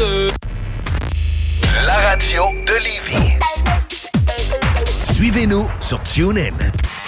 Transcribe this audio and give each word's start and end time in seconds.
La 0.00 1.94
radio 2.10 2.44
de 2.66 2.72
Lévis. 2.84 3.32
Suivez-nous 5.12 5.66
sur 5.80 6.00
TuneIn. 6.04 6.54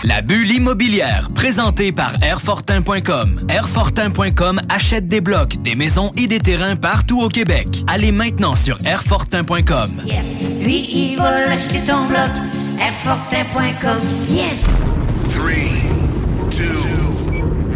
La 0.02 0.22
bulle 0.22 0.50
immobilière, 0.50 1.28
présentée 1.32 1.92
par 1.92 2.12
Airfortin.com. 2.20 3.46
Airfortin.com 3.48 4.60
achète 4.68 5.06
des 5.06 5.20
blocs, 5.20 5.62
des 5.62 5.76
maisons 5.76 6.10
et 6.16 6.26
des 6.26 6.40
terrains 6.40 6.74
partout 6.74 7.20
au 7.20 7.28
Québec. 7.28 7.68
Allez 7.86 8.10
maintenant 8.10 8.56
sur 8.56 8.76
Airfortin.com. 8.84 9.90
Lui, 10.60 10.88
il 10.90 11.16
va 11.16 11.46
l'acheter 11.46 11.84
ton 11.86 12.04
bloc. 12.06 12.30
Airfortin.com. 12.80 14.00
Yes. 14.28 14.64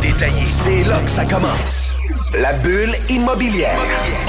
détaillé. 0.00 0.44
C'est 0.46 0.84
là 0.84 0.98
que 1.00 1.10
ça 1.10 1.24
commence. 1.24 1.94
La 2.38 2.52
bulle 2.52 2.94
immobilière. 3.08 3.78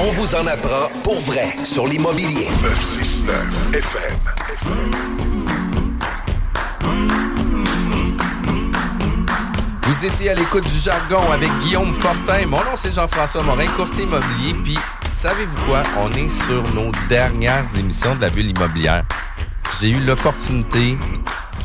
On 0.00 0.10
vous 0.12 0.34
en 0.34 0.46
apprend 0.46 0.88
pour 1.02 1.20
vrai 1.20 1.54
sur 1.64 1.86
l'immobilier. 1.86 2.48
969 2.62 3.74
FM. 3.74 4.18
Vous 9.82 10.06
étiez 10.06 10.30
à 10.30 10.34
l'écoute 10.34 10.64
du 10.64 10.78
jargon 10.78 11.30
avec 11.32 11.50
Guillaume 11.60 11.94
Fortin. 11.94 12.46
Mon 12.46 12.58
nom, 12.58 12.74
c'est 12.74 12.92
Jean-François 12.92 13.42
Morin, 13.42 13.66
courtier 13.76 14.04
immobilier. 14.04 14.54
Puis, 14.64 14.78
savez-vous 15.12 15.66
quoi? 15.66 15.82
On 16.00 16.12
est 16.14 16.28
sur 16.28 16.62
nos 16.74 16.90
dernières 17.08 17.66
émissions 17.78 18.14
de 18.16 18.22
la 18.22 18.30
bulle 18.30 18.50
immobilière. 18.50 19.04
J'ai 19.80 19.90
eu 19.90 20.00
l'opportunité, 20.00 20.98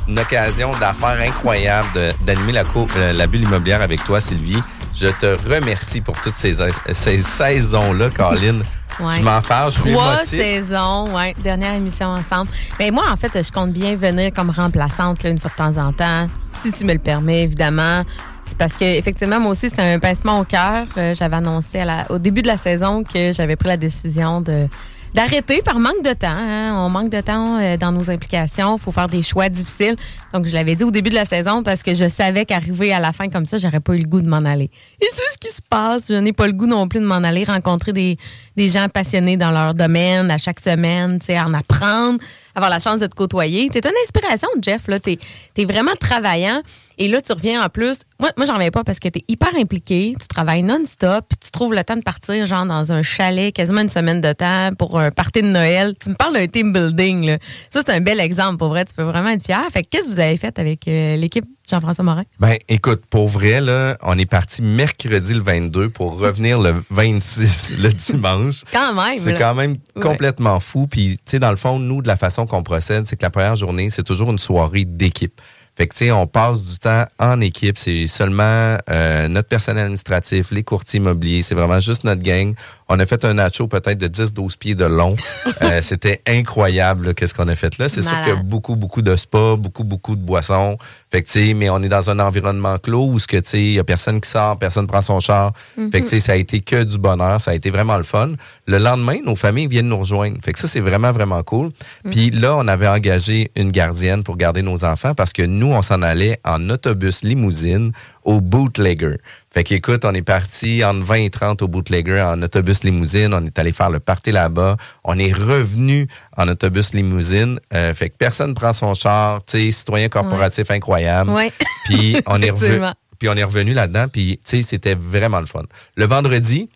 une 0.08 0.20
occasion 0.20 0.72
d'affaires 0.80 1.20
incroyable 1.22 2.14
d'animer 2.26 2.54
la, 2.54 2.64
euh, 2.98 3.14
la 3.14 3.28
bulle 3.28 3.42
immobilière 3.44 3.82
avec 3.82 4.04
toi, 4.04 4.20
Sylvie. 4.20 4.62
Je 4.96 5.08
te 5.10 5.38
remercie 5.54 6.02
pour 6.02 6.20
toutes 6.22 6.36
ces, 6.36 6.56
ces 6.92 7.18
saisons-là, 7.22 8.10
Caroline. 8.10 8.64
Ouais. 9.00 9.12
Je 9.18 9.22
m'en 9.22 9.42
fâche, 9.44 9.76
Trois 9.76 10.26
saisons, 10.26 11.14
ouais, 11.16 11.36
dernière 11.44 11.76
émission 11.76 12.08
ensemble. 12.08 12.50
Mais 12.80 12.90
moi, 12.90 13.04
en 13.12 13.16
fait, 13.16 13.44
je 13.44 13.52
compte 13.52 13.72
bien 13.72 13.96
venir 13.96 14.32
comme 14.34 14.50
remplaçante 14.50 15.22
là, 15.22 15.30
une 15.30 15.38
fois 15.38 15.52
de 15.52 15.56
temps 15.56 15.78
en 15.80 15.94
temps, 15.94 16.28
si 16.64 16.72
tu 16.72 16.84
me 16.84 16.94
le 16.94 16.98
permets, 17.00 17.44
évidemment. 17.44 18.02
C'est 18.48 18.58
parce 18.58 18.74
que 18.74 18.86
effectivement, 18.86 19.40
moi 19.40 19.52
aussi, 19.52 19.70
c'est 19.70 19.82
un 19.94 20.00
pincement 20.00 20.40
au 20.40 20.46
cœur. 20.46 20.88
Euh, 20.98 21.14
J'avais 21.14 21.36
annoncé 21.36 21.78
à 21.82 21.86
la- 21.86 22.06
au 22.12 22.18
début 22.18 22.42
de 22.42 22.48
la 22.48 22.58
saison 22.58 23.04
que 23.04 23.32
j'avais 23.34 23.56
pris 23.56 23.68
la 23.68 23.78
décision 23.78 24.42
de 24.42 24.68
d'arrêter 25.14 25.62
par 25.64 25.80
manque 25.80 26.04
de 26.04 26.14
temps. 26.14 26.28
hein. 26.30 26.74
On 26.76 26.90
manque 26.90 27.10
de 27.10 27.22
temps 27.22 27.60
euh, 27.60 27.78
dans 27.78 27.92
nos 27.92 28.10
implications. 28.10 28.78
Il 28.78 28.82
faut 28.82 28.92
faire 28.92 29.08
des 29.08 29.24
choix 29.24 29.50
difficiles. 29.50 29.96
Donc, 30.34 30.46
je 30.46 30.54
l'avais 30.54 30.76
dit 30.76 30.84
au 30.84 30.92
début 30.92 31.10
de 31.10 31.16
la 31.16 31.26
saison 31.26 31.64
parce 31.64 31.82
que 31.84 31.94
je 31.96 32.08
savais 32.08 32.46
qu'arriver 32.46 32.94
à 32.94 33.00
la 33.00 33.12
fin 33.12 33.30
comme 33.30 33.46
ça, 33.46 33.58
j'aurais 33.58 33.80
pas 33.80 33.94
eu 33.96 34.00
le 34.00 34.08
goût 34.08 34.22
de 34.22 34.30
m'en 34.30 34.38
aller. 34.38 34.70
Et 35.02 35.08
c'est 35.12 35.34
ce 35.34 35.38
qui 35.40 35.54
se 35.54 35.62
passe. 35.68 36.08
Je 36.10 36.16
n'ai 36.16 36.34
pas 36.34 36.48
le 36.48 36.54
goût 36.54 36.68
non 36.68 36.88
plus 36.88 37.00
de 37.00 37.06
m'en 37.06 37.16
aller 37.16 37.44
rencontrer 37.44 37.94
des, 37.94 38.18
des 38.56 38.68
gens 38.68 38.88
passionnés 38.90 39.38
dans 39.38 39.52
leur 39.52 39.74
domaine 39.74 40.30
à 40.32 40.38
chaque 40.38 40.60
semaine, 40.60 41.20
tu 41.26 41.32
en 41.38 41.54
apprendre, 41.54 42.20
avoir 42.56 42.70
la 42.70 42.80
chance 42.80 43.00
de 43.00 43.08
te 43.08 43.16
côtoyer. 43.16 43.70
T'es 43.70 43.80
une 43.88 43.96
inspiration, 44.04 44.48
Jeff. 44.62 44.88
Là, 44.88 45.00
t'es 45.00 45.18
es 45.58 45.66
vraiment 45.66 45.96
travaillant. 46.00 46.62
Et 46.98 47.08
là, 47.08 47.22
tu 47.22 47.32
reviens 47.32 47.64
en 47.64 47.70
plus. 47.70 47.98
Moi, 48.20 48.30
moi 48.38 48.46
j'en 48.46 48.56
reviens 48.56 48.72
pas 48.72 48.84
parce 48.84 49.00
que 49.00 49.08
t'es 49.08 49.24
hyper 49.28 49.56
impliqué. 49.56 50.16
Tu 50.20 50.28
travailles 50.28 50.64
non-stop. 50.64 51.26
Puis 51.30 51.38
tu 51.44 51.52
trouves 51.52 51.74
le 51.74 51.84
temps 51.84 51.96
de 51.96 52.02
partir, 52.02 52.46
genre, 52.46 52.66
dans 52.66 52.92
un 52.92 53.04
chalet, 53.04 53.54
quasiment 53.54 53.82
une 53.82 53.90
semaine 53.90 54.22
de 54.22 54.34
temps 54.34 54.72
pour 54.78 55.00
un 55.00 55.12
party 55.12 55.42
de 55.42 55.48
Noël. 55.48 55.94
Tu 56.02 56.10
me 56.10 56.16
parles 56.16 56.34
d'un 56.34 56.48
team 56.48 56.74
building. 56.74 57.26
Là. 57.26 57.38
Ça, 57.70 57.82
c'est 57.86 57.94
un 57.94 58.02
bel 58.02 58.20
exemple. 58.20 58.58
Pour 58.58 58.70
vrai, 58.70 58.86
tu 58.86 58.94
peux 58.96 59.04
vraiment 59.04 59.30
être 59.30 59.46
fier. 59.46 59.64
Fait 59.72 59.84
que 59.84 59.90
qu'est-ce 59.90 60.10
que 60.10 60.14
vous 60.16 60.20
avez 60.20 60.38
fait 60.38 60.58
avec 60.58 60.88
euh, 60.88 61.16
l'équipe 61.18 61.46
Jean-François 61.70 62.04
Morin? 62.04 62.24
Ben, 62.40 62.56
écoute, 62.70 63.04
pour 63.10 63.28
vrai, 63.28 63.62
là, 63.62 63.98
on 64.02 64.18
est 64.18 64.26
parti 64.26 64.62
mercredi 64.62 65.34
le 65.34 65.42
22 65.42 65.90
pour 65.90 66.18
revenir 66.18 66.60
le 66.60 66.74
26 66.90 67.78
le 67.80 67.90
dimanche. 67.90 68.64
Quand 68.74 68.94
même. 68.94 69.18
C'est 69.18 69.36
quand 69.36 69.54
même 69.54 69.76
Ouais. 69.96 70.02
complètement 70.02 70.60
fou. 70.60 70.88
Puis, 70.88 71.18
tu 71.18 71.32
sais, 71.32 71.40
dans 71.40 71.50
le 71.52 71.58
fond, 71.58 71.80
nous, 71.80 72.02
de 72.02 72.08
la 72.08 72.16
façon 72.18 72.46
qu'on 72.46 72.64
procède, 72.64 73.06
c'est 73.06 73.16
que 73.16 73.24
la 73.24 73.30
première 73.30 73.56
journée, 73.56 73.90
c'est 73.90 74.04
toujours 74.04 74.30
une 74.32 74.38
soirée 74.40 74.86
d'équipe. 74.86 75.42
Fait 75.78 76.12
on 76.12 76.26
passe 76.26 76.64
du 76.64 76.80
temps 76.80 77.06
en 77.20 77.40
équipe. 77.40 77.78
C'est 77.78 78.08
seulement 78.08 78.78
euh, 78.90 79.28
notre 79.28 79.48
personnel 79.48 79.84
administratif, 79.84 80.50
les 80.50 80.64
courtiers 80.64 80.98
immobiliers. 80.98 81.44
C'est 81.44 81.54
vraiment 81.54 81.80
juste 81.80 82.04
notre 82.04 82.24
gang. 82.24 82.56
On 82.90 83.00
a 83.00 83.06
fait 83.06 83.26
un 83.26 83.34
nacho 83.36 83.68
peut-être 83.68 83.98
de 83.98 84.08
10-12 84.08 84.58
pieds 84.58 84.76
de 84.76 84.86
long. 84.86 85.16
Euh, 85.64 85.82
C'était 85.82 86.22
incroyable, 86.28 87.16
qu'est-ce 87.16 87.34
qu'on 87.34 87.48
a 87.48 87.56
fait 87.56 87.78
là. 87.80 87.90
C'est 87.90 88.04
sûr 88.04 88.12
qu'il 88.20 88.30
y 88.30 88.32
a 88.32 88.36
beaucoup, 88.36 88.76
beaucoup 88.76 89.02
de 89.02 89.16
spa, 89.16 89.56
beaucoup, 89.58 89.84
beaucoup 89.84 90.16
de 90.16 90.22
boissons. 90.22 90.78
Fait 91.12 91.24
que, 91.24 91.54
mais 91.54 91.70
on 91.70 91.82
est 91.82 91.90
dans 91.90 92.10
un 92.10 92.20
environnement 92.20 92.78
clos 92.78 93.08
où, 93.08 93.18
ce 93.20 93.26
que, 93.28 93.38
tu 93.38 93.50
sais, 93.50 93.60
il 93.60 93.72
y 93.74 93.80
a 93.80 93.84
personne 93.84 94.22
qui 94.22 94.30
sort, 94.30 94.60
personne 94.60 94.86
prend 94.86 95.02
son 95.02 95.20
char. 95.20 95.54
Fait 95.92 96.02
que, 96.02 96.06
tu 96.06 96.10
sais, 96.10 96.20
ça 96.20 96.34
a 96.34 96.36
été 96.36 96.60
que 96.60 96.84
du 96.84 97.00
bonheur. 97.00 97.42
Ça 97.42 97.52
a 97.52 97.54
été 97.56 97.72
vraiment 97.72 97.98
le 97.98 98.04
fun. 98.04 98.34
Le 98.68 98.78
lendemain, 98.78 99.18
nos 99.26 99.36
familles 99.36 99.68
viennent 99.68 99.90
nous 99.90 99.98
rejoindre. 100.00 100.38
Fait 100.44 100.54
que 100.54 100.60
ça, 100.60 100.68
c'est 100.68 100.80
vraiment, 100.80 101.12
vraiment 101.12 101.42
cool. 101.44 101.72
Puis 102.12 102.30
là, 102.30 102.56
on 102.56 102.68
avait 102.68 102.88
engagé 102.88 103.52
une 103.56 103.72
gardienne 103.72 104.24
pour 104.24 104.38
garder 104.38 104.62
nos 104.62 104.86
enfants 104.86 105.16
parce 105.16 105.34
que 105.34 105.42
nous, 105.42 105.68
on 105.68 105.82
s'en 105.82 106.02
allait 106.04 106.40
en 106.46 106.70
autobus 106.70 107.24
limousine 107.24 107.94
au 108.24 108.42
Bootlegger. 108.42 109.18
Fait 109.58 109.64
qu'écoute, 109.64 110.06
on 110.06 110.14
est 110.14 110.22
parti 110.22 110.86
entre 110.86 111.04
20 111.04 111.16
et 111.16 111.30
30 111.32 111.64
au 111.64 111.68
Bootlegger 111.68 112.22
en 112.22 112.40
autobus 112.44 112.84
limousine. 112.84 113.34
On 113.34 113.44
est 113.44 113.58
allé 113.58 113.72
faire 113.72 113.90
le 113.90 114.00
party 114.00 114.32
là-bas. 114.32 114.78
On 115.04 115.18
est 115.18 115.34
revenu 115.34 116.08
en 116.38 116.48
autobus 116.48 116.94
limousine. 116.94 117.60
Euh, 117.74 117.92
fait 117.96 118.12
que 118.12 118.18
personne 118.18 118.54
prend 118.54 118.72
son 118.72 118.94
char. 118.94 119.44
Tu 119.46 119.58
sais, 119.58 119.72
citoyen 119.72 120.10
corporatif 120.10 120.70
incroyable. 120.70 121.32
Ouais. 121.32 121.52
Puis 121.86 122.18
on 122.28 122.40
est 122.40 122.52
revenu. 122.52 122.86
Puis 123.18 123.30
on 123.30 123.34
est 123.34 123.44
revenu 123.44 123.74
là-dedans, 123.74 124.06
puis 124.08 124.40
tu 124.46 124.58
sais, 124.58 124.62
c'était 124.62 124.94
vraiment 124.94 125.40
le 125.40 125.48
fun. 125.48 125.64
Le 125.96 126.06
vendredi, 126.06 126.70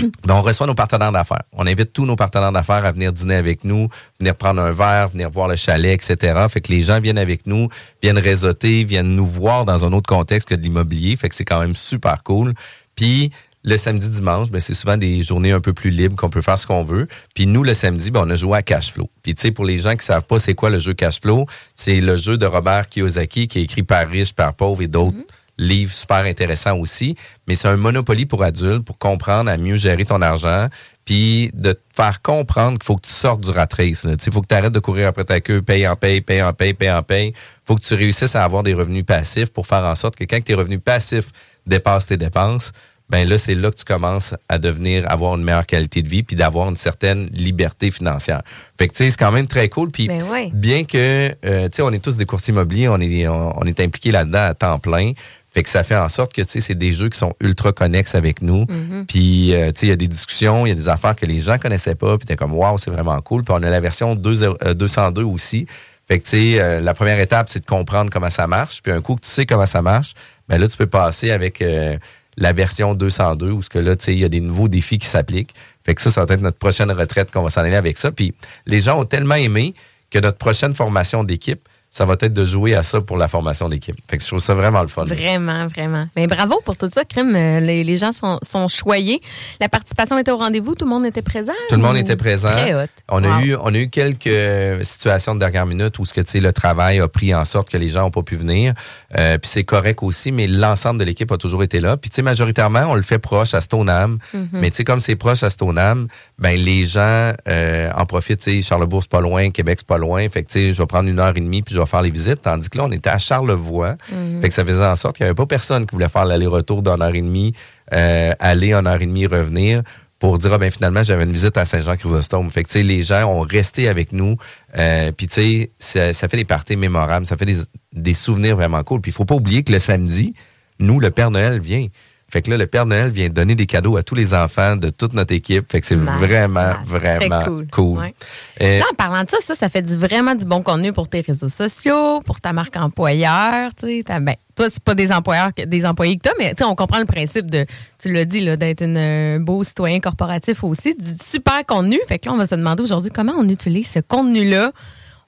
ben, 0.24 0.34
on 0.34 0.42
reçoit 0.42 0.66
nos 0.66 0.74
partenaires 0.74 1.12
d'affaires. 1.12 1.42
On 1.52 1.66
invite 1.66 1.92
tous 1.92 2.06
nos 2.06 2.16
partenaires 2.16 2.52
d'affaires 2.52 2.84
à 2.84 2.92
venir 2.92 3.12
dîner 3.12 3.34
avec 3.34 3.64
nous, 3.64 3.88
venir 4.18 4.34
prendre 4.34 4.60
un 4.60 4.72
verre, 4.72 5.08
venir 5.08 5.30
voir 5.30 5.48
le 5.48 5.56
chalet, 5.56 5.94
etc. 5.94 6.46
Fait 6.48 6.60
que 6.60 6.72
les 6.72 6.82
gens 6.82 7.00
viennent 7.00 7.18
avec 7.18 7.46
nous, 7.46 7.68
viennent 8.02 8.18
réseauter, 8.18 8.84
viennent 8.84 9.14
nous 9.14 9.26
voir 9.26 9.64
dans 9.64 9.84
un 9.84 9.92
autre 9.92 10.08
contexte 10.08 10.48
que 10.48 10.54
de 10.54 10.62
l'immobilier. 10.62 11.16
Fait 11.16 11.28
que 11.28 11.34
c'est 11.34 11.44
quand 11.44 11.60
même 11.60 11.74
super 11.74 12.22
cool. 12.22 12.54
Puis 12.94 13.30
le 13.62 13.76
samedi, 13.76 14.08
dimanche, 14.08 14.50
ben, 14.50 14.60
c'est 14.60 14.74
souvent 14.74 14.96
des 14.96 15.22
journées 15.22 15.52
un 15.52 15.60
peu 15.60 15.72
plus 15.72 15.90
libres 15.90 16.16
qu'on 16.16 16.30
peut 16.30 16.40
faire 16.40 16.58
ce 16.58 16.66
qu'on 16.66 16.82
veut. 16.82 17.08
Puis 17.34 17.46
nous, 17.46 17.62
le 17.62 17.74
samedi, 17.74 18.10
ben, 18.10 18.24
on 18.26 18.30
a 18.30 18.36
joué 18.36 18.56
à 18.56 18.62
Cash 18.62 18.92
Flow. 18.92 19.10
Puis 19.22 19.34
tu 19.34 19.42
sais, 19.42 19.50
pour 19.50 19.64
les 19.64 19.78
gens 19.78 19.94
qui 19.94 20.04
savent 20.04 20.24
pas 20.24 20.38
c'est 20.38 20.54
quoi 20.54 20.70
le 20.70 20.78
jeu 20.78 20.94
Cash 20.94 21.20
Flow, 21.20 21.46
c'est 21.74 22.00
le 22.00 22.16
jeu 22.16 22.38
de 22.38 22.46
Robert 22.46 22.88
Kiyosaki 22.88 23.48
qui 23.48 23.58
est 23.58 23.62
écrit 23.62 23.82
par 23.82 24.08
riche, 24.08 24.32
par 24.32 24.54
pauvre 24.54 24.80
et 24.82 24.88
d'autres 24.88 25.18
livre 25.60 25.92
super 25.92 26.24
intéressant 26.24 26.76
aussi. 26.76 27.16
Mais 27.46 27.54
c'est 27.54 27.68
un 27.68 27.76
monopoly 27.76 28.26
pour 28.26 28.42
adultes 28.42 28.84
pour 28.84 28.98
comprendre 28.98 29.50
à 29.50 29.56
mieux 29.56 29.76
gérer 29.76 30.04
ton 30.04 30.22
argent, 30.22 30.68
puis 31.04 31.50
de 31.54 31.72
te 31.72 31.80
faire 31.92 32.22
comprendre 32.22 32.78
qu'il 32.78 32.86
faut 32.86 32.96
que 32.96 33.06
tu 33.06 33.12
sortes 33.12 33.42
du 33.42 33.50
rat 33.50 33.68
race. 33.76 34.04
Il 34.04 34.32
faut 34.32 34.42
que 34.42 34.48
tu 34.48 34.54
arrêtes 34.54 34.72
de 34.72 34.78
courir 34.78 35.08
après 35.08 35.24
ta 35.24 35.40
queue, 35.40 35.62
paye 35.62 35.86
en 35.86 35.96
paye, 35.96 36.20
paye 36.20 36.42
en 36.42 36.52
paye, 36.52 36.74
paye 36.74 36.90
en 36.90 37.02
paye. 37.02 37.34
faut 37.64 37.76
que 37.76 37.82
tu 37.82 37.94
réussisses 37.94 38.34
à 38.34 38.44
avoir 38.44 38.62
des 38.62 38.74
revenus 38.74 39.04
passifs 39.04 39.52
pour 39.52 39.66
faire 39.66 39.84
en 39.84 39.94
sorte 39.94 40.16
que 40.16 40.24
quand 40.24 40.42
tes 40.42 40.54
revenus 40.54 40.80
passifs 40.84 41.30
dépassent 41.66 42.06
tes 42.06 42.16
dépenses, 42.16 42.72
ben 43.10 43.28
là, 43.28 43.38
c'est 43.38 43.56
là 43.56 43.70
que 43.70 43.76
tu 43.76 43.84
commences 43.84 44.34
à 44.48 44.58
devenir, 44.58 45.10
avoir 45.10 45.36
une 45.36 45.42
meilleure 45.42 45.66
qualité 45.66 46.00
de 46.00 46.08
vie, 46.08 46.22
puis 46.22 46.36
d'avoir 46.36 46.68
une 46.68 46.76
certaine 46.76 47.26
liberté 47.32 47.90
financière. 47.90 48.42
Fait 48.78 48.86
que, 48.86 48.92
tu 48.92 48.98
sais, 48.98 49.10
c'est 49.10 49.16
quand 49.16 49.32
même 49.32 49.48
très 49.48 49.68
cool. 49.68 49.90
Puis, 49.90 50.06
Ben 50.06 50.22
bien 50.54 50.84
que, 50.84 51.34
euh, 51.44 51.64
tu 51.64 51.76
sais, 51.76 51.82
on 51.82 51.90
est 51.90 52.02
tous 52.02 52.16
des 52.16 52.24
courtiers 52.24 52.54
immobiliers, 52.54 52.88
on 52.88 53.00
est, 53.00 53.26
on, 53.26 53.62
est 53.62 53.80
impliqués 53.80 54.12
là-dedans 54.12 54.44
à 54.44 54.54
temps 54.54 54.78
plein. 54.78 55.12
Fait 55.52 55.62
que 55.62 55.68
ça 55.68 55.82
fait 55.82 55.96
en 55.96 56.08
sorte 56.08 56.32
que, 56.32 56.42
tu 56.42 56.48
sais, 56.48 56.60
c'est 56.60 56.76
des 56.76 56.92
jeux 56.92 57.08
qui 57.08 57.18
sont 57.18 57.34
ultra 57.40 57.72
connexes 57.72 58.14
avec 58.14 58.40
nous. 58.40 58.66
Mhm. 58.68 59.06
Puis, 59.06 59.52
euh, 59.54 59.72
tu 59.72 59.80
sais, 59.80 59.86
il 59.86 59.88
y 59.88 59.92
a 59.92 59.96
des 59.96 60.06
discussions, 60.06 60.64
il 60.64 60.68
y 60.68 60.72
a 60.72 60.76
des 60.76 60.88
affaires 60.88 61.16
que 61.16 61.26
les 61.26 61.40
gens 61.40 61.58
connaissaient 61.58 61.96
pas, 61.96 62.16
puis 62.18 62.26
t'es 62.26 62.36
comme, 62.36 62.54
waouh, 62.54 62.78
c'est 62.78 62.90
vraiment 62.90 63.20
cool. 63.20 63.42
Puis 63.42 63.52
on 63.56 63.62
a 63.62 63.70
la 63.70 63.80
version 63.80 64.14
2, 64.14 64.42
euh, 64.44 64.74
202 64.74 65.22
aussi. 65.22 65.66
Fait 66.10 66.18
que, 66.18 66.24
tu 66.24 66.30
sais, 66.30 66.60
euh, 66.60 66.80
la 66.80 66.92
première 66.92 67.20
étape, 67.20 67.48
c'est 67.48 67.60
de 67.60 67.66
comprendre 67.66 68.10
comment 68.10 68.30
ça 68.30 68.48
marche. 68.48 68.82
Puis 68.82 68.90
un 68.90 69.00
coup 69.00 69.14
que 69.14 69.20
tu 69.20 69.30
sais 69.30 69.46
comment 69.46 69.64
ça 69.64 69.80
marche, 69.80 70.14
ben 70.48 70.60
là, 70.60 70.66
tu 70.66 70.76
peux 70.76 70.88
passer 70.88 71.30
avec 71.30 71.62
euh, 71.62 71.98
la 72.36 72.52
version 72.52 72.94
202 72.94 73.50
où 73.52 73.62
ce 73.62 73.70
que 73.70 73.78
là, 73.78 73.94
tu 73.94 74.06
sais, 74.06 74.14
il 74.14 74.18
y 74.18 74.24
a 74.24 74.28
des 74.28 74.40
nouveaux 74.40 74.66
défis 74.66 74.98
qui 74.98 75.06
s'appliquent. 75.06 75.54
Fait 75.84 75.94
que 75.94 76.02
ça, 76.02 76.10
ça 76.10 76.24
va 76.24 76.34
être 76.34 76.40
notre 76.40 76.58
prochaine 76.58 76.90
retraite 76.90 77.30
qu'on 77.30 77.42
va 77.42 77.50
s'en 77.50 77.60
aller 77.60 77.76
avec 77.76 77.96
ça. 77.96 78.10
Puis 78.10 78.34
les 78.66 78.80
gens 78.80 79.00
ont 79.00 79.04
tellement 79.04 79.36
aimé 79.36 79.72
que 80.10 80.18
notre 80.18 80.38
prochaine 80.38 80.74
formation 80.74 81.22
d'équipe, 81.22 81.68
ça 81.90 82.04
va 82.04 82.14
être 82.20 82.32
de 82.32 82.44
jouer 82.44 82.74
à 82.76 82.82
ça 82.84 83.00
pour 83.00 83.16
la 83.18 83.26
formation 83.28 83.68
d'équipe. 83.68 83.96
Fait 84.08 84.16
que 84.16 84.22
je 84.22 84.28
trouve 84.28 84.38
ça 84.40 84.54
vraiment 84.54 84.80
le 84.82 84.88
fun. 84.88 85.04
Vraiment, 85.04 85.66
vraiment. 85.66 86.06
Mais 86.16 86.26
bravo 86.28 86.60
pour 86.64 86.76
tout 86.76 86.88
ça, 86.92 87.04
Crime. 87.04 87.34
Euh, 87.34 87.58
Les, 87.60 87.82
les 87.84 87.96
gens 87.96 88.12
sont, 88.12 88.38
sont 88.42 88.68
choyés. 88.68 89.20
La 89.60 89.68
participation 89.68 90.16
était 90.16 90.30
au 90.30 90.36
rendez-vous. 90.36 90.74
Tout 90.76 90.84
le 90.84 90.90
monde 90.90 91.04
était 91.04 91.20
présent. 91.22 91.52
Tout 91.68 91.74
le 91.74 91.82
monde 91.82 91.96
était 91.96 92.14
présent. 92.16 92.48
Très. 92.48 92.74
On 93.08 93.24
a 93.24 93.42
eu 93.42 93.56
on 93.56 93.74
a 93.74 93.78
eu 93.78 93.88
quelques 93.88 94.84
situations 94.84 95.34
de 95.34 95.40
dernière 95.40 95.66
minute 95.66 95.98
où 95.98 96.04
ce 96.04 96.14
que 96.14 96.20
tu 96.20 96.30
sais 96.32 96.40
le 96.40 96.52
travail 96.52 97.00
a 97.00 97.08
pris 97.08 97.34
en 97.34 97.44
sorte 97.44 97.68
que 97.70 97.76
les 97.76 97.88
gens 97.88 98.06
ont 98.06 98.10
pas 98.10 98.22
pu 98.22 98.36
venir. 98.36 98.72
Euh, 99.18 99.38
puis 99.38 99.50
c'est 99.52 99.64
correct 99.64 100.02
aussi, 100.02 100.30
mais 100.32 100.46
l'ensemble 100.46 101.00
de 101.00 101.04
l'équipe 101.04 101.30
a 101.32 101.38
toujours 101.38 101.62
été 101.62 101.80
là. 101.80 101.96
Puis 101.96 102.10
tu 102.10 102.16
sais 102.16 102.22
majoritairement 102.22 102.84
on 102.88 102.94
le 102.94 103.02
fait 103.02 103.18
proche 103.18 103.54
à 103.54 103.60
Stoneham, 103.60 104.18
Mhm. 104.32 104.48
mais 104.52 104.70
tu 104.70 104.76
sais 104.76 104.84
comme 104.84 105.00
c'est 105.00 105.16
proche 105.16 105.42
à 105.42 105.50
Stoneham, 105.50 106.06
ben 106.38 106.56
les 106.58 106.84
gens 106.86 107.32
euh, 107.48 107.90
en 107.96 108.06
profitent. 108.06 108.40
Tu 108.40 108.60
sais 108.60 108.62
Charlebourg 108.62 109.02
c'est 109.02 109.10
pas 109.10 109.20
loin, 109.20 109.50
Québec 109.50 109.78
c'est 109.80 109.86
pas 109.88 109.98
loin. 109.98 110.28
Fait 110.28 110.42
que 110.44 110.48
tu 110.50 110.58
sais 110.58 110.72
je 110.72 110.80
vais 110.80 110.86
prendre 110.86 111.08
une 111.08 111.18
heure 111.18 111.36
et 111.36 111.40
demie 111.40 111.62
puis 111.62 111.74
je 111.74 111.79
faire 111.86 112.02
les 112.02 112.10
visites. 112.10 112.42
Tandis 112.42 112.68
que 112.68 112.78
là 112.78 112.84
on 112.86 112.92
était 112.92 113.10
à 113.10 113.18
Charlevoix. 113.18 113.96
Mhm. 114.12 114.40
Fait 114.40 114.48
que 114.48 114.54
ça 114.54 114.64
faisait 114.64 114.84
en 114.84 114.96
sorte 114.96 115.16
qu'il 115.16 115.24
y 115.24 115.26
avait 115.26 115.34
pas 115.34 115.46
personne 115.46 115.86
qui 115.86 115.94
voulait 115.94 116.08
faire 116.08 116.24
l'aller-retour 116.24 116.82
d'une 116.82 117.02
heure 117.02 117.14
et 117.14 117.22
demie, 117.22 117.54
euh, 117.92 118.32
aller 118.38 118.72
une 118.72 118.86
heure 118.86 119.00
et 119.00 119.06
demie 119.06 119.26
revenir 119.26 119.82
pour 120.18 120.38
dire 120.38 120.52
ah 120.52 120.58
ben 120.58 120.70
finalement 120.70 121.02
j'avais 121.02 121.24
une 121.24 121.32
visite 121.32 121.56
à 121.56 121.64
Saint-Jean-Chrysostome. 121.64 122.50
Fait 122.50 122.62
que 122.62 122.68
tu 122.68 122.74
sais 122.74 122.82
les 122.82 123.02
gens 123.02 123.24
ont 123.24 123.40
resté 123.40 123.88
avec 123.88 124.12
nous. 124.12 124.36
Euh, 124.76 125.12
puis 125.12 125.26
tu 125.26 125.34
sais 125.34 125.70
ça, 125.78 126.12
ça 126.12 126.28
fait 126.28 126.36
des 126.36 126.44
parties 126.44 126.76
mémorables, 126.76 127.26
ça 127.26 127.36
fait 127.36 127.46
des, 127.46 127.56
des 127.92 128.14
souvenirs 128.14 128.56
vraiment 128.56 128.82
cool. 128.84 129.00
Puis 129.00 129.10
il 129.10 129.14
faut 129.14 129.24
pas 129.24 129.34
oublier 129.34 129.62
que 129.62 129.72
le 129.72 129.78
samedi, 129.78 130.34
nous 130.78 131.00
le 131.00 131.10
Père 131.10 131.30
Noël 131.30 131.58
vient. 131.60 131.86
Fait 132.32 132.42
que 132.42 132.50
là 132.50 132.56
le 132.56 132.66
Père 132.66 132.86
Noël 132.86 133.10
vient 133.10 133.28
donner 133.28 133.54
des 133.54 133.66
cadeaux 133.66 133.96
à 133.96 134.02
tous 134.02 134.14
les 134.14 134.34
enfants 134.34 134.76
de 134.76 134.90
toute 134.90 135.12
notre 135.14 135.34
équipe. 135.34 135.70
Fait 135.70 135.80
que 135.80 135.86
c'est 135.86 135.96
vraiment 135.96 136.72
vraiment 136.84 137.44
cool. 137.44 137.66
cool. 137.70 137.98
Ouais. 137.98 138.14
Euh, 138.62 138.78
Là, 138.78 138.84
en 138.90 138.94
parlant 138.94 139.24
de 139.24 139.30
ça, 139.30 139.38
ça, 139.40 139.54
ça 139.54 139.68
fait 139.68 139.82
du, 139.82 139.96
vraiment 139.96 140.34
du 140.34 140.44
bon 140.44 140.62
contenu 140.62 140.92
pour 140.92 141.08
tes 141.08 141.20
réseaux 141.20 141.48
sociaux, 141.48 142.20
pour 142.20 142.40
ta 142.40 142.52
marque 142.52 142.76
employeur. 142.76 143.70
Tu 143.74 144.02
sais, 144.02 144.20
ben, 144.20 144.34
toi, 144.54 144.66
c'est 144.70 144.82
pas 144.82 144.94
des 144.94 145.10
employeurs, 145.12 145.50
des 145.66 145.86
employés 145.86 146.16
que 146.16 146.28
tu 146.28 146.34
mais 146.38 146.54
on 146.62 146.74
comprend 146.74 146.98
le 146.98 147.06
principe 147.06 147.50
de, 147.50 147.64
tu 147.98 148.12
l'as 148.12 148.24
dit, 148.24 148.44
d'être 148.56 148.82
un 148.82 149.40
beau 149.40 149.64
citoyen 149.64 150.00
corporatif 150.00 150.62
aussi. 150.64 150.94
Du 150.94 151.06
super 151.22 151.64
contenu. 151.66 151.98
Fait 152.08 152.18
que 152.18 152.26
là, 152.26 152.34
on 152.34 152.38
va 152.38 152.46
se 152.46 152.54
demander 152.54 152.82
aujourd'hui 152.82 153.10
comment 153.10 153.34
on 153.36 153.48
utilise 153.48 153.88
ce 153.88 154.00
contenu-là. 154.00 154.72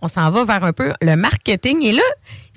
On 0.03 0.09
s'en 0.09 0.31
va 0.31 0.45
vers 0.45 0.65
un 0.65 0.73
peu 0.73 0.93
le 1.01 1.17
marketing. 1.17 1.83
Et 1.83 1.93
là, 1.93 2.03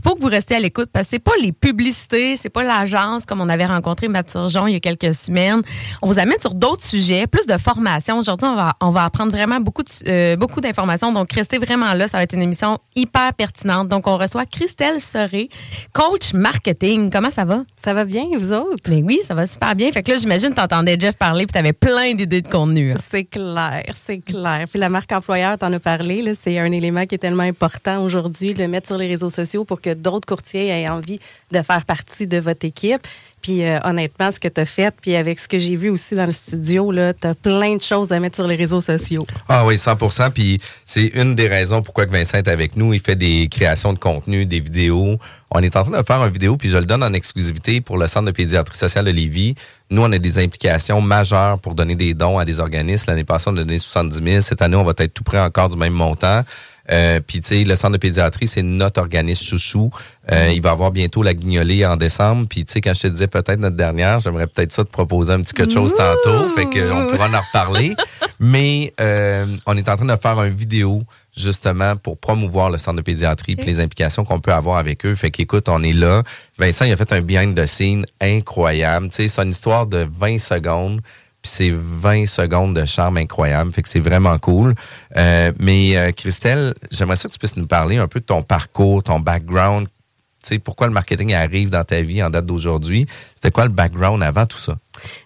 faut 0.08 0.14
que 0.16 0.22
vous 0.22 0.28
restiez 0.28 0.56
à 0.58 0.60
l'écoute 0.60 0.90
parce 0.94 1.06
que 1.06 1.10
c'est 1.12 1.20
pas 1.20 1.32
les 1.42 1.52
publicités, 1.52 2.38
c'est 2.38 2.50
pas 2.50 2.64
l'agence 2.64 3.26
comme 3.26 3.42
on 3.42 3.50
avait 3.50 3.66
rencontré 3.66 4.08
Matt 4.08 4.30
Surgeon 4.30 4.68
il 4.68 4.74
y 4.74 4.76
a 4.76 4.80
quelques 4.80 5.16
semaines. 5.16 5.62
On 6.04 6.08
vous 6.08 6.20
amène 6.20 6.40
sur 6.40 6.54
d'autres 6.54 6.84
sujets, 6.84 7.26
plus 7.26 7.48
de 7.48 7.58
formation. 7.58 8.20
Aujourd'hui, 8.20 8.48
on 8.48 8.56
va, 8.56 8.74
on 8.82 8.92
va 8.92 9.04
apprendre 9.06 9.32
vraiment 9.32 9.60
beaucoup 9.60 9.82
de- 9.82 9.90
euh, 10.10 10.36
beaucoup 10.36 10.62
d'informations. 10.62 11.12
Donc, 11.12 11.32
restez 11.34 11.58
vraiment 11.58 11.92
là. 11.94 12.08
Ça 12.08 12.18
va 12.18 12.24
être 12.24 12.34
une 12.36 12.44
émission 12.44 12.78
hyper 12.96 13.34
pertinente. 13.34 13.88
Donc, 13.88 14.06
on 14.06 14.18
reçoit 14.18 14.46
Christelle 14.46 15.02
Soré, 15.02 15.50
coach 15.92 16.34
marketing. 16.34 17.10
Comment 17.10 17.32
ça 17.32 17.44
va? 17.44 17.64
Ça 17.84 17.96
va 17.96 18.06
bien, 18.06 18.26
vous 18.38 18.54
autres? 18.54 18.84
Mais 18.90 19.02
oui, 19.02 19.22
ça 19.28 19.34
va 19.34 19.48
super 19.48 19.76
bien. 19.76 19.92
Fait 19.92 20.04
que 20.04 20.12
là, 20.12 20.18
j'imagine 20.20 20.50
que 20.50 20.56
t'entendais 20.56 20.98
Jeff 21.00 21.18
parler 21.18 21.48
puis 21.48 21.54
t'avais 21.54 21.74
plein 21.74 22.14
d'idées 22.14 22.44
de 22.44 22.48
contenu. 22.48 22.92
hein. 22.92 22.96
C'est 23.10 23.24
clair, 23.26 23.84
c'est 23.96 24.20
clair. 24.20 24.66
Puis 24.70 24.80
la 24.80 24.90
marque 24.90 25.12
employeur, 25.12 25.58
t'en 25.58 25.74
as 25.74 25.80
parlé, 25.80 26.32
c'est 26.36 26.60
un 26.60 26.72
élément 26.72 27.06
qui 27.08 27.16
est 27.16 27.20
tellement 27.20 27.44
important 27.44 28.04
aujourd'hui, 28.04 28.54
de 28.54 28.60
le 28.60 28.68
mettre 28.68 28.88
sur 28.88 28.98
les 28.98 29.08
réseaux 29.08 29.30
sociaux 29.32 29.66
pour 29.66 29.82
que 29.82 29.95
d'autres 29.96 30.28
courtiers 30.28 30.68
aient 30.68 30.90
envie 30.90 31.20
de 31.52 31.62
faire 31.62 31.86
partie 31.86 32.28
de 32.28 32.38
votre 32.38 32.66
équipe. 32.66 33.08
Puis 33.46 33.64
euh, 33.64 33.78
honnêtement, 33.84 34.32
ce 34.32 34.40
que 34.40 34.48
tu 34.48 34.60
as 34.60 34.66
fait, 34.66 34.92
puis 35.00 35.16
avec 35.16 35.40
ce 35.40 35.48
que 35.48 35.60
j'ai 35.60 35.76
vu 35.76 35.90
aussi 35.90 36.16
dans 36.16 36.26
le 36.26 36.32
studio, 36.32 36.92
tu 36.92 37.28
as 37.28 37.36
plein 37.36 37.76
de 37.76 37.82
choses 37.82 38.12
à 38.12 38.20
mettre 38.20 38.36
sur 38.36 38.48
les 38.48 38.56
réseaux 38.56 38.82
sociaux. 38.82 39.24
Ah 39.48 39.64
oui, 39.64 39.78
100 39.78 39.98
Puis 40.34 40.60
c'est 40.84 41.06
une 41.14 41.36
des 41.36 41.48
raisons 41.48 41.84
pourquoi 41.84 42.08
que 42.08 42.12
Vincent 42.12 42.40
est 42.40 42.48
avec 42.48 42.76
nous. 42.76 42.92
Il 42.94 43.00
fait 43.00 43.16
des 43.16 43.48
créations 43.48 43.94
de 43.94 44.00
contenu, 44.00 44.48
des 44.48 44.60
vidéos. 44.60 45.20
On 45.52 45.60
est 45.60 45.76
en 45.76 45.84
train 45.84 46.02
de 46.02 46.04
faire 46.04 46.24
une 46.24 46.32
vidéo, 46.32 46.58
puis 46.58 46.70
je 46.70 46.78
le 46.80 46.86
donne 46.86 47.04
en 47.04 47.14
exclusivité 47.14 47.82
pour 47.82 48.00
le 48.00 48.08
Centre 48.08 48.26
de 48.26 48.32
pédiatrie 48.32 48.76
sociale 48.76 49.06
de 49.06 49.12
Lévis. 49.12 49.54
Nous, 49.92 50.02
on 50.02 50.12
a 50.12 50.18
des 50.18 50.40
implications 50.44 51.00
majeures 51.00 51.60
pour 51.60 51.76
donner 51.76 51.96
des 51.96 52.16
dons 52.16 52.40
à 52.40 52.46
des 52.46 52.60
organismes. 52.60 53.06
L'année 53.10 53.24
passée, 53.26 53.46
on 53.50 53.58
a 53.58 53.64
donné 53.64 53.78
70 53.78 54.24
000. 54.24 54.42
Cette 54.42 54.64
année, 54.64 54.76
on 54.76 54.84
va 54.84 54.94
être 54.98 55.14
tout 55.14 55.24
près 55.24 55.40
encore 55.40 55.70
du 55.70 55.78
même 55.78 55.94
montant. 55.94 56.44
Euh, 56.92 57.20
puis, 57.26 57.42
tu 57.42 57.48
sais, 57.48 57.64
le 57.64 57.76
centre 57.76 57.94
de 57.94 57.98
pédiatrie, 57.98 58.48
c'est 58.48 58.62
notre 58.64 59.02
organisme 59.02 59.46
chouchou. 59.46 59.92
Euh, 60.32 60.52
il 60.54 60.62
va 60.62 60.72
avoir 60.72 60.92
bientôt 60.92 61.24
la 61.24 61.34
guignolée 61.34 61.86
en 61.86 61.98
décembre. 61.98 62.48
Puis, 62.50 62.66
tu 62.66 62.74
sais, 62.74 62.82
quand 62.82 62.94
je 62.94 63.02
te 63.02 63.08
disais 63.08 63.28
peut-être 63.28 63.60
notre 63.60 63.76
dernière, 63.76 64.20
j'aimerais 64.20 64.48
peut-être 64.48 64.72
ça 64.72 64.84
te 64.84 64.90
proposer 64.90 65.34
un 65.34 65.42
petit 65.42 65.54
quelque 65.54 65.74
chose 65.74 65.94
tantôt. 65.96 66.48
Fait 66.50 66.66
qu'on 66.66 67.08
pourra 67.08 67.28
en 67.28 67.42
reparler. 67.42 67.96
Mais 68.40 68.94
euh, 69.00 69.46
on 69.66 69.78
est 69.78 69.88
en 69.88 69.96
train 69.96 70.06
de 70.06 70.16
faire 70.22 70.42
une 70.44 70.54
vidéo 70.54 71.04
justement 71.36 71.96
pour 71.96 72.18
promouvoir 72.18 72.70
le 72.70 72.78
centre 72.78 72.98
de 72.98 73.02
pédiatrie 73.02 73.56
et 73.58 73.64
les 73.64 73.80
implications 73.80 74.24
qu'on 74.24 74.40
peut 74.40 74.54
avoir 74.54 74.78
avec 74.78 75.06
eux. 75.06 75.16
Fait 75.16 75.32
qu'écoute, 75.32 75.70
on 75.70 75.84
est 75.84 75.94
là. 75.94 76.24
Vincent, 76.58 76.86
il 76.86 76.92
a 76.92 76.98
fait 76.98 77.12
un 77.14 77.22
behind 77.22 77.56
the 77.58 77.66
scene 77.66 78.06
incroyable. 78.22 79.10
Tu 79.10 79.16
sais, 79.16 79.28
c'est 79.28 79.42
une 79.42 79.52
histoire 79.52 79.88
de 79.88 80.08
20 80.12 80.40
secondes. 80.40 81.02
Puis 81.46 81.52
c'est 81.54 81.70
20 81.70 82.26
secondes 82.26 82.76
de 82.76 82.86
charme 82.86 83.18
incroyable. 83.18 83.72
Fait 83.72 83.84
que 83.84 83.88
c'est 83.88 84.00
vraiment 84.00 84.40
cool. 84.40 84.74
Euh, 85.16 85.52
mais 85.60 85.96
euh, 85.96 86.12
Christelle, 86.12 86.74
j'aimerais 86.90 87.18
ça 87.18 87.28
que 87.30 87.34
tu 87.34 87.38
puisses 87.38 87.56
nous 87.56 87.68
parler 87.68 87.98
un 87.98 88.08
peu 88.08 88.20
de 88.20 88.26
ton 88.26 88.42
parcours, 88.42 89.04
ton 89.04 89.20
background. 89.20 89.88
Tu 89.88 90.54
sais, 90.54 90.58
pourquoi 90.58 90.88
le 90.88 90.94
marketing 90.94 91.36
arrive 91.36 91.70
dans 91.70 91.84
ta 91.84 92.02
vie 92.02 92.24
en 92.24 92.32
date 92.32 92.48
d'aujourd'hui? 92.48 93.06
C'était 93.46 93.54
quoi 93.54 93.66
le 93.66 93.70
background 93.70 94.24
avant 94.24 94.48
tout 94.48 94.58
ça? 94.58 94.76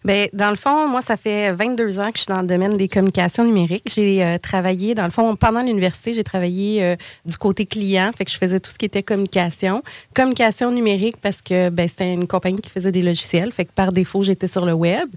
Bien, 0.03 0.25
dans 0.33 0.49
le 0.49 0.57
fond, 0.57 0.89
moi, 0.89 1.01
ça 1.01 1.15
fait 1.15 1.53
22 1.53 1.99
ans 1.99 2.11
que 2.11 2.17
je 2.17 2.23
suis 2.23 2.33
dans 2.33 2.41
le 2.41 2.47
domaine 2.47 2.75
des 2.75 2.89
communications 2.89 3.45
numériques. 3.45 3.85
J'ai 3.85 4.21
euh, 4.21 4.37
travaillé, 4.37 4.93
dans 4.93 5.05
le 5.05 5.09
fond, 5.09 5.37
pendant 5.37 5.61
l'université, 5.61 6.13
j'ai 6.13 6.25
travaillé 6.25 6.83
euh, 6.83 6.95
du 7.25 7.37
côté 7.37 7.65
client, 7.65 8.11
fait 8.17 8.25
que 8.25 8.31
je 8.31 8.37
faisais 8.37 8.59
tout 8.59 8.71
ce 8.71 8.77
qui 8.77 8.83
était 8.83 9.03
communication. 9.03 9.83
Communication 10.13 10.69
numérique 10.69 11.15
parce 11.21 11.41
que 11.41 11.69
ben, 11.69 11.87
c'était 11.87 12.13
une 12.13 12.27
compagnie 12.27 12.59
qui 12.59 12.69
faisait 12.69 12.91
des 12.91 13.01
logiciels, 13.01 13.53
fait 13.53 13.63
que 13.63 13.71
par 13.71 13.93
défaut, 13.93 14.21
j'étais 14.21 14.49
sur 14.49 14.65
le 14.65 14.73
web. 14.73 15.07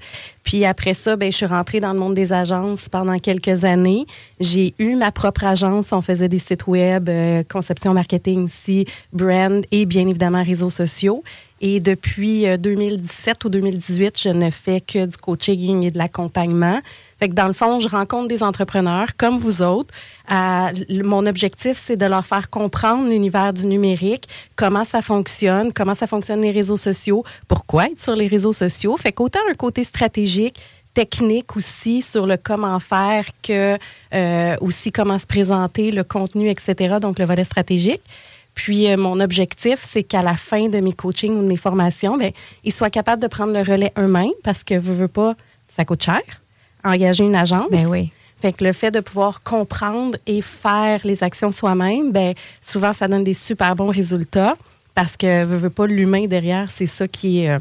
Puis 0.45 0.65
après 0.65 0.95
ça, 0.95 1.17
ben, 1.17 1.33
je 1.33 1.37
suis 1.39 1.47
rentrée 1.47 1.81
dans 1.81 1.93
le 1.93 1.99
monde 1.99 2.15
des 2.15 2.33
agences 2.33 2.89
pendant 2.89 3.19
quelques 3.19 3.65
années. 3.65 4.07
J'ai 4.39 4.75
eu 4.79 4.95
ma 4.95 5.11
propre 5.11 5.45
agence, 5.45 5.93
on 5.93 6.03
faisait 6.03 6.29
des 6.29 6.39
sites 6.39 6.69
web, 6.69 7.09
euh, 7.09 7.43
conception 7.51 7.95
marketing 7.95 8.45
aussi, 8.45 8.87
brand 9.13 9.65
et 9.73 9.87
bien 9.87 10.07
évidemment 10.07 10.45
réseaux 10.45 10.71
sociaux. 10.71 11.25
Et 11.65 11.79
depuis 11.79 12.47
euh, 12.49 12.57
2017 12.57 13.45
ou 13.45 13.49
2018, 13.49 14.19
je 14.19 14.29
ne 14.31 14.51
fais 14.51 14.81
que 14.81 15.07
du 15.07 15.17
coaching 15.17 15.85
et 15.85 15.93
de 15.93 15.97
l'accompagnement. 15.97 16.81
Fait 17.21 17.29
que 17.29 17.35
dans 17.35 17.47
le 17.47 17.53
fond, 17.53 17.79
je 17.79 17.87
rencontre 17.87 18.27
des 18.27 18.43
entrepreneurs 18.43 19.17
comme 19.17 19.39
vous 19.39 19.63
autres. 19.63 19.95
Euh, 20.33 20.73
mon 21.05 21.25
objectif, 21.25 21.81
c'est 21.83 21.97
de 21.97 22.05
leur 22.07 22.27
faire 22.27 22.51
comprendre 22.51 23.09
l'univers 23.09 23.53
du 23.53 23.67
numérique, 23.67 24.29
comment 24.57 24.85
ça 24.85 25.03
fonctionne, 25.03 25.73
comment 25.73 25.95
ça 25.95 26.09
fonctionne 26.09 26.43
les 26.43 26.51
réseaux 26.51 26.77
sociaux, 26.77 27.23
pourquoi 27.47 27.87
être 27.87 28.01
sur 28.01 28.17
les 28.17 28.27
réseaux 28.27 28.53
sociaux. 28.53 28.97
Fait 28.97 29.13
qu'autant 29.13 29.39
un 29.49 29.55
côté 29.55 29.85
stratégique, 29.85 30.59
technique 30.95 31.57
aussi 31.57 32.03
sur 32.03 32.27
le 32.27 32.37
comment 32.37 32.79
faire 32.81 33.25
que 33.43 33.79
euh, 34.15 34.57
aussi 34.61 34.91
comment 34.91 35.19
se 35.19 35.27
présenter, 35.27 35.91
le 35.93 36.03
contenu, 36.05 36.51
etc. 36.51 36.97
Donc 37.01 37.21
le 37.21 37.25
volet 37.25 37.45
stratégique. 37.45 38.03
Puis 38.55 38.91
euh, 38.91 38.97
mon 38.97 39.21
objectif, 39.21 39.81
c'est 39.83 40.03
qu'à 40.03 40.23
la 40.23 40.37
fin 40.37 40.69
de 40.69 40.79
mes 40.79 40.93
coachings 40.93 41.33
ou 41.33 41.43
de 41.43 41.49
mes 41.49 41.57
formations, 41.57 42.17
ben, 42.19 42.33
ils 42.65 42.73
soient 42.73 42.91
capables 42.91 43.23
de 43.23 43.29
prendre 43.29 43.53
le 43.53 43.61
relais 43.61 43.93
eux-mêmes 43.99 44.33
parce 44.45 44.63
que 44.63 44.75
veux, 44.75 44.95
veux 44.95 45.09
pas, 45.09 45.35
ça 45.75 45.85
coûte 45.85 46.03
cher. 46.03 46.21
Engager 46.85 47.25
une 47.25 47.37
agence. 47.37 47.71
Ben 47.71 47.87
oui. 47.87 48.13
Fait 48.41 48.53
que 48.53 48.65
le 48.65 48.73
fait 48.73 48.91
de 48.91 49.01
pouvoir 49.01 49.43
comprendre 49.43 50.19
et 50.27 50.43
faire 50.43 51.01
les 51.05 51.23
actions 51.23 51.53
soi-même, 51.53 52.11
ben 52.11 52.35
souvent 52.61 52.93
ça 52.93 53.07
donne 53.09 53.25
des 53.25 53.35
super 53.35 53.77
bons 53.77 53.91
résultats. 53.91 54.55
parce 54.95 55.17
que 55.17 55.45
veut, 55.45 55.57
veut 55.57 55.71
pas 55.71 55.87
l'humain 55.87 56.27
derrière, 56.27 56.71
c'est 56.71 56.87
ça 56.87 57.09
qui 57.09 57.45
est. 57.45 57.51
euh, 57.51 57.59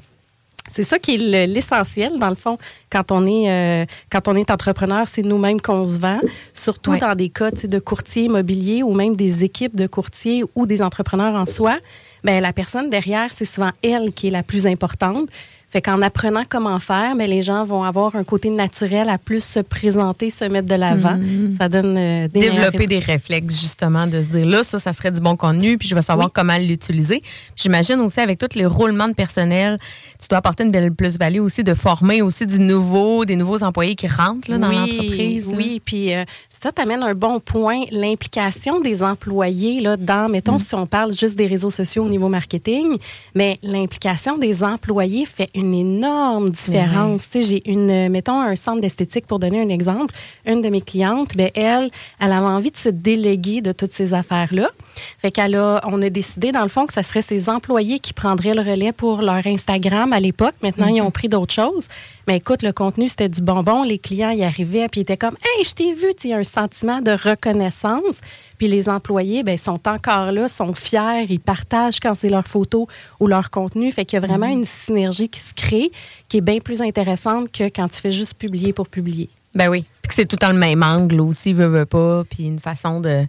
c'est 0.69 0.83
ça 0.83 0.99
qui 0.99 1.15
est 1.15 1.17
le- 1.47 1.51
l'essentiel, 1.53 2.17
dans 2.19 2.29
le 2.29 2.35
fond, 2.35 2.57
quand 2.89 3.11
on 3.11 3.25
est, 3.25 3.49
euh, 3.49 3.85
quand 4.11 4.27
on 4.27 4.35
est 4.35 4.49
entrepreneur, 4.51 5.05
c'est 5.11 5.21
nous-mêmes 5.23 5.59
qu'on 5.61 5.85
se 5.85 5.99
vend, 5.99 6.19
surtout 6.53 6.91
Ouais. 6.91 6.97
dans 6.99 7.15
des 7.15 7.29
cas 7.29 7.51
de 7.51 7.79
courtiers 7.79 8.23
immobiliers 8.25 8.83
ou 8.83 8.93
même 8.93 9.15
des 9.15 9.43
équipes 9.43 9.75
de 9.75 9.87
courtiers 9.87 10.43
ou 10.55 10.65
des 10.65 10.81
entrepreneurs 10.81 11.35
en 11.35 11.45
soi. 11.45 11.77
Ben, 12.23 12.39
la 12.41 12.53
personne 12.53 12.89
derrière, 12.89 13.31
c'est 13.35 13.45
souvent 13.45 13.71
elle 13.83 14.13
qui 14.13 14.27
est 14.27 14.31
la 14.31 14.43
plus 14.43 14.67
importante. 14.67 15.27
Fait 15.71 15.81
qu'en 15.81 16.01
apprenant 16.01 16.43
comment 16.47 16.79
faire, 16.79 17.15
ben, 17.15 17.29
les 17.29 17.41
gens 17.41 17.63
vont 17.63 17.83
avoir 17.83 18.15
un 18.17 18.25
côté 18.25 18.49
naturel 18.49 19.07
à 19.09 19.17
plus 19.17 19.41
se 19.41 19.59
présenter, 19.59 20.29
se 20.29 20.43
mettre 20.43 20.67
de 20.67 20.75
l'avant. 20.75 21.17
Ça 21.57 21.69
donne 21.69 21.95
euh, 21.97 22.27
des 22.27 22.41
Développer 22.41 22.87
des 22.87 22.99
réflexes, 22.99 23.61
justement, 23.61 24.05
de 24.05 24.21
se 24.21 24.27
dire 24.27 24.45
là, 24.45 24.63
ça, 24.63 24.79
ça 24.79 24.91
serait 24.91 25.11
du 25.11 25.21
bon 25.21 25.37
contenu, 25.37 25.77
puis 25.77 25.87
je 25.87 25.95
vais 25.95 26.01
savoir 26.01 26.29
comment 26.33 26.57
l'utiliser. 26.57 27.21
J'imagine 27.55 27.99
aussi, 28.01 28.19
avec 28.19 28.37
tous 28.37 28.55
les 28.55 28.65
roulements 28.65 29.07
de 29.07 29.13
personnel, 29.13 29.79
tu 30.19 30.27
dois 30.27 30.39
apporter 30.39 30.65
une 30.65 30.71
belle 30.71 30.91
plus-value 30.91 31.39
aussi 31.39 31.63
de 31.63 31.73
former 31.73 32.21
aussi 32.21 32.45
du 32.45 32.59
nouveau, 32.59 33.23
des 33.23 33.37
nouveaux 33.37 33.63
employés 33.63 33.95
qui 33.95 34.07
rentrent 34.07 34.51
là, 34.51 34.57
dans 34.57 34.69
oui, 34.69 34.75
l'entreprise. 34.75 35.49
là. 35.49 35.57
Oui, 35.57 35.81
puis 35.83 36.13
euh, 36.13 36.25
ça 36.49 36.73
t'amène 36.73 37.01
un 37.01 37.13
bon 37.13 37.39
point, 37.39 37.81
l'implication 37.91 38.81
des 38.81 39.03
employés 39.03 39.79
là, 39.79 39.95
dans, 39.95 40.29
mettons, 40.29 40.57
si 40.57 40.75
on 40.75 40.85
parle 40.85 41.13
juste 41.13 41.35
des 41.35 41.47
réseaux 41.47 41.69
sociaux 41.69 42.03
au 42.03 42.09
niveau 42.09 42.27
marketing, 42.27 42.97
mais 43.35 43.57
l'implication 43.63 44.37
des 44.37 44.63
employés 44.63 45.25
fait 45.25 45.47
une 45.55 45.60
énorme 45.61 46.51
différence. 46.51 47.29
Tu 47.29 47.41
sais, 47.41 47.47
J'ai 47.47 47.71
une, 47.71 47.89
euh, 47.89 48.09
mettons, 48.09 48.39
un 48.41 48.55
centre 48.55 48.81
d'esthétique 48.81 49.27
pour 49.27 49.39
donner 49.39 49.61
un 49.61 49.69
exemple. 49.69 50.13
Une 50.45 50.61
de 50.61 50.69
mes 50.69 50.81
clientes, 50.81 51.35
ben, 51.35 51.49
elle, 51.55 51.89
elle 52.19 52.31
avait 52.31 52.45
envie 52.45 52.71
de 52.71 52.77
se 52.77 52.89
déléguer 52.89 53.61
de 53.61 53.71
toutes 53.71 53.93
ces 53.93 54.13
affaires-là. 54.13 54.69
Fait 55.17 55.31
qu'elle 55.31 55.55
a, 55.55 55.81
on 55.85 56.01
a 56.01 56.09
décidé, 56.09 56.51
dans 56.51 56.63
le 56.63 56.69
fond, 56.69 56.85
que 56.85 56.93
ce 56.93 57.01
serait 57.01 57.21
ses 57.21 57.49
employés 57.49 57.99
qui 57.99 58.13
prendraient 58.13 58.53
le 58.53 58.61
relais 58.61 58.91
pour 58.91 59.21
leur 59.21 59.45
Instagram 59.45 60.13
à 60.13 60.19
l'époque. 60.19 60.55
Maintenant, 60.61 60.87
ils 60.87 61.01
ont 61.01 61.11
pris 61.11 61.29
d'autres 61.29 61.53
choses. 61.53 61.87
Mais 62.31 62.37
écoute, 62.37 62.63
le 62.63 62.71
contenu, 62.71 63.09
c'était 63.09 63.27
du 63.27 63.41
bonbon. 63.41 63.83
Les 63.83 63.99
clients 63.99 64.29
y 64.29 64.45
arrivaient, 64.45 64.87
puis 64.87 65.01
ils 65.01 65.03
étaient 65.03 65.17
comme 65.17 65.35
Hey, 65.43 65.65
je 65.65 65.73
t'ai 65.73 65.91
vu. 65.91 66.15
Tu 66.15 66.21
sais, 66.21 66.27
Il 66.29 66.31
y 66.31 66.33
a 66.33 66.37
un 66.37 66.45
sentiment 66.45 67.01
de 67.01 67.11
reconnaissance. 67.11 68.21
Puis 68.57 68.69
les 68.69 68.87
employés, 68.87 69.43
ben, 69.43 69.57
sont 69.57 69.85
encore 69.85 70.31
là, 70.31 70.47
sont 70.47 70.73
fiers, 70.73 71.25
ils 71.27 71.41
partagent 71.41 71.99
quand 71.99 72.15
c'est 72.15 72.29
leur 72.29 72.47
photo 72.47 72.87
ou 73.19 73.27
leur 73.27 73.51
contenu. 73.51 73.91
Fait 73.91 74.05
qu'il 74.05 74.17
y 74.17 74.23
a 74.23 74.25
vraiment 74.25 74.47
une 74.47 74.65
synergie 74.65 75.27
qui 75.27 75.41
se 75.41 75.53
crée, 75.53 75.91
qui 76.29 76.37
est 76.37 76.41
bien 76.41 76.59
plus 76.59 76.81
intéressante 76.81 77.51
que 77.51 77.65
quand 77.65 77.89
tu 77.89 77.99
fais 77.99 78.13
juste 78.13 78.35
publier 78.35 78.71
pour 78.71 78.87
publier. 78.87 79.27
Ben 79.53 79.67
oui. 79.67 79.83
Puis 80.01 80.07
que 80.07 80.13
c'est 80.13 80.25
tout 80.25 80.37
dans 80.37 80.53
le 80.53 80.57
même 80.57 80.83
angle 80.83 81.19
aussi, 81.19 81.51
veut, 81.51 81.67
veut 81.67 81.85
pas, 81.85 82.23
puis 82.29 82.45
une 82.45 82.59
façon 82.59 83.01
de 83.01 83.25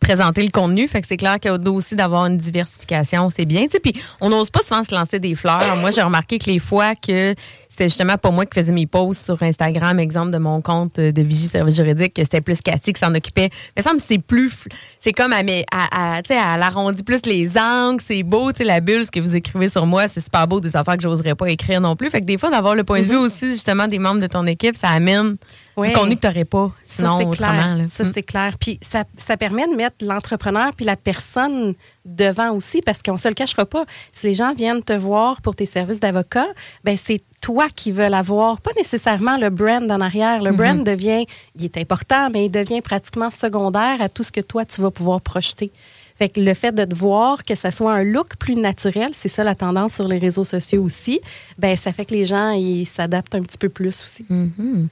présenter 0.00 0.42
le 0.42 0.50
contenu. 0.50 0.88
Fait 0.88 1.00
que 1.00 1.06
c'est 1.06 1.18
clair 1.18 1.38
qu'il 1.38 1.52
y 1.52 1.54
a 1.54 1.70
aussi 1.70 1.94
d'avoir 1.94 2.26
une 2.26 2.38
diversification, 2.38 3.30
c'est 3.30 3.44
bien. 3.44 3.66
Puis 3.80 3.92
on 4.20 4.30
n'ose 4.30 4.50
pas 4.50 4.62
souvent 4.62 4.82
se 4.82 4.92
lancer 4.92 5.20
des 5.20 5.36
fleurs. 5.36 5.76
Moi, 5.76 5.92
j'ai 5.92 6.02
remarqué 6.02 6.38
que 6.38 6.50
les 6.50 6.58
fois 6.58 6.94
que 6.96 7.34
c'était 7.80 7.88
justement 7.88 8.18
pas 8.18 8.30
moi 8.30 8.44
qui 8.44 8.60
faisais 8.60 8.72
mes 8.72 8.84
posts 8.86 9.24
sur 9.24 9.42
Instagram, 9.42 9.98
exemple 10.00 10.32
de 10.32 10.36
mon 10.36 10.60
compte 10.60 10.96
de 11.00 11.22
Vigie 11.22 11.46
Service 11.48 11.76
Juridique, 11.76 12.12
que 12.12 12.22
c'était 12.22 12.42
plus 12.42 12.60
Cathy 12.60 12.92
qui 12.92 13.00
s'en 13.00 13.14
occupait. 13.14 13.48
Mais 13.74 13.82
ça 13.82 13.94
me 13.94 13.98
c'est 13.98 14.18
plus. 14.18 14.52
C'est 14.98 15.12
comme 15.12 15.32
à, 15.32 15.42
mes- 15.42 15.64
à, 15.72 16.16
à, 16.16 16.22
tu 16.22 16.28
sais, 16.28 16.34
elle 16.34 16.62
arrondit 16.62 17.02
plus 17.02 17.24
les 17.24 17.56
angles, 17.56 18.02
c'est 18.04 18.22
beau, 18.22 18.52
tu 18.52 18.58
sais, 18.58 18.64
la 18.64 18.80
bulle, 18.82 19.06
ce 19.06 19.10
que 19.10 19.20
vous 19.20 19.34
écrivez 19.34 19.70
sur 19.70 19.86
moi, 19.86 20.08
c'est 20.08 20.20
super 20.20 20.46
beau, 20.46 20.60
des 20.60 20.76
affaires 20.76 20.98
que 20.98 21.02
j'oserais 21.02 21.34
pas 21.34 21.48
écrire 21.48 21.80
non 21.80 21.96
plus. 21.96 22.10
Fait 22.10 22.20
que 22.20 22.26
des 22.26 22.36
fois, 22.36 22.50
d'avoir 22.50 22.74
le 22.74 22.84
point 22.84 23.00
de 23.00 23.06
vue 23.06 23.16
aussi, 23.16 23.52
justement, 23.52 23.88
des 23.88 23.98
membres 23.98 24.20
de 24.20 24.26
ton 24.26 24.46
équipe, 24.46 24.76
ça 24.76 24.90
amène 24.90 25.36
Ouais. 25.76 25.86
du 25.88 25.94
contenu 25.94 26.16
que 26.16 26.20
tu 26.20 26.26
n'aurais 26.26 26.44
pas 26.44 26.70
sinon 26.82 27.08
ça, 27.16 27.16
c'est 27.22 27.26
autrement. 27.28 27.74
clair. 27.76 27.86
Ça, 27.88 28.04
c'est 28.12 28.22
clair. 28.22 28.52
Puis 28.60 28.78
ça, 28.82 29.04
ça 29.16 29.38
permet 29.38 29.66
de 29.66 29.74
mettre 29.76 30.04
l'entrepreneur 30.04 30.72
puis 30.76 30.84
la 30.84 30.96
personne 30.96 31.72
devant 32.04 32.50
aussi 32.52 32.82
parce 32.82 33.02
qu'on 33.02 33.16
se 33.16 33.28
le 33.28 33.34
cachera 33.34 33.64
pas. 33.64 33.84
Si 34.12 34.26
les 34.26 34.34
gens 34.34 34.52
viennent 34.52 34.82
te 34.82 34.92
voir 34.92 35.40
pour 35.40 35.56
tes 35.56 35.64
services 35.64 36.00
d'avocat, 36.00 36.44
ben 36.84 36.98
c'est 37.02 37.22
toi 37.40 37.68
qui 37.74 37.90
veux 37.92 38.08
l'avoir, 38.08 38.60
pas 38.60 38.70
nécessairement 38.76 39.36
le 39.38 39.50
brand 39.50 39.90
en 39.90 40.00
arrière. 40.00 40.42
Le 40.42 40.50
Mhm. 40.52 40.56
brand 40.56 40.84
devient, 40.84 41.24
il 41.58 41.64
est 41.64 41.76
important, 41.78 42.28
mais 42.30 42.44
il 42.46 42.50
devient 42.50 42.80
pratiquement 42.82 43.30
secondaire 43.30 44.00
à 44.00 44.08
tout 44.08 44.22
ce 44.22 44.32
que 44.32 44.40
toi, 44.40 44.64
tu 44.64 44.80
vas 44.80 44.90
pouvoir 44.90 45.20
projeter. 45.20 45.70
Fait 46.20 46.28
que 46.28 46.38
le 46.38 46.52
fait 46.52 46.72
de 46.72 46.84
te 46.84 46.94
voir, 46.94 47.44
que 47.46 47.54
ça 47.54 47.70
soit 47.70 47.94
un 47.94 48.04
look 48.04 48.36
plus 48.38 48.54
naturel, 48.54 49.08
c'est 49.14 49.30
ça 49.30 49.42
la 49.42 49.54
tendance 49.54 49.94
sur 49.94 50.06
les 50.06 50.18
réseaux 50.18 50.44
sociaux 50.44 50.82
aussi, 50.82 51.18
ben 51.58 51.74
ça 51.78 51.94
fait 51.94 52.04
que 52.04 52.12
les 52.12 52.26
gens, 52.26 52.50
ils 52.50 52.84
s'adaptent 52.84 53.34
un 53.34 53.40
petit 53.40 53.56
peu 53.56 53.70
plus 53.70 54.02
aussi. 54.04 54.26
Mhm. 54.28 54.88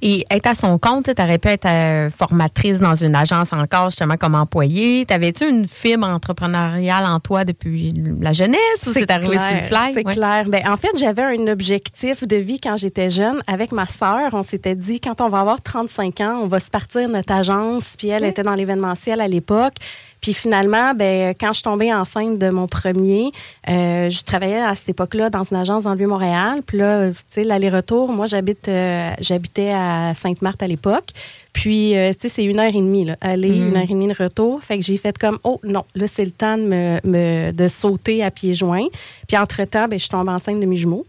Et 0.00 0.24
être 0.30 0.46
à 0.46 0.54
son 0.54 0.78
compte, 0.78 1.14
tu 1.14 1.22
aurais 1.22 1.36
pu 1.36 1.48
être 1.48 1.66
euh, 1.66 2.08
formatrice 2.08 2.78
dans 2.78 2.94
une 2.94 3.14
agence 3.14 3.52
encore, 3.52 3.90
justement, 3.90 4.16
comme 4.16 4.34
employée. 4.34 5.04
T'avais-tu 5.04 5.46
une 5.46 5.68
fibre 5.68 6.06
entrepreneuriale 6.06 7.04
en 7.04 7.20
toi 7.20 7.44
depuis 7.44 7.92
la 8.20 8.32
jeunesse 8.32 8.58
ou 8.86 8.92
c'est 8.94 9.10
arrivé 9.10 9.36
sur 9.36 9.54
le 9.54 9.60
fly? 9.60 9.92
C'est 9.94 10.06
Ouais. 10.06 10.14
clair. 10.14 10.44
Ben, 10.48 10.62
en 10.66 10.78
fait, 10.78 10.88
j'avais 10.96 11.22
un 11.22 11.46
objectif 11.48 12.26
de 12.26 12.36
vie 12.36 12.58
quand 12.58 12.78
j'étais 12.78 13.10
jeune. 13.10 13.40
Avec 13.46 13.72
ma 13.72 13.84
sœur, 13.86 14.30
on 14.32 14.42
s'était 14.42 14.74
dit, 14.74 15.00
quand 15.00 15.20
on 15.20 15.28
va 15.28 15.40
avoir 15.40 15.60
35 15.60 16.20
ans, 16.22 16.40
on 16.42 16.46
va 16.46 16.60
se 16.60 16.70
partir 16.70 17.08
notre 17.10 17.32
agence. 17.34 17.92
Puis 17.98 18.08
elle 18.08 18.24
était 18.24 18.42
dans 18.42 18.54
l'événementiel 18.54 19.20
à 19.20 19.28
l'époque. 19.28 19.74
Puis 20.22 20.32
finalement, 20.34 20.94
ben, 20.94 21.34
quand 21.38 21.48
je 21.48 21.54
suis 21.54 21.62
tombée 21.64 21.92
enceinte 21.92 22.38
de 22.38 22.48
mon 22.48 22.66
premier, 22.68 23.32
euh, 23.68 24.08
je 24.08 24.22
travaillais 24.22 24.60
à 24.62 24.74
cette 24.76 24.88
époque-là 24.88 25.28
dans 25.30 25.42
une 25.42 25.56
agence 25.56 25.82
dans 25.84 25.90
le 25.90 25.96
Vieux-Montréal. 25.98 26.60
Puis 26.64 26.78
là, 26.78 27.10
tu 27.10 27.16
sais, 27.28 27.42
l'aller-retour, 27.44 28.10
moi, 28.12 28.26
j'habite, 28.26 28.68
euh, 28.68 29.10
j'habitais 29.20 29.72
à 29.74 30.12
Sainte-Marthe 30.14 30.62
à 30.62 30.68
l'époque. 30.68 31.08
Puis, 31.52 31.96
euh, 31.96 32.12
tu 32.12 32.20
sais, 32.20 32.28
c'est 32.28 32.44
une 32.44 32.60
heure 32.60 32.68
et 32.68 32.72
demie, 32.72 33.04
là. 33.04 33.16
Aller, 33.20 33.48
une 33.48 33.76
heure 33.76 33.82
et 33.82 33.86
demie 33.88 34.06
de 34.06 34.14
retour. 34.16 34.62
Fait 34.62 34.78
que 34.78 34.84
j'ai 34.84 34.96
fait 34.96 35.18
comme, 35.18 35.38
oh 35.44 35.60
non, 35.64 35.84
là, 35.96 36.06
c'est 36.06 36.24
le 36.24 36.30
temps 36.30 36.56
de, 36.56 36.62
me, 36.62 36.98
me- 37.04 37.50
de 37.52 37.68
sauter 37.68 38.22
à 38.22 38.30
pieds 38.30 38.54
joints. 38.54 38.86
Puis, 39.26 39.36
entre-temps, 39.36 39.86
ben, 39.88 39.98
je 39.98 40.04
suis 40.04 40.08
tombée 40.08 40.30
enceinte 40.30 40.60
de 40.60 40.66
mes 40.66 40.76
jumeaux. 40.76 41.04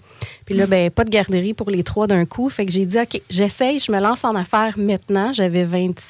Puis 0.46 0.56
là, 0.56 0.66
ben, 0.66 0.90
pas 0.90 1.04
de 1.04 1.10
garderie 1.12 1.54
pour 1.54 1.70
les 1.70 1.84
trois 1.84 2.08
d'un 2.08 2.26
coup. 2.26 2.50
Fait 2.50 2.66
que 2.66 2.72
j'ai 2.72 2.86
dit, 2.86 2.98
OK, 3.00 3.22
j'essaye, 3.30 3.78
je 3.80 3.92
me 3.92 4.00
lance 4.00 4.24
en 4.26 4.36
affaires 4.36 4.74
maintenant. 4.78 5.32
J'avais 5.32 5.64
26 5.66 6.02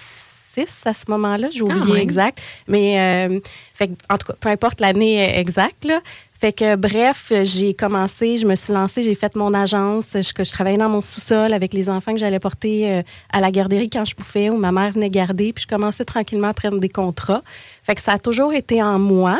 à 0.86 0.93
ce 0.93 1.10
moment-là, 1.10 1.50
j'ai 1.51 1.62
oublié 1.62 2.00
exact. 2.00 2.41
Mais, 2.67 3.00
euh, 3.00 3.39
fait 3.74 3.91
en 4.10 4.17
tout 4.17 4.27
cas, 4.27 4.33
peu 4.39 4.50
importe 4.50 4.81
l'année 4.81 5.24
euh, 5.24 5.39
exacte, 5.39 5.86
là. 5.86 6.00
Fait 6.39 6.51
que, 6.51 6.75
bref, 6.75 7.31
j'ai 7.43 7.74
commencé, 7.74 8.36
je 8.36 8.45
me 8.45 8.55
suis 8.55 8.74
lancée, 8.74 9.01
j'ai 9.01 9.15
fait 9.15 9.33
mon 9.38 9.53
agence. 9.53 10.07
Je, 10.13 10.19
je 10.43 10.51
travaillais 10.51 10.77
dans 10.77 10.89
mon 10.89 11.01
sous-sol 11.01 11.53
avec 11.53 11.72
les 11.72 11.89
enfants 11.89 12.12
que 12.12 12.19
j'allais 12.19 12.39
porter 12.39 12.91
euh, 12.91 13.01
à 13.31 13.39
la 13.39 13.50
garderie 13.50 13.89
quand 13.89 14.03
je 14.03 14.13
pouvais, 14.13 14.50
où 14.50 14.57
ma 14.57 14.74
mère 14.74 14.91
venait 14.91 15.10
garder. 15.10 15.53
Puis 15.53 15.63
je 15.63 15.67
commençais 15.74 16.03
tranquillement 16.03 16.50
à 16.50 16.53
prendre 16.53 16.79
des 16.79 16.89
contrats. 16.89 17.43
Fait 17.83 17.95
que 17.95 18.01
ça 18.01 18.13
a 18.13 18.17
toujours 18.17 18.51
été 18.51 18.83
en 18.83 19.00
moi. 19.00 19.39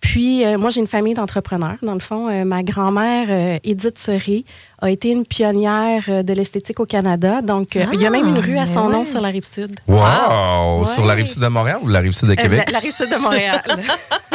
Puis, 0.00 0.44
euh, 0.44 0.58
moi, 0.58 0.70
j'ai 0.70 0.80
une 0.80 0.86
famille 0.86 1.14
d'entrepreneurs. 1.14 1.78
Dans 1.82 1.94
le 1.94 2.00
fond, 2.00 2.28
euh, 2.28 2.44
ma 2.44 2.62
grand-mère, 2.62 3.26
euh, 3.28 3.58
Edith 3.64 3.98
Seré, 3.98 4.44
a 4.82 4.90
été 4.90 5.10
une 5.10 5.24
pionnière 5.24 6.02
euh, 6.08 6.22
de 6.22 6.32
l'esthétique 6.32 6.80
au 6.80 6.86
Canada. 6.86 7.40
Donc, 7.42 7.76
euh, 7.76 7.84
il 7.92 8.00
y 8.00 8.06
a 8.06 8.10
même 8.10 8.26
une 8.28 8.38
rue 8.38 8.58
à 8.58 8.66
mais 8.66 8.74
son 8.74 8.88
nom 8.88 9.04
sur 9.04 9.20
la 9.20 9.28
rive 9.28 9.44
sud. 9.44 9.74
Wow! 9.88 10.84
Ouais. 10.84 10.94
Sur 10.94 11.06
la 11.06 11.14
rive 11.14 11.26
sud 11.26 11.40
de 11.40 11.46
Montréal 11.48 11.78
ou 11.82 11.88
la 11.88 12.00
rive 12.00 12.12
sud 12.12 12.28
de 12.28 12.32
Euh, 12.32 12.36
Québec? 12.36 12.64
la, 12.66 12.72
la 12.72 12.78
rive 12.80 12.92
sud 12.94 13.10
de 13.10 13.16
Montréal. 13.16 13.62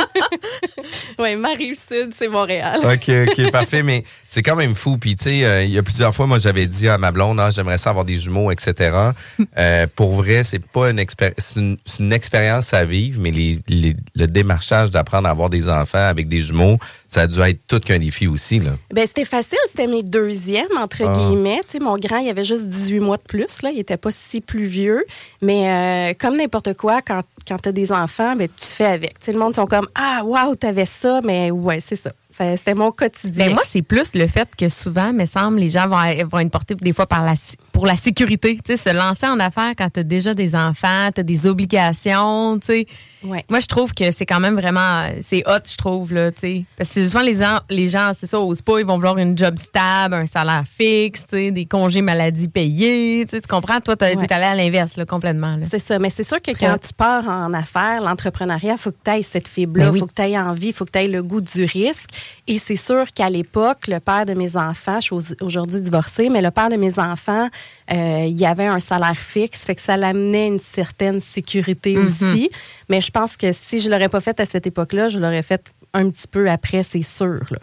oui, 1.20 1.36
ma 1.36 1.50
rive 1.50 1.76
sud, 1.78 2.12
c'est 2.18 2.28
Montréal. 2.28 2.80
OK, 2.84 3.10
OK, 3.28 3.52
parfait. 3.52 3.84
Mais 3.84 4.04
c'est 4.28 4.42
quand 4.42 4.56
même 4.56 4.76
fou. 4.76 4.98
Puis, 4.98 5.16
tu 5.16 5.26
sais, 5.26 5.44
euh, 5.46 5.64
il 5.64 5.72
y 5.72 5.78
a 5.78 5.84
plusieurs 5.84 6.14
fois, 6.14 6.28
moi, 6.28 6.40
j'avais 6.40 6.68
dit 6.68 6.88
à 6.88 6.98
ma 6.98 7.12
blonde, 7.12 7.40
ah, 7.40 7.50
j'aimerais 7.52 7.78
ça 7.78 7.90
avoir 7.92 8.06
des 8.06 8.18
jumeaux, 8.18 8.52
etc. 8.52 8.96
Euh, 9.58 9.88
pour 9.96 10.12
vrai, 10.14 10.44
c'est 10.44 10.66
pas 10.66 10.90
une, 10.90 11.00
expéri- 11.00 11.34
une 12.00 12.14
expérience 12.14 12.74
à 12.74 12.86
vivre, 12.86 13.20
mais 13.22 13.32
les, 13.32 13.60
les- 13.68 13.96
le 14.16 14.28
démarchage 14.28 14.92
d'apprendre 14.92 15.28
à 15.28 15.32
avoir 15.32 15.50
des 15.50 15.70
enfants 15.70 15.98
avec 16.08 16.28
des 16.28 16.42
jumeaux, 16.42 16.78
ça 17.14 17.22
a 17.24 17.28
dû 17.28 17.40
être 17.42 17.60
tout 17.68 17.80
qu'un 17.82 18.00
défi 18.00 18.26
aussi, 18.28 18.60
là. 18.60 18.72
Ben, 18.94 19.06
c'était 19.06 19.26
facile, 19.26 19.58
c'était 19.68 19.86
mes 19.88 20.02
deuxièmes, 20.02 20.66
entre 20.78 21.04
Ah. 21.06 21.14
guillemets. 21.14 21.60
Tu 21.66 21.74
sais, 21.74 21.80
mon 21.80 21.98
grand, 21.98 22.20
il 22.20 22.30
avait 22.30 22.46
juste 22.46 22.68
18 22.68 23.00
mois 23.02 23.18
de 23.18 23.24
plus, 23.24 23.62
là. 23.64 23.70
Il 23.72 23.80
était 23.80 23.98
pas 23.98 24.12
si 24.12 24.40
plus 24.40 24.64
vieux. 24.66 25.04
Mais 25.42 25.70
euh, 25.70 26.14
comme 26.18 26.38
n'importe 26.38 26.74
quoi, 26.78 27.02
quand, 27.02 27.22
quand 27.46 27.58
tu 27.62 27.68
as 27.70 27.72
des 27.74 27.92
enfants, 27.92 28.36
ben, 28.38 28.48
tu 28.48 28.66
fais 28.68 28.86
avec. 28.86 29.20
Tu 29.20 29.26
sais, 29.26 29.32
le 29.34 29.40
monde 29.40 29.54
sont 29.54 29.68
comme 29.68 29.88
Ah, 29.94 30.22
waouh, 30.24 30.56
t'avais 30.56 30.86
ça, 30.86 31.20
mais 31.24 31.52
ouais, 31.52 31.80
c'est 31.86 31.98
ça. 31.98 32.12
C'était 32.40 32.74
mon 32.74 32.92
quotidien. 32.92 33.48
Ben, 33.48 33.54
moi, 33.54 33.62
c'est 33.70 33.84
plus 33.84 34.16
le 34.16 34.26
fait 34.26 34.50
que 34.58 34.68
souvent, 34.68 35.14
me 35.14 35.28
semble, 35.28 35.60
les 35.60 35.70
gens 35.70 35.88
vont, 35.88 35.98
vont 36.28 36.40
être 36.40 36.50
portés 36.50 36.74
des 36.76 36.94
fois 36.94 37.06
par 37.06 37.24
la, 37.24 37.34
pour 37.72 37.86
la 37.86 37.96
sécurité. 37.96 38.58
Tu 38.66 38.78
sais, 38.78 38.90
se 38.90 38.96
lancer 38.96 39.28
en 39.28 39.40
affaires 39.40 39.74
quand 39.78 39.90
tu 39.94 40.00
as 40.00 40.04
déjà 40.04 40.34
des 40.34 40.56
enfants, 40.56 41.10
tu 41.14 41.20
as 41.22 41.24
des 41.24 41.46
obligations, 41.46 42.58
tu 42.58 42.66
sais. 42.68 42.88
Ouais. 43.24 43.46
Moi, 43.50 43.60
je 43.60 43.68
trouve 43.68 43.94
que 43.94 44.12
c'est 44.12 44.26
quand 44.26 44.40
même 44.40 44.56
vraiment, 44.56 45.08
c'est 45.22 45.44
hot, 45.48 45.60
je 45.70 45.76
trouve, 45.78 46.14
là, 46.14 46.32
tu 46.32 46.40
sais. 46.40 46.64
Parce 46.78 46.90
que 46.92 47.04
souvent, 47.06 47.22
les, 47.24 47.36
gens- 47.36 47.60
les 47.70 47.88
gens, 47.88 48.12
c'est 48.20 48.26
ça, 48.28 48.40
osent 48.40 48.62
pas, 48.62 48.80
ils 48.80 48.86
vont 48.86 48.96
vouloir 48.96 49.18
une 49.18 49.38
job 49.38 49.58
stable, 49.60 50.16
un 50.16 50.26
salaire 50.26 50.64
fixe, 50.68 51.26
tu 51.28 51.36
sais, 51.38 51.52
des 51.52 51.66
congés 51.66 52.02
maladie 52.02 52.48
payés, 52.48 53.26
tu 53.30 53.40
comprends? 53.48 53.80
Toi, 53.80 53.96
t'es 53.96 54.16
Ouais. 54.18 54.34
allé 54.34 54.44
à 54.46 54.56
l'inverse, 54.56 54.98
là, 54.98 55.06
complètement, 55.06 55.56
là. 55.56 55.66
C'est 55.70 55.80
ça. 55.80 56.00
Mais 56.00 56.10
c'est 56.10 56.24
sûr 56.24 56.42
que 56.42 56.52
quand 56.52 56.78
tu 56.80 56.94
pars 56.94 57.28
en 57.28 57.54
affaires, 57.54 58.02
l'entrepreneuriat, 58.02 58.74
il 58.74 58.78
faut 58.80 58.92
que 58.92 58.98
tu 59.04 59.12
aies 59.12 59.24
cette 59.24 59.48
fibre-là. 59.48 59.86
Il 59.86 59.88
Ben 59.88 59.94
oui. 59.94 60.00
faut 60.00 60.08
que 60.08 60.14
tu 60.16 60.38
envie, 60.38 60.68
il 60.68 60.74
faut 60.74 60.86
que 60.86 60.92
tu 60.92 61.00
aies 61.00 61.08
le 61.08 61.22
goût 61.24 61.42
du 61.42 61.64
risque. 61.66 62.10
Et 62.48 62.58
c'est 62.58 62.76
sûr 62.76 63.06
qu'à 63.14 63.30
l'époque, 63.30 63.88
le 63.88 64.00
père 64.00 64.26
de 64.26 64.34
mes 64.34 64.56
enfants, 64.58 65.00
je 65.00 65.14
suis 65.16 65.36
aujourd'hui 65.42 65.82
divorcée, 65.82 66.30
mais 66.30 66.42
le 66.42 66.52
père 66.52 66.70
de 66.70 66.76
mes 66.76 66.98
enfants, 67.00 67.48
euh, 67.92 68.26
il 68.28 68.38
y 68.40 68.46
avait 68.46 68.66
un 68.68 68.80
salaire 68.80 69.18
fixe, 69.18 69.60
fait 69.66 69.76
que 69.76 69.82
ça 69.82 69.98
l'amenait 69.98 70.48
une 70.48 70.60
certaine 70.60 71.22
sécurité 71.22 71.96
Mhm. 71.96 72.06
aussi. 72.06 72.50
Mais 72.90 73.02
je 73.02 73.11
pense 73.12 73.38
que 73.38 73.52
si 73.54 73.80
je 73.80 73.90
l'aurais 73.90 74.10
pas 74.10 74.22
fait 74.22 74.40
à 74.40 74.46
cette 74.46 74.66
époque-là, 74.68 75.10
je 75.10 75.20
l'aurais 75.20 75.44
fait 75.44 75.74
un 75.94 76.10
petit 76.10 76.28
peu 76.28 76.50
après, 76.50 76.84
c'est 76.84 77.02
sûr. 77.04 77.40
là. 77.52 77.60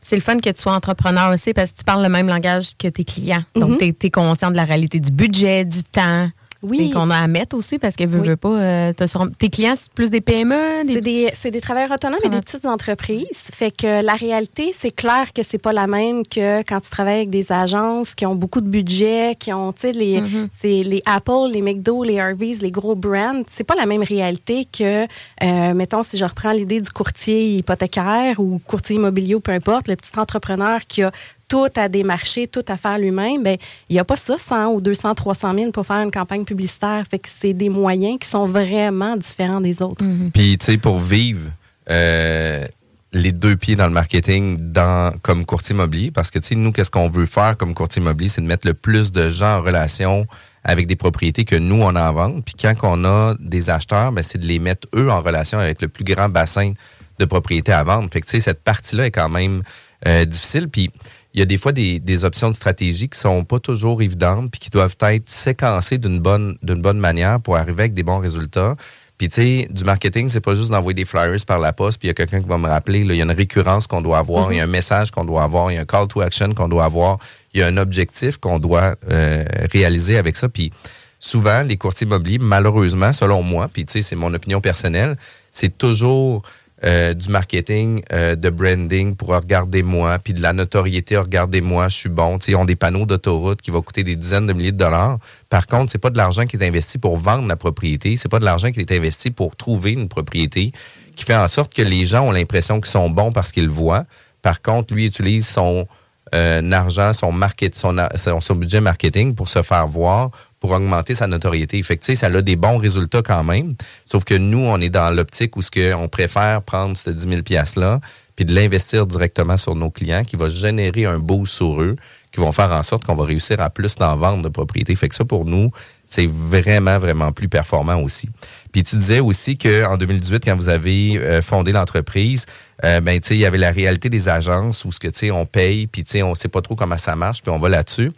C'est 0.00 0.16
le 0.16 0.22
fun 0.22 0.38
que 0.38 0.50
tu 0.50 0.60
sois 0.60 0.72
entrepreneur 0.72 1.32
aussi 1.32 1.52
parce 1.52 1.70
que 1.72 1.78
tu 1.78 1.84
parles 1.84 2.02
le 2.02 2.08
même 2.08 2.26
langage 2.26 2.70
que 2.76 2.88
tes 2.88 3.04
clients. 3.04 3.44
Donc, 3.54 3.80
Mhm. 3.80 3.92
tu 3.98 4.06
es, 4.06 4.10
conscient 4.10 4.50
de 4.50 4.56
la 4.56 4.64
réalité 4.64 4.98
du 4.98 5.12
budget, 5.12 5.64
du 5.64 5.84
temps. 5.84 6.28
Oui. 6.62 6.88
Et 6.88 6.90
qu'on 6.90 7.08
a 7.10 7.16
à 7.16 7.26
mettre 7.26 7.56
aussi 7.56 7.78
parce 7.78 7.96
que, 7.96 8.04
Oui. 8.04 8.28
veux 8.28 8.36
pas, 8.36 8.48
euh, 8.50 8.92
tes 9.38 9.48
clients, 9.48 9.74
c'est 9.76 9.90
plus 9.92 10.10
des 10.10 10.20
PME? 10.20 10.84
Des... 10.86 10.94
C'est 10.94 11.00
des, 11.00 11.30
c'est 11.34 11.50
des 11.50 11.60
travailleurs 11.60 11.92
autonomes 11.92 12.20
et 12.22 12.28
des 12.28 12.40
petites 12.40 12.66
entreprises. 12.66 13.26
Fait 13.32 13.70
que 13.70 14.02
la 14.02 14.14
réalité, 14.14 14.72
c'est 14.76 14.90
clair 14.90 15.32
que 15.32 15.42
c'est 15.42 15.58
pas 15.58 15.72
la 15.72 15.86
même 15.86 16.22
que 16.26 16.60
quand 16.62 16.80
tu 16.80 16.90
travailles 16.90 17.16
avec 17.16 17.30
des 17.30 17.50
agences 17.50 18.14
qui 18.14 18.26
ont 18.26 18.34
beaucoup 18.34 18.60
de 18.60 18.68
budget, 18.68 19.36
qui 19.38 19.52
ont, 19.52 19.72
tu 19.72 19.82
sais, 19.82 19.92
les, 19.92 20.22
c'est 20.60 20.82
les 20.82 21.02
Apple, 21.06 21.50
les 21.50 21.62
McDo, 21.62 22.04
les 22.04 22.20
Harveys, 22.20 22.58
les 22.60 22.70
gros 22.70 22.94
brands. 22.94 23.42
C'est 23.50 23.64
pas 23.64 23.74
la 23.74 23.86
même 23.86 24.02
réalité 24.02 24.66
que, 24.70 25.04
euh, 25.42 25.74
mettons, 25.74 26.02
si 26.02 26.18
je 26.18 26.24
reprends 26.24 26.52
l'idée 26.52 26.80
du 26.80 26.90
courtier 26.90 27.56
hypothécaire 27.56 28.38
ou 28.38 28.60
courtier 28.66 28.96
immobilier 28.96 29.34
ou 29.34 29.40
peu 29.40 29.52
importe, 29.52 29.88
le 29.88 29.96
petit 29.96 30.18
entrepreneur 30.18 30.80
qui 30.86 31.02
a 31.02 31.10
tout 31.50 31.68
à 31.76 31.88
démarcher, 31.88 32.46
tout 32.46 32.64
à 32.68 32.78
faire 32.78 32.98
lui-même, 32.98 33.42
ben 33.42 33.56
il 33.90 33.94
n'y 33.94 33.98
a 33.98 34.04
pas 34.04 34.16
ça 34.16 34.36
100 34.38 34.68
ou 34.68 34.80
200, 34.80 35.16
300 35.16 35.54
000 35.54 35.72
pour 35.72 35.84
faire 35.84 35.98
une 35.98 36.12
campagne 36.12 36.44
publicitaire. 36.44 37.04
Fait 37.10 37.18
que 37.18 37.28
c'est 37.28 37.52
des 37.52 37.68
moyens 37.68 38.18
qui 38.20 38.28
sont 38.28 38.46
vraiment 38.46 39.16
différents 39.16 39.60
des 39.60 39.82
autres. 39.82 40.04
Puis, 40.32 40.56
tu 40.56 40.66
sais, 40.66 40.78
pour 40.78 41.00
vivre 41.00 41.48
euh, 41.90 42.64
les 43.12 43.32
deux 43.32 43.56
pieds 43.56 43.74
dans 43.74 43.88
le 43.88 43.92
marketing 43.92 44.58
dans, 44.72 45.12
comme 45.22 45.44
courtier 45.44 45.74
immobilier, 45.74 46.12
parce 46.12 46.30
que, 46.30 46.38
tu 46.38 46.48
sais, 46.48 46.54
nous, 46.54 46.70
qu'est-ce 46.70 46.90
qu'on 46.90 47.10
veut 47.10 47.26
faire 47.26 47.56
comme 47.56 47.74
courtier 47.74 48.00
immobilier, 48.00 48.28
c'est 48.28 48.42
de 48.42 48.46
mettre 48.46 48.66
le 48.66 48.74
plus 48.74 49.10
de 49.10 49.28
gens 49.28 49.58
en 49.58 49.62
relation 49.62 50.26
avec 50.62 50.86
des 50.86 50.96
propriétés 50.96 51.44
que 51.44 51.56
nous, 51.56 51.82
on 51.82 51.96
a 51.96 52.02
à 52.02 52.12
vendre. 52.12 52.42
Puis 52.44 52.54
quand 52.60 52.74
on 52.84 53.04
a 53.04 53.34
des 53.40 53.70
acheteurs, 53.70 54.12
ben, 54.12 54.22
c'est 54.22 54.38
de 54.38 54.46
les 54.46 54.60
mettre, 54.60 54.86
eux, 54.94 55.10
en 55.10 55.20
relation 55.20 55.58
avec 55.58 55.82
le 55.82 55.88
plus 55.88 56.04
grand 56.04 56.28
bassin 56.28 56.74
de 57.18 57.24
propriétés 57.24 57.72
à 57.72 57.82
vendre. 57.82 58.08
Fait 58.12 58.20
que, 58.20 58.26
tu 58.26 58.32
sais, 58.36 58.40
cette 58.40 58.62
partie-là 58.62 59.06
est 59.06 59.10
quand 59.10 59.28
même 59.28 59.62
euh, 60.06 60.24
difficile. 60.24 60.68
Puis, 60.68 60.90
il 61.34 61.40
y 61.40 61.42
a 61.42 61.46
des 61.46 61.58
fois 61.58 61.72
des, 61.72 62.00
des 62.00 62.24
options 62.24 62.50
de 62.50 62.54
stratégie 62.54 63.08
qui 63.08 63.18
sont 63.18 63.44
pas 63.44 63.58
toujours 63.58 64.02
évidentes 64.02 64.50
puis 64.50 64.60
qui 64.60 64.70
doivent 64.70 64.96
être 65.02 65.28
séquencées 65.28 65.98
d'une 65.98 66.18
bonne, 66.18 66.56
d'une 66.62 66.82
bonne 66.82 66.98
manière 66.98 67.40
pour 67.40 67.56
arriver 67.56 67.84
avec 67.84 67.94
des 67.94 68.02
bons 68.02 68.18
résultats. 68.18 68.76
Puis, 69.20 69.28
tu 69.28 69.34
sais, 69.34 69.68
du 69.70 69.84
marketing, 69.84 70.30
c'est 70.30 70.40
pas 70.40 70.54
juste 70.54 70.70
d'envoyer 70.70 70.94
des 70.94 71.04
flyers 71.04 71.44
par 71.46 71.58
la 71.58 71.74
poste, 71.74 71.98
puis 71.98 72.06
il 72.06 72.08
y 72.08 72.10
a 72.10 72.14
quelqu'un 72.14 72.40
qui 72.40 72.48
va 72.48 72.56
me 72.56 72.66
rappeler, 72.66 73.04
là, 73.04 73.12
il 73.12 73.18
y 73.18 73.20
a 73.20 73.24
une 73.24 73.30
récurrence 73.30 73.86
qu'on 73.86 74.00
doit 74.00 74.16
avoir, 74.16 74.50
il 74.50 74.56
y 74.56 74.60
a 74.60 74.64
un 74.64 74.66
message 74.66 75.10
qu'on 75.10 75.26
doit 75.26 75.42
avoir, 75.42 75.70
il 75.70 75.74
y 75.74 75.76
a 75.76 75.82
un 75.82 75.84
call 75.84 76.08
to 76.08 76.22
action 76.22 76.54
qu'on 76.54 76.68
doit 76.68 76.86
avoir, 76.86 77.18
il 77.52 77.60
y 77.60 77.62
a 77.62 77.66
un 77.66 77.76
objectif 77.76 78.38
qu'on 78.38 78.58
doit 78.58 78.96
euh, 79.10 79.44
réaliser 79.72 80.16
avec 80.16 80.36
ça. 80.36 80.48
Puis, 80.48 80.72
souvent, 81.18 81.62
les 81.62 81.76
courtiers 81.76 82.06
immobiliers, 82.06 82.38
malheureusement, 82.38 83.12
selon 83.12 83.42
moi, 83.42 83.68
puis 83.70 83.84
tu 83.84 83.92
sais, 83.92 84.02
c'est 84.02 84.16
mon 84.16 84.32
opinion 84.32 84.62
personnelle, 84.62 85.18
c'est 85.50 85.76
toujours 85.76 86.42
euh, 86.82 87.12
du 87.12 87.28
marketing, 87.28 88.02
euh, 88.12 88.36
de 88.36 88.48
branding 88.48 89.14
pour 89.14 89.28
regarder 89.28 89.82
moi, 89.82 90.18
puis 90.18 90.32
de 90.32 90.40
la 90.40 90.54
notoriété, 90.54 91.16
regardez-moi, 91.16 91.88
je 91.88 91.96
suis 91.96 92.08
bon. 92.08 92.38
Tu 92.38 92.46
sais, 92.46 92.52
ils 92.52 92.56
ont 92.56 92.64
des 92.64 92.76
panneaux 92.76 93.04
d'autoroute 93.04 93.60
qui 93.60 93.70
vont 93.70 93.82
coûter 93.82 94.02
des 94.02 94.16
dizaines 94.16 94.46
de 94.46 94.54
milliers 94.54 94.72
de 94.72 94.78
dollars. 94.78 95.18
Par 95.50 95.66
contre, 95.66 95.92
c'est 95.92 95.98
pas 95.98 96.08
de 96.08 96.16
l'argent 96.16 96.46
qui 96.46 96.56
est 96.56 96.66
investi 96.66 96.96
pour 96.96 97.18
vendre 97.18 97.46
la 97.46 97.56
propriété, 97.56 98.16
c'est 98.16 98.30
pas 98.30 98.38
de 98.38 98.46
l'argent 98.46 98.70
qui 98.70 98.80
est 98.80 98.92
investi 98.92 99.30
pour 99.30 99.56
trouver 99.56 99.92
une 99.92 100.08
propriété, 100.08 100.72
qui 101.16 101.24
fait 101.24 101.36
en 101.36 101.48
sorte 101.48 101.74
que 101.74 101.82
les 101.82 102.06
gens 102.06 102.22
ont 102.22 102.32
l'impression 102.32 102.80
qu'ils 102.80 102.90
sont 102.90 103.10
bons 103.10 103.30
parce 103.30 103.52
qu'ils 103.52 103.66
le 103.66 103.72
voient. 103.72 104.06
Par 104.40 104.62
contre, 104.62 104.94
lui 104.94 105.04
utilise 105.04 105.46
son 105.46 105.86
euh, 106.34 106.72
argent, 106.72 107.12
son 107.12 108.54
budget 108.54 108.80
marketing 108.80 109.34
pour 109.34 109.48
se 109.48 109.60
faire 109.62 109.86
voir, 109.86 110.30
pour 110.60 110.72
augmenter 110.72 111.14
sa 111.14 111.26
notoriété. 111.26 111.82
Fait 111.82 111.96
que, 111.96 112.14
ça 112.14 112.26
a 112.26 112.42
des 112.42 112.56
bons 112.56 112.76
résultats 112.76 113.22
quand 113.22 113.42
même. 113.42 113.74
Sauf 114.04 114.24
que 114.24 114.34
nous, 114.34 114.58
on 114.58 114.78
est 114.80 114.90
dans 114.90 115.10
l'optique 115.10 115.56
où 115.56 115.62
ce 115.62 115.70
que 115.70 115.94
on 115.94 116.08
préfère 116.08 116.62
prendre 116.62 116.96
ce 116.96 117.10
10 117.10 117.28
000 117.28 117.40
$-là 117.40 118.00
puis 118.36 118.46
de 118.46 118.54
l'investir 118.54 119.06
directement 119.06 119.58
sur 119.58 119.74
nos 119.74 119.90
clients 119.90 120.24
qui 120.24 120.36
va 120.36 120.48
générer 120.48 121.04
un 121.04 121.18
boost 121.18 121.52
sur 121.52 121.82
eux, 121.82 121.96
qui 122.32 122.40
vont 122.40 122.52
faire 122.52 122.72
en 122.72 122.82
sorte 122.82 123.04
qu'on 123.04 123.14
va 123.14 123.26
réussir 123.26 123.60
à 123.60 123.68
plus 123.68 123.96
d'en 123.96 124.16
vendre 124.16 124.42
de 124.42 124.48
propriétés. 124.48 124.94
Fait 124.94 125.10
que 125.10 125.14
ça, 125.14 125.26
pour 125.26 125.44
nous, 125.44 125.70
c'est 126.06 126.26
vraiment, 126.26 126.98
vraiment 126.98 127.32
plus 127.32 127.50
performant 127.50 128.00
aussi. 128.00 128.30
Puis 128.72 128.82
tu 128.82 128.96
disais 128.96 129.20
aussi 129.20 129.58
qu'en 129.58 129.98
2018, 129.98 130.42
quand 130.42 130.56
vous 130.56 130.70
avez 130.70 131.18
euh, 131.18 131.42
fondé 131.42 131.72
l'entreprise, 131.72 132.46
euh, 132.82 133.02
ben, 133.02 133.20
tu 133.20 133.28
sais, 133.28 133.34
il 133.34 133.40
y 133.40 133.44
avait 133.44 133.58
la 133.58 133.72
réalité 133.72 134.08
des 134.08 134.30
agences 134.30 134.86
où 134.86 134.92
ce 134.92 134.98
que, 134.98 135.08
tu 135.08 135.18
sais, 135.18 135.30
on 135.30 135.44
paye, 135.44 135.86
puis 135.86 136.04
tu 136.04 136.12
sais, 136.12 136.22
on 136.22 136.34
sait 136.34 136.48
pas 136.48 136.62
trop 136.62 136.76
comment 136.76 136.96
ça 136.96 137.16
marche, 137.16 137.42
puis 137.42 137.50
on 137.50 137.58
va 137.58 137.68
là-dessus. 137.68 138.10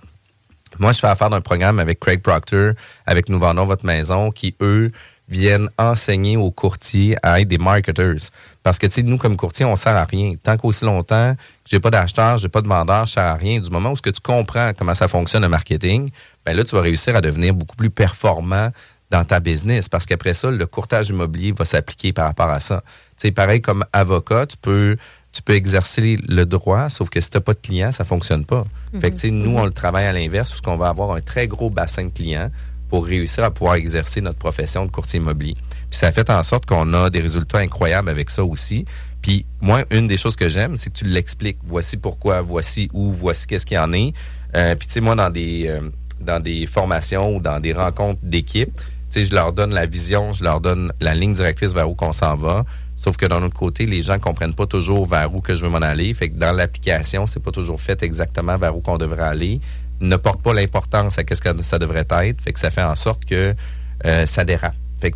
Moi, 0.78 0.92
je 0.92 1.00
fais 1.00 1.06
affaire 1.06 1.30
d'un 1.30 1.40
programme 1.40 1.78
avec 1.78 2.00
Craig 2.00 2.22
Proctor, 2.22 2.72
avec 3.06 3.28
Nous 3.28 3.38
vendons 3.38 3.66
votre 3.66 3.84
maison, 3.84 4.30
qui, 4.30 4.54
eux, 4.60 4.90
viennent 5.28 5.68
enseigner 5.78 6.36
aux 6.36 6.50
courtiers 6.50 7.16
à 7.22 7.40
être 7.40 7.48
des 7.48 7.58
marketers. 7.58 8.30
Parce 8.62 8.78
que, 8.78 8.86
tu 8.86 8.94
sais, 8.94 9.02
nous, 9.02 9.18
comme 9.18 9.36
courtiers, 9.36 9.64
on 9.64 9.76
sert 9.76 9.96
à 9.96 10.04
rien. 10.04 10.34
Tant 10.42 10.56
qu'aussi 10.56 10.84
longtemps 10.84 11.34
que 11.34 11.70
j'ai 11.70 11.80
pas 11.80 11.90
d'acheteur, 11.90 12.36
j'ai 12.36 12.48
pas 12.48 12.60
de 12.60 12.68
vendeur, 12.68 13.06
je 13.06 13.12
sers 13.12 13.24
à 13.24 13.34
rien. 13.34 13.58
Du 13.60 13.70
moment 13.70 13.92
où 13.92 13.96
ce 13.96 14.02
que 14.02 14.10
tu 14.10 14.20
comprends 14.20 14.72
comment 14.76 14.94
ça 14.94 15.08
fonctionne 15.08 15.42
le 15.42 15.48
marketing, 15.48 16.10
ben 16.44 16.56
là, 16.56 16.64
tu 16.64 16.74
vas 16.74 16.82
réussir 16.82 17.16
à 17.16 17.20
devenir 17.20 17.54
beaucoup 17.54 17.76
plus 17.76 17.90
performant 17.90 18.70
dans 19.10 19.24
ta 19.24 19.40
business. 19.40 19.88
Parce 19.88 20.06
qu'après 20.06 20.34
ça, 20.34 20.50
le 20.50 20.66
courtage 20.66 21.08
immobilier 21.10 21.52
va 21.52 21.64
s'appliquer 21.64 22.12
par 22.12 22.26
rapport 22.26 22.50
à 22.50 22.60
ça. 22.60 22.82
Tu 23.16 23.28
sais, 23.28 23.30
pareil 23.30 23.60
comme 23.60 23.84
avocat, 23.92 24.46
tu 24.46 24.56
peux 24.56 24.96
tu 25.32 25.42
peux 25.42 25.54
exercer 25.54 26.18
le 26.28 26.44
droit, 26.44 26.90
sauf 26.90 27.08
que 27.08 27.20
si 27.20 27.30
tu 27.30 27.36
n'as 27.36 27.40
pas 27.40 27.54
de 27.54 27.58
clients, 27.58 27.92
ça 27.92 28.04
fonctionne 28.04 28.44
pas. 28.44 28.64
Fait 29.00 29.10
que, 29.10 29.26
nous, 29.28 29.56
on 29.56 29.64
le 29.64 29.72
travaille 29.72 30.04
à 30.04 30.12
l'inverse, 30.12 30.50
parce 30.50 30.60
qu'on 30.60 30.76
va 30.76 30.88
avoir 30.88 31.12
un 31.12 31.20
très 31.20 31.46
gros 31.46 31.70
bassin 31.70 32.04
de 32.04 32.10
clients 32.10 32.50
pour 32.90 33.06
réussir 33.06 33.42
à 33.42 33.50
pouvoir 33.50 33.76
exercer 33.76 34.20
notre 34.20 34.38
profession 34.38 34.84
de 34.84 34.90
courtier 34.90 35.18
immobilier. 35.18 35.54
Puis 35.88 35.98
ça 35.98 36.12
fait 36.12 36.28
en 36.28 36.42
sorte 36.42 36.66
qu'on 36.66 36.92
a 36.92 37.08
des 37.08 37.20
résultats 37.20 37.58
incroyables 37.58 38.10
avec 38.10 38.28
ça 38.28 38.44
aussi. 38.44 38.84
Puis 39.22 39.46
moi, 39.62 39.84
une 39.90 40.06
des 40.08 40.18
choses 40.18 40.36
que 40.36 40.50
j'aime, 40.50 40.76
c'est 40.76 40.90
que 40.90 40.98
tu 40.98 41.06
l'expliques. 41.06 41.58
Voici 41.64 41.96
pourquoi, 41.96 42.42
voici 42.42 42.90
où, 42.92 43.10
voici 43.10 43.46
qu'est-ce 43.46 43.64
qu'il 43.64 43.76
y 43.76 43.80
en 43.80 43.94
est. 43.94 44.12
Euh, 44.54 44.74
puis 44.74 44.86
tu 44.86 44.94
sais, 44.94 45.00
moi, 45.00 45.14
dans 45.14 45.30
des, 45.30 45.68
euh, 45.68 45.88
dans 46.20 46.38
des 46.38 46.66
formations 46.66 47.36
ou 47.36 47.40
dans 47.40 47.60
des 47.60 47.72
rencontres 47.72 48.20
d'équipe, 48.22 48.74
tu 48.76 49.20
sais, 49.20 49.24
je 49.24 49.34
leur 49.34 49.54
donne 49.54 49.72
la 49.72 49.86
vision, 49.86 50.34
je 50.34 50.44
leur 50.44 50.60
donne 50.60 50.92
la 51.00 51.14
ligne 51.14 51.32
directrice 51.32 51.72
vers 51.72 51.88
où 51.88 51.94
qu'on 51.94 52.12
s'en 52.12 52.34
va. 52.34 52.66
Sauf 53.02 53.16
que 53.16 53.26
d'un 53.26 53.42
autre 53.42 53.58
côté, 53.58 53.84
les 53.84 54.00
gens 54.00 54.20
comprennent 54.20 54.54
pas 54.54 54.66
toujours 54.66 55.08
vers 55.08 55.34
où 55.34 55.40
que 55.40 55.56
je 55.56 55.64
veux 55.64 55.68
m'en 55.68 55.78
aller. 55.78 56.14
Fait 56.14 56.28
que 56.28 56.38
dans 56.38 56.52
l'application, 56.52 57.26
c'est 57.26 57.42
pas 57.42 57.50
toujours 57.50 57.80
fait 57.80 58.00
exactement 58.04 58.56
vers 58.56 58.76
où 58.76 58.80
qu'on 58.80 58.96
devrait 58.96 59.24
aller. 59.24 59.58
Ne 60.00 60.14
porte 60.14 60.40
pas 60.40 60.54
l'importance 60.54 61.18
à 61.18 61.24
qu'est-ce 61.24 61.42
que 61.42 61.62
ça 61.64 61.80
devrait 61.80 62.06
être. 62.08 62.40
Fait 62.40 62.52
que 62.52 62.60
ça 62.60 62.70
fait 62.70 62.82
en 62.82 62.94
sorte 62.94 63.24
que 63.24 63.56
euh, 64.04 64.26
ça 64.26 64.44
dérape. 64.44 64.76
Fait 65.00 65.10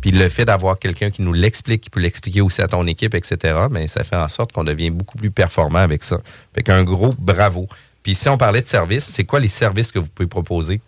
puis 0.00 0.10
le 0.10 0.28
fait 0.28 0.44
d'avoir 0.44 0.80
quelqu'un 0.80 1.10
qui 1.12 1.22
nous 1.22 1.32
l'explique, 1.32 1.82
qui 1.82 1.90
peut 1.90 2.00
l'expliquer 2.00 2.40
aussi 2.40 2.60
à 2.60 2.66
ton 2.66 2.84
équipe, 2.88 3.14
etc., 3.14 3.54
ben 3.70 3.86
ça 3.86 4.02
fait 4.02 4.16
en 4.16 4.26
sorte 4.26 4.50
qu'on 4.50 4.64
devient 4.64 4.90
beaucoup 4.90 5.16
plus 5.16 5.30
performant 5.30 5.78
avec 5.78 6.02
ça. 6.02 6.18
Fait 6.52 6.64
qu'un 6.64 6.82
gros 6.82 7.14
bravo. 7.16 7.68
Puis 8.02 8.16
si 8.16 8.28
on 8.28 8.36
parlait 8.36 8.62
de 8.62 8.68
services, 8.68 9.04
c'est 9.04 9.22
quoi 9.22 9.38
les 9.38 9.46
services 9.46 9.92
que 9.92 10.00
vous 10.00 10.08
pouvez 10.08 10.26
proposer? 10.26 10.80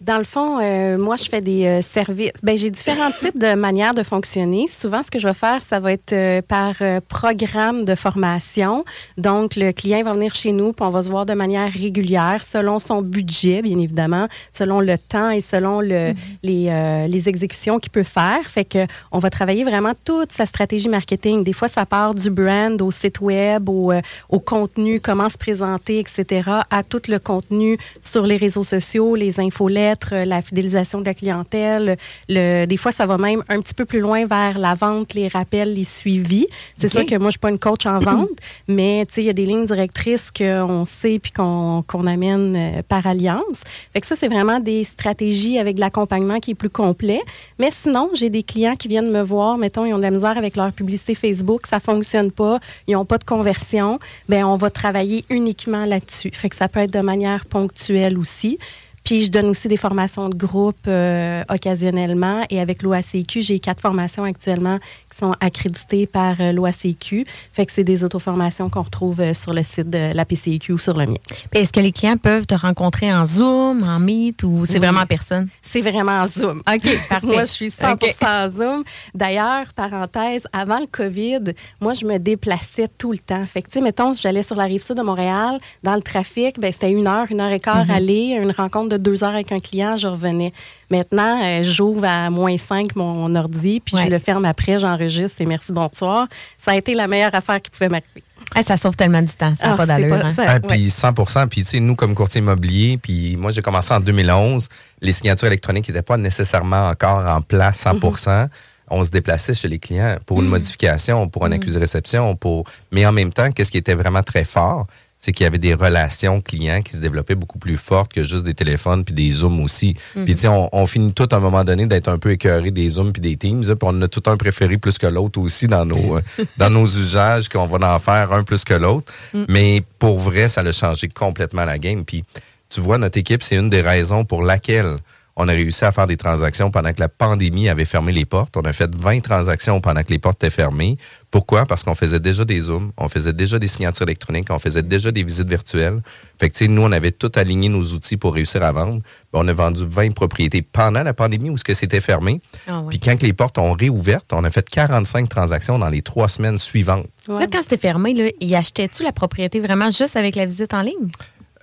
Dans 0.00 0.18
le 0.18 0.24
fond, 0.24 0.58
euh, 0.60 0.98
moi, 0.98 1.14
je 1.16 1.28
fais 1.28 1.40
des 1.40 1.66
euh, 1.66 1.80
services. 1.80 2.32
Ben, 2.42 2.56
j'ai 2.58 2.68
différents 2.68 3.12
types 3.20 3.38
de 3.38 3.54
manières 3.54 3.94
de 3.94 4.02
fonctionner. 4.02 4.66
Souvent, 4.66 5.02
ce 5.04 5.10
que 5.10 5.20
je 5.20 5.28
vais 5.28 5.34
faire, 5.34 5.62
ça 5.62 5.78
va 5.78 5.92
être 5.92 6.12
euh, 6.12 6.42
par 6.42 6.74
programme 7.08 7.84
de 7.84 7.94
formation. 7.94 8.84
Donc, 9.16 9.54
le 9.54 9.70
client 9.72 10.02
va 10.02 10.12
venir 10.12 10.34
chez 10.34 10.50
nous, 10.50 10.72
puis 10.72 10.84
on 10.84 10.90
va 10.90 11.02
se 11.02 11.10
voir 11.10 11.26
de 11.26 11.34
manière 11.34 11.72
régulière, 11.72 12.42
selon 12.42 12.80
son 12.80 13.02
budget, 13.02 13.62
bien 13.62 13.78
évidemment, 13.78 14.26
selon 14.50 14.80
le 14.80 14.98
temps 14.98 15.30
et 15.30 15.40
selon 15.40 15.80
le, 15.80 16.12
mm 16.12 16.14
-hmm. 16.14 16.38
les, 16.42 17.08
les, 17.08 17.28
exécutions 17.28 17.78
qu'il 17.78 17.92
peut 17.92 18.10
faire. 18.20 18.42
Fait 18.54 18.64
que 18.64 18.86
on 19.12 19.20
va 19.20 19.30
travailler 19.30 19.64
vraiment 19.64 19.92
toute 20.04 20.32
sa 20.32 20.44
stratégie 20.44 20.88
marketing. 20.88 21.44
Des 21.44 21.52
fois, 21.52 21.68
ça 21.68 21.86
part 21.86 22.14
du 22.14 22.30
brand 22.30 22.82
au 22.82 22.90
site 22.90 23.20
web, 23.20 23.68
au, 23.68 23.92
au 24.28 24.40
contenu, 24.40 25.00
comment 25.00 25.30
se 25.34 25.38
présenter, 25.38 25.96
etc., 26.00 26.50
à 26.70 26.82
tout 26.82 27.04
le 27.08 27.18
contenu 27.18 27.78
sur 28.00 28.24
les 28.26 28.36
réseaux 28.36 28.64
sociaux, 28.76 29.14
les 29.14 29.40
infolettres, 29.84 30.14
la 30.26 30.42
fidélisation 30.42 31.00
de 31.00 31.06
la 31.06 31.14
clientèle. 31.14 31.96
Le, 32.28 32.66
des 32.66 32.76
fois, 32.76 32.92
ça 32.92 33.06
va 33.06 33.18
même 33.18 33.42
un 33.48 33.60
petit 33.60 33.74
peu 33.74 33.84
plus 33.84 34.00
loin 34.00 34.26
vers 34.26 34.58
la 34.58 34.74
vente, 34.74 35.14
les 35.14 35.28
rappels, 35.28 35.74
les 35.74 35.84
suivis. 35.84 36.46
C'est 36.76 36.86
okay. 36.86 36.98
sûr 36.98 37.06
que 37.06 37.16
moi, 37.20 37.28
je 37.28 37.32
suis 37.32 37.38
pas 37.38 37.50
une 37.50 37.58
coach 37.58 37.86
en 37.86 37.98
vente, 38.00 38.30
mais 38.68 39.06
il 39.16 39.24
y 39.24 39.30
a 39.30 39.32
des 39.32 39.46
lignes 39.46 39.66
directrices 39.66 40.30
qu'on 40.30 40.84
sait 40.84 41.18
puis 41.18 41.32
qu'on 41.32 41.84
qu 41.86 41.96
amène 41.96 42.54
euh, 42.56 42.82
par 42.86 43.06
alliance. 43.06 43.62
Fait 43.92 44.00
que 44.00 44.06
ça, 44.06 44.16
c'est 44.16 44.28
vraiment 44.28 44.60
des 44.60 44.84
stratégies 44.84 45.58
avec 45.58 45.76
de 45.76 45.80
l'accompagnement 45.80 46.40
qui 46.40 46.52
est 46.52 46.56
plus 46.56 46.70
complet. 46.70 47.20
Mais 47.58 47.70
sinon, 47.70 48.10
j'ai 48.14 48.30
des 48.30 48.42
clients 48.42 48.76
qui 48.76 48.88
viennent 48.88 49.10
me 49.10 49.22
voir, 49.22 49.58
mettons, 49.58 49.84
ils 49.84 49.94
ont 49.94 49.98
de 49.98 50.02
la 50.02 50.10
misère 50.10 50.36
avec 50.36 50.56
leur 50.56 50.72
publicité 50.72 51.14
Facebook, 51.14 51.66
ça 51.66 51.80
fonctionne 51.80 52.30
pas, 52.30 52.58
ils 52.86 52.94
n'ont 52.94 53.04
pas 53.04 53.18
de 53.18 53.24
conversion. 53.24 53.98
Ben, 54.28 54.44
on 54.44 54.56
va 54.56 54.70
travailler 54.70 55.24
uniquement 55.30 55.84
là-dessus. 55.84 56.30
Fait 56.32 56.48
que 56.48 56.56
ça 56.56 56.68
peut 56.68 56.80
être 56.80 56.92
de 56.92 57.00
manière 57.00 57.46
ponctuelle 57.46 58.18
aussi. 58.18 58.58
Puis 59.04 59.26
je 59.26 59.30
donne 59.30 59.46
aussi 59.50 59.68
des 59.68 59.76
formations 59.76 60.30
de 60.30 60.34
groupe 60.34 60.78
euh, 60.88 61.44
occasionnellement. 61.50 62.42
Et 62.48 62.58
avec 62.60 62.82
l'OACQ, 62.82 63.42
j'ai 63.42 63.58
quatre 63.60 63.80
formations 63.82 64.24
actuellement 64.24 64.78
qui 65.10 65.18
sont 65.18 65.34
accréditées 65.40 66.06
par 66.06 66.40
euh, 66.40 66.52
l'OACQ. 66.52 67.26
Fait 67.52 67.66
que 67.66 67.72
c'est 67.72 67.84
des 67.84 68.02
auto-formations 68.02 68.70
qu'on 68.70 68.80
retrouve 68.82 69.20
euh, 69.20 69.34
sur 69.34 69.52
le 69.52 69.62
site 69.62 69.90
de 69.90 70.14
la 70.14 70.24
PCQ 70.24 70.72
ou 70.72 70.78
sur 70.78 70.96
le 70.96 71.04
mien. 71.06 71.16
Est-ce 71.52 71.70
que 71.72 71.80
les 71.80 71.92
clients 71.92 72.16
peuvent 72.16 72.46
te 72.46 72.54
rencontrer 72.54 73.12
en 73.12 73.26
Zoom, 73.26 73.82
en 73.82 74.00
Meet 74.00 74.42
ou 74.42 74.64
c'est 74.64 74.74
Oui. 74.74 74.78
vraiment 74.78 75.00
en 75.00 75.06
personne? 75.06 75.48
C'est 75.74 75.90
vraiment 75.90 76.20
en 76.22 76.26
Zoom. 76.28 76.58
OK, 76.72 76.98
parfait. 77.08 77.26
moi, 77.26 77.40
je 77.40 77.50
suis 77.50 77.70
100 77.70 77.92
OK. 77.94 78.14
en 78.22 78.48
Zoom. 78.48 78.84
D'ailleurs, 79.14 79.66
parenthèse, 79.74 80.46
avant 80.52 80.78
le 80.78 80.86
COVID, 80.86 81.52
moi, 81.80 81.92
je 81.94 82.04
me 82.04 82.18
déplaçais 82.18 82.88
tout 82.96 83.10
le 83.10 83.18
temps. 83.18 83.44
Fait 83.46 83.60
que, 83.62 83.68
tu 83.68 83.74
sais, 83.78 83.80
mettons, 83.80 84.12
si 84.14 84.22
j'allais 84.22 84.42
sur 84.44 84.56
la 84.56 84.64
rive 84.64 84.82
sud 84.82 84.96
de 84.96 85.02
Montréal, 85.02 85.58
dans 85.82 85.94
le 85.96 86.00
trafic, 86.02 86.60
ben, 86.60 86.72
c'était 86.72 86.92
une 86.92 87.06
heure, 87.08 87.26
une 87.30 87.40
heure 87.40 87.50
et 87.52 87.60
quart 87.60 87.84
Mhm. 87.86 87.90
aller, 87.90 88.38
une 88.40 88.50
rencontre 88.52 88.90
de 88.90 88.96
deux 88.96 89.24
heures 89.24 89.34
avec 89.34 89.50
un 89.52 89.58
client, 89.58 89.96
je 89.96 90.06
revenais. 90.08 90.52
Maintenant, 90.90 91.40
euh, 91.42 91.64
j'ouvre 91.64 92.04
à 92.04 92.30
moins 92.30 92.56
5 92.56 92.94
mon 92.94 93.34
ordi, 93.34 93.80
puis 93.80 93.96
Ouais. 93.96 94.04
je 94.04 94.08
le 94.10 94.18
ferme 94.20 94.44
après, 94.44 94.78
j'enregistre 94.78 95.40
et 95.40 95.46
merci, 95.46 95.72
bonsoir. 95.72 96.28
Ça 96.56 96.70
a 96.72 96.76
été 96.76 96.94
la 96.94 97.08
meilleure 97.08 97.34
affaire 97.34 97.60
qui 97.60 97.70
pouvait 97.70 97.88
m'arriver. 97.88 98.22
Ah, 98.54 98.62
ça 98.62 98.76
sauve 98.76 98.94
tellement 98.96 99.22
du 99.22 99.32
temps, 99.34 99.54
ça 99.58 99.66
n'a 99.68 99.72
Ah, 99.74 99.76
pas 99.76 99.86
d'allure. 99.86 100.18
pas- 100.20 100.26
hein? 100.26 100.32
ça- 100.34 100.44
Ah. 100.46 100.60
Puis 100.60 100.90
100 100.90 101.12
Puis, 101.48 101.62
tu 101.62 101.68
sais, 101.70 101.80
nous, 101.80 101.94
comme 101.96 102.14
courtier 102.14 102.40
immobilier, 102.40 102.98
puis 103.02 103.36
moi, 103.36 103.50
j'ai 103.50 103.62
commencé 103.62 103.92
en 103.92 104.00
2011. 104.00 104.68
Les 105.00 105.12
signatures 105.12 105.48
électroniques 105.48 105.88
n'étaient 105.88 106.02
pas 106.02 106.16
nécessairement 106.16 106.88
encore 106.88 107.26
en 107.26 107.40
place 107.42 107.78
100% 107.78 108.48
On 108.90 109.02
se 109.02 109.08
déplaçait 109.08 109.54
chez 109.54 109.66
les 109.66 109.78
clients 109.78 110.16
pour 110.26 110.40
une 110.42 110.48
modification, 110.48 111.26
pour 111.26 111.46
un 111.46 111.52
accusé-réception, 111.52 112.36
pour... 112.36 112.64
mais 112.92 113.06
en 113.06 113.12
même 113.12 113.32
temps, 113.32 113.50
qu'est-ce 113.50 113.70
qui 113.72 113.78
était 113.78 113.94
vraiment 113.94 114.22
très 114.22 114.44
fort? 114.44 114.86
C'est 115.24 115.32
qu'il 115.32 115.44
y 115.44 115.46
avait 115.46 115.56
des 115.56 115.72
relations 115.72 116.42
clients 116.42 116.82
qui 116.82 116.92
se 116.92 116.98
développaient 116.98 117.34
beaucoup 117.34 117.58
plus 117.58 117.78
fortes 117.78 118.12
que 118.12 118.22
juste 118.22 118.44
des 118.44 118.52
téléphones 118.52 119.04
puis 119.04 119.14
des 119.14 119.30
Zooms 119.30 119.58
aussi. 119.62 119.96
Puis, 120.12 120.34
tu 120.34 120.42
sais, 120.42 120.48
on, 120.48 120.68
on 120.70 120.86
finit 120.86 121.14
tout 121.14 121.26
à 121.30 121.36
un 121.36 121.40
moment 121.40 121.64
donné 121.64 121.86
d'être 121.86 122.08
un 122.08 122.18
peu 122.18 122.32
écœuré 122.32 122.70
des 122.70 122.90
Zooms 122.90 123.10
puis 123.10 123.22
des 123.22 123.34
Teams. 123.34 123.62
là, 123.62 123.74
Puis, 123.74 123.88
on 123.90 124.02
a 124.02 124.08
tout 124.08 124.22
un 124.26 124.36
préféré 124.36 124.76
plus 124.76 124.98
que 124.98 125.06
l'autre 125.06 125.40
aussi 125.40 125.66
dans 125.66 125.86
nos, 125.86 126.18
euh, 126.18 126.20
dans 126.58 126.68
nos 126.68 126.84
usages, 126.84 127.48
qu'on 127.48 127.64
va 127.64 127.94
en 127.94 127.98
faire 127.98 128.34
un 128.34 128.44
plus 128.44 128.64
que 128.64 128.74
l'autre. 128.74 129.10
Mais 129.48 129.82
pour 129.98 130.18
vrai, 130.18 130.48
ça 130.48 130.60
a 130.60 130.72
changé 130.72 131.08
complètement 131.08 131.64
la 131.64 131.78
game. 131.78 132.04
Puis, 132.04 132.22
tu 132.68 132.82
vois, 132.82 132.98
notre 132.98 133.16
équipe, 133.16 133.42
c'est 133.42 133.56
une 133.56 133.70
des 133.70 133.80
raisons 133.80 134.26
pour 134.26 134.42
laquelle 134.42 134.98
on 135.36 135.48
a 135.48 135.52
réussi 135.52 135.84
à 135.84 135.92
faire 135.92 136.06
des 136.06 136.16
transactions 136.16 136.70
pendant 136.70 136.92
que 136.92 137.00
la 137.00 137.08
pandémie 137.08 137.68
avait 137.68 137.84
fermé 137.84 138.12
les 138.12 138.24
portes. 138.24 138.56
On 138.56 138.62
a 138.62 138.72
fait 138.72 138.94
20 138.94 139.20
transactions 139.20 139.80
pendant 139.80 140.02
que 140.02 140.10
les 140.10 140.18
portes 140.18 140.42
étaient 140.42 140.54
fermées. 140.54 140.96
Pourquoi? 141.30 141.66
Parce 141.66 141.82
qu'on 141.82 141.96
faisait 141.96 142.20
déjà 142.20 142.44
des 142.44 142.60
Zooms, 142.60 142.92
on 142.96 143.08
faisait 143.08 143.32
déjà 143.32 143.58
des 143.58 143.66
signatures 143.66 144.04
électroniques, 144.04 144.46
on 144.50 144.60
faisait 144.60 144.82
déjà 144.82 145.10
des 145.10 145.24
visites 145.24 145.48
virtuelles. 145.48 146.00
Fait 146.38 146.48
que, 146.48 146.54
tu 146.54 146.64
sais, 146.64 146.68
nous, 146.68 146.82
on 146.82 146.92
avait 146.92 147.10
tout 147.10 147.32
aligné 147.34 147.68
nos 147.68 147.82
outils 147.82 148.16
pour 148.16 148.34
réussir 148.34 148.62
à 148.62 148.70
vendre. 148.70 149.02
Ben, 149.32 149.40
on 149.42 149.48
a 149.48 149.52
vendu 149.52 149.84
20 149.84 150.12
propriétés 150.12 150.62
pendant 150.62 151.02
la 151.02 151.12
pandémie 151.14 151.50
où 151.50 151.56
ce 151.56 151.64
que 151.64 151.74
c'était 151.74 152.00
fermé. 152.00 152.40
Ah 152.68 152.80
ouais. 152.82 152.90
Puis 152.90 153.00
quand 153.00 153.16
que 153.16 153.26
les 153.26 153.32
portes 153.32 153.58
ont 153.58 153.72
réouvert, 153.72 154.20
on 154.30 154.44
a 154.44 154.50
fait 154.50 154.68
45 154.68 155.28
transactions 155.28 155.78
dans 155.80 155.88
les 155.88 156.02
trois 156.02 156.28
semaines 156.28 156.58
suivantes. 156.58 157.06
Là, 157.26 157.46
quand 157.50 157.62
c'était 157.62 157.78
fermé, 157.78 158.14
là, 158.14 158.30
y 158.40 158.54
achetais-tu 158.54 159.02
la 159.02 159.12
propriété 159.12 159.58
vraiment 159.58 159.90
juste 159.90 160.16
avec 160.16 160.36
la 160.36 160.46
visite 160.46 160.74
en 160.74 160.82
ligne? 160.82 161.10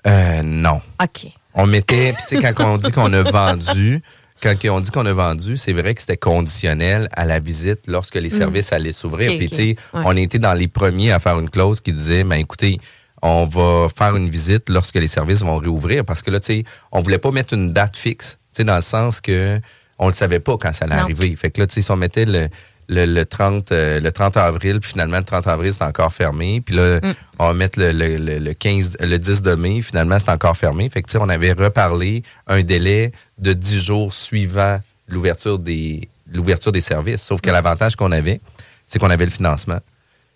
Euh, 0.07 0.41
non. 0.43 0.81
OK. 1.01 1.27
On 1.53 1.65
mettait, 1.65 2.13
puis 2.13 2.23
tu 2.29 2.41
sais, 2.41 2.53
quand 2.53 2.65
on 2.65 2.77
dit 2.77 2.91
qu'on 2.91 3.11
a 3.13 3.23
vendu, 3.23 4.01
quand 4.41 4.55
on 4.69 4.79
dit 4.79 4.89
qu'on 4.89 5.05
a 5.05 5.13
vendu, 5.13 5.57
c'est 5.57 5.73
vrai 5.73 5.93
que 5.93 6.01
c'était 6.01 6.17
conditionnel 6.17 7.07
à 7.13 7.25
la 7.25 7.39
visite 7.39 7.81
lorsque 7.87 8.15
les 8.15 8.29
services 8.29 8.71
allaient 8.73 8.91
s'ouvrir. 8.93 9.33
Mm. 9.33 9.37
Puis 9.37 9.49
tu 9.49 9.55
sais, 9.55 9.75
Ouais. 9.93 10.01
on 10.05 10.15
était 10.15 10.39
dans 10.39 10.53
les 10.53 10.67
premiers 10.67 11.11
à 11.11 11.19
faire 11.19 11.37
une 11.39 11.49
clause 11.49 11.81
qui 11.81 11.91
disait, 11.93 12.23
ben 12.23 12.37
écoutez, 12.37 12.79
on 13.21 13.45
va 13.45 13.87
faire 13.95 14.15
une 14.15 14.29
visite 14.29 14.69
lorsque 14.69 14.95
les 14.95 15.07
services 15.07 15.41
vont 15.41 15.57
réouvrir 15.57 16.03
parce 16.05 16.23
que 16.23 16.31
là, 16.31 16.39
tu 16.39 16.47
sais, 16.47 16.63
on 16.91 17.01
voulait 17.01 17.19
pas 17.19 17.31
mettre 17.31 17.53
une 17.53 17.71
date 17.73 17.97
fixe, 17.97 18.31
tu 18.53 18.57
sais, 18.57 18.63
dans 18.63 18.75
le 18.77 18.81
sens 18.81 19.21
que 19.21 19.59
on 19.99 20.07
le 20.07 20.13
savait 20.13 20.39
pas 20.39 20.57
quand 20.57 20.73
ça 20.73 20.85
allait 20.85 20.95
Non. 20.95 21.03
arriver. 21.03 21.35
Fait 21.35 21.51
que 21.51 21.59
là, 21.61 21.67
tu 21.67 21.75
sais, 21.75 21.81
si 21.83 21.91
on 21.91 21.95
mettait 21.97 22.25
le, 22.25 22.47
le, 22.91 23.05
le 23.05 23.25
30, 23.25 23.71
euh, 23.71 23.99
le 24.01 24.11
30 24.11 24.35
avril, 24.37 24.79
puis 24.81 24.91
finalement, 24.91 25.17
le 25.17 25.23
30 25.23 25.47
avril, 25.47 25.71
c'est 25.71 25.83
encore 25.83 26.11
fermé. 26.13 26.61
Puis 26.61 26.75
là, 26.75 26.99
Mm. 27.01 27.13
on 27.39 27.47
va 27.47 27.53
mettre 27.53 27.79
le, 27.79 27.91
le, 27.93 28.17
le, 28.17 28.37
le 28.37 28.53
15, 28.53 28.97
le 28.99 29.17
10 29.17 29.41
de 29.41 29.55
mai, 29.55 29.81
finalement, 29.81 30.19
c'est 30.19 30.29
encore 30.29 30.57
fermé. 30.57 30.89
Fait 30.89 31.01
que, 31.01 31.17
on 31.17 31.29
avait 31.29 31.53
reparlé 31.53 32.21
un 32.47 32.61
délai 32.61 33.13
de 33.37 33.53
10 33.53 33.79
jours 33.79 34.13
suivant 34.13 34.79
l'ouverture 35.07 35.57
des, 35.57 36.09
l'ouverture 36.31 36.71
des 36.73 36.81
services. 36.81 37.21
Sauf 37.23 37.39
que 37.41 37.49
l'avantage 37.49 37.95
qu'on 37.95 38.11
avait, 38.11 38.41
c'est 38.85 38.99
qu'on 38.99 39.09
avait 39.09 39.25
le 39.25 39.31
financement, 39.31 39.79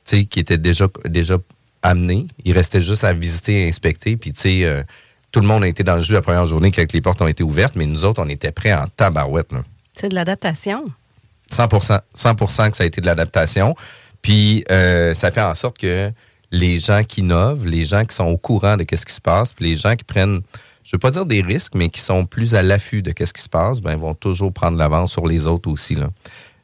tu 0.06 0.18
sais, 0.18 0.26
qui 0.26 0.40
était 0.40 0.58
déjà, 0.58 0.88
déjà 1.06 1.38
amené. 1.84 2.28
Il 2.46 2.54
restait 2.54 2.82
juste 2.82 3.04
à 3.04 3.12
visiter 3.12 3.64
et 3.64 3.68
inspecter. 3.68 4.16
Puis, 4.16 4.32
tu 4.32 4.42
sais, 4.42 4.66
euh, 4.66 4.82
tout 5.32 5.42
le 5.42 5.48
monde 5.48 5.64
a 5.64 5.68
été 5.68 5.84
dans 5.84 5.96
le 5.96 6.02
jeu 6.02 6.14
la 6.14 6.22
première 6.22 6.46
journée 6.46 6.72
quand 6.72 6.90
les 6.94 7.02
portes 7.02 7.22
ont 7.22 7.28
été 7.28 7.44
ouvertes, 7.44 7.76
mais 7.76 7.86
nous 7.86 8.06
autres, 8.06 8.24
on 8.24 8.30
était 8.30 8.54
prêts 8.54 8.74
en 8.74 8.88
tabarouette, 8.88 9.52
là. 9.52 9.60
C'est 9.94 10.10
de 10.10 10.16
l'adaptation. 10.16 10.86
100 11.52 11.70
100 12.14 12.36
que 12.70 12.78
ça 12.78 12.84
a 12.84 12.86
été 12.86 13.02
de 13.02 13.06
l'adaptation. 13.06 13.76
Puis 14.22 14.64
euh, 14.72 15.14
ça 15.14 15.32
fait 15.32 15.42
en 15.42 15.56
sorte 15.56 15.78
que 15.78 16.12
les 16.52 16.80
gens 16.80 17.04
qui 17.04 17.22
innovent, 17.22 17.66
les 17.66 17.86
gens 17.86 18.06
qui 18.06 18.16
sont 18.16 18.26
au 18.26 18.38
courant 18.38 18.78
de 18.78 18.84
qu'est-ce 18.84 19.06
qui 19.06 19.14
se 19.14 19.22
passe, 19.22 19.54
puis 19.54 19.66
les 19.66 19.76
gens 19.76 19.96
qui 19.96 20.04
prennent, 20.04 20.42
je 20.84 20.92
veux 20.94 21.00
pas 21.00 21.12
dire 21.12 21.26
des 21.26 21.42
risques, 21.42 21.74
mais 21.76 21.90
qui 21.90 22.02
sont 22.02 22.26
plus 22.26 22.56
à 22.56 22.64
l'affût 22.64 23.02
de 23.02 23.12
qu'est-ce 23.12 23.34
qui 23.34 23.42
se 23.42 23.50
passe, 23.50 23.82
ben 23.82 23.96
vont 23.98 24.14
toujours 24.14 24.54
prendre 24.54 24.78
l'avance 24.78 25.12
sur 25.12 25.28
les 25.28 25.48
autres 25.48 25.70
aussi 25.70 25.96
là. 25.96 26.10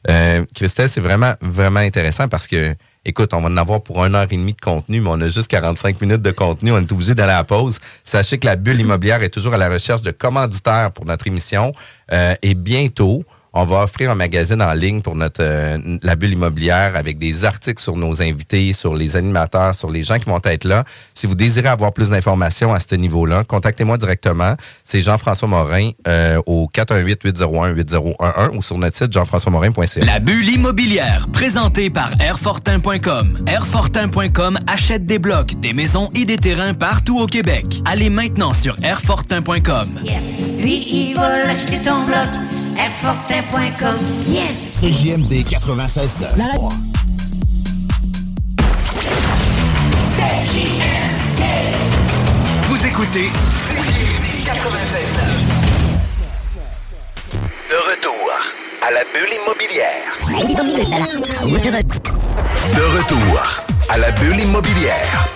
Euh, 0.09 0.43
Christelle, 0.55 0.89
c'est 0.89 1.01
vraiment 1.01 1.33
vraiment 1.41 1.79
intéressant 1.79 2.27
parce 2.27 2.47
que 2.47 2.75
Écoute, 3.03 3.33
on 3.33 3.41
va 3.41 3.49
en 3.49 3.57
avoir 3.57 3.81
pour 3.81 4.05
une 4.05 4.13
heure 4.13 4.27
et 4.29 4.37
demie 4.37 4.53
de 4.53 4.61
contenu, 4.61 5.01
mais 5.01 5.09
on 5.09 5.19
a 5.21 5.27
juste 5.27 5.47
45 5.47 5.99
minutes 6.01 6.21
de 6.21 6.29
contenu. 6.29 6.71
On 6.71 6.77
est 6.77 6.91
obligé 6.91 7.15
d'aller 7.15 7.31
à 7.31 7.37
la 7.37 7.43
pause. 7.43 7.79
Sachez 8.03 8.37
que 8.37 8.45
la 8.45 8.55
bulle 8.55 8.79
immobilière 8.79 9.23
est 9.23 9.29
toujours 9.29 9.55
à 9.55 9.57
la 9.57 9.69
recherche 9.69 10.03
de 10.03 10.11
commanditaires 10.11 10.91
pour 10.91 11.05
notre 11.05 11.25
émission. 11.25 11.73
Euh, 12.11 12.35
et 12.43 12.53
bientôt, 12.53 13.23
on 13.53 13.65
va 13.65 13.83
offrir 13.83 14.11
un 14.11 14.15
magazine 14.15 14.61
en 14.61 14.73
ligne 14.73 15.01
pour 15.01 15.15
notre 15.15 15.41
euh, 15.41 15.77
la 16.03 16.15
bulle 16.15 16.33
immobilière 16.33 16.95
avec 16.95 17.17
des 17.17 17.43
articles 17.43 17.81
sur 17.81 17.97
nos 17.97 18.21
invités, 18.21 18.71
sur 18.73 18.95
les 18.95 19.15
animateurs, 19.15 19.75
sur 19.75 19.89
les 19.89 20.03
gens 20.03 20.17
qui 20.19 20.25
vont 20.25 20.39
être 20.45 20.63
là. 20.63 20.85
Si 21.13 21.27
vous 21.27 21.35
désirez 21.35 21.67
avoir 21.67 21.91
plus 21.91 22.09
d'informations 22.09 22.73
à 22.73 22.79
ce 22.79 22.95
niveau-là, 22.95 23.43
contactez-moi 23.43 23.97
directement. 23.97 24.55
C'est 24.85 25.01
Jean-François 25.01 25.47
Morin 25.47 25.91
euh, 26.07 26.41
au 26.45 26.69
418-801-8011 26.73 28.55
ou 28.55 28.61
sur 28.61 28.77
notre 28.77 28.97
site 28.97 29.11
jean-françois-morin.ca. 29.11 30.05
La 30.05 30.19
bulle 30.19 30.49
immobilière, 30.49 31.27
présentée 31.33 31.89
par 31.89 32.11
Airfortin.com. 32.21 33.43
Airfortin.com 33.47 34.59
achète 34.67 35.05
des 35.05 35.19
blocs, 35.19 35.59
des 35.59 35.73
maisons 35.73 36.09
et 36.15 36.25
des 36.25 36.37
terrains 36.37 36.73
partout 36.73 37.19
au 37.19 37.27
Québec. 37.27 37.65
Allez 37.85 38.09
maintenant 38.09 38.53
sur 38.53 38.75
Airfortin.com. 38.83 39.87
Lui, 40.61 40.85
il 40.89 41.15
va 41.15 41.39
l'acheter 41.39 41.79
ton 41.79 42.05
bloc. 42.05 42.60
Airfortin.com. 42.77 43.97
Yes! 44.27 44.79
CJMD 44.81 45.43
96 45.47 46.17
Vous 52.63 52.85
écoutez 52.85 53.29
De 57.69 57.75
retour 57.75 58.29
à 58.81 58.91
la 58.91 59.01
bulle 59.13 59.33
immobilière. 59.43 60.17
De 62.75 62.81
retour 62.97 63.43
à 63.89 63.97
la 63.97 64.11
bulle 64.11 64.39
immobilière. 64.39 65.27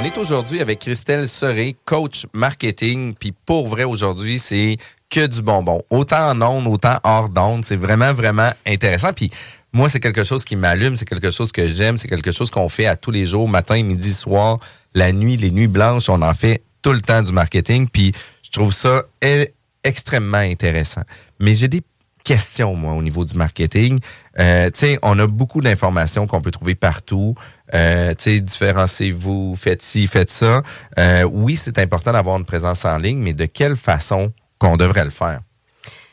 On 0.00 0.04
est 0.04 0.16
aujourd'hui 0.16 0.60
avec 0.60 0.78
Christelle 0.78 1.26
Serré, 1.26 1.74
coach 1.84 2.24
marketing. 2.32 3.14
Puis 3.18 3.32
pour 3.32 3.66
vrai, 3.66 3.82
aujourd'hui, 3.82 4.38
c'est 4.38 4.76
que 5.10 5.26
du 5.26 5.42
bonbon. 5.42 5.82
Autant 5.90 6.30
en 6.30 6.40
ondes, 6.40 6.68
autant 6.68 7.00
hors 7.02 7.28
d'ondes. 7.28 7.64
C'est 7.64 7.74
vraiment, 7.74 8.12
vraiment 8.12 8.52
intéressant. 8.64 9.12
Puis 9.12 9.28
moi, 9.72 9.88
c'est 9.88 9.98
quelque 9.98 10.22
chose 10.22 10.44
qui 10.44 10.54
m'allume, 10.54 10.96
c'est 10.96 11.04
quelque 11.04 11.32
chose 11.32 11.50
que 11.50 11.66
j'aime, 11.66 11.98
c'est 11.98 12.06
quelque 12.06 12.30
chose 12.30 12.48
qu'on 12.48 12.68
fait 12.68 12.86
à 12.86 12.94
tous 12.94 13.10
les 13.10 13.26
jours, 13.26 13.48
matin, 13.48 13.82
midi, 13.82 14.14
soir, 14.14 14.60
la 14.94 15.10
nuit, 15.10 15.36
les 15.36 15.50
nuits 15.50 15.66
blanches. 15.66 16.08
On 16.08 16.22
en 16.22 16.32
fait 16.32 16.62
tout 16.80 16.92
le 16.92 17.00
temps 17.00 17.22
du 17.22 17.32
marketing. 17.32 17.88
Puis 17.88 18.12
je 18.44 18.50
trouve 18.52 18.72
ça 18.72 19.02
e- 19.24 19.48
extrêmement 19.82 20.38
intéressant. 20.38 21.02
Mais 21.40 21.56
j'ai 21.56 21.66
des 21.66 21.82
questions, 22.28 22.74
moi, 22.74 22.92
au 22.92 23.02
niveau 23.02 23.24
du 23.24 23.34
marketing. 23.34 24.00
Euh, 24.38 24.68
on 25.00 25.18
a 25.18 25.26
beaucoup 25.26 25.62
d'informations 25.62 26.26
qu'on 26.26 26.42
peut 26.42 26.50
trouver 26.50 26.74
partout. 26.74 27.34
Euh, 27.72 28.12
différenciez-vous, 28.14 29.54
faites 29.56 29.80
ci, 29.80 30.06
faites 30.06 30.28
ça. 30.28 30.62
Euh, 30.98 31.22
oui, 31.22 31.56
c'est 31.56 31.78
important 31.78 32.12
d'avoir 32.12 32.36
une 32.36 32.44
présence 32.44 32.84
en 32.84 32.98
ligne, 32.98 33.18
mais 33.18 33.32
de 33.32 33.46
quelle 33.46 33.76
façon 33.76 34.30
qu'on 34.58 34.76
devrait 34.76 35.04
le 35.04 35.10
faire? 35.10 35.40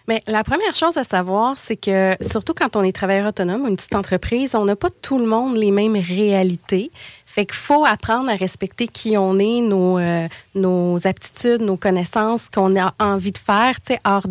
Mais 0.08 0.22
la 0.28 0.44
première 0.44 0.76
chose 0.76 0.98
à 0.98 1.04
savoir, 1.04 1.58
c'est 1.58 1.76
que 1.76 2.16
surtout 2.22 2.54
quand 2.54 2.76
on 2.76 2.84
est 2.84 2.92
travailleur 2.92 3.28
autonome 3.28 3.68
une 3.68 3.76
petite 3.76 3.96
entreprise, 3.96 4.56
on 4.56 4.64
n'a 4.64 4.76
pas 4.76 4.90
tout 5.02 5.18
le 5.18 5.26
monde 5.26 5.58
les 5.58 5.72
mêmes 5.72 5.98
réalités. 5.98 6.92
Fait 7.26 7.46
qu'il 7.46 7.56
faut 7.56 7.86
apprendre 7.86 8.30
à 8.30 8.36
respecter 8.36 8.88
qui 8.88 9.18
on 9.18 9.40
est, 9.40 9.62
nos, 9.62 9.98
euh, 9.98 10.28
nos 10.54 11.06
aptitudes, 11.08 11.62
nos 11.62 11.76
connaissances, 11.76 12.48
qu'on 12.50 12.80
a 12.80 12.94
envie 13.00 13.32
de 13.32 13.38
faire. 13.40 13.82
Tu 13.82 13.94
sais, 13.94 14.00
hors 14.06 14.28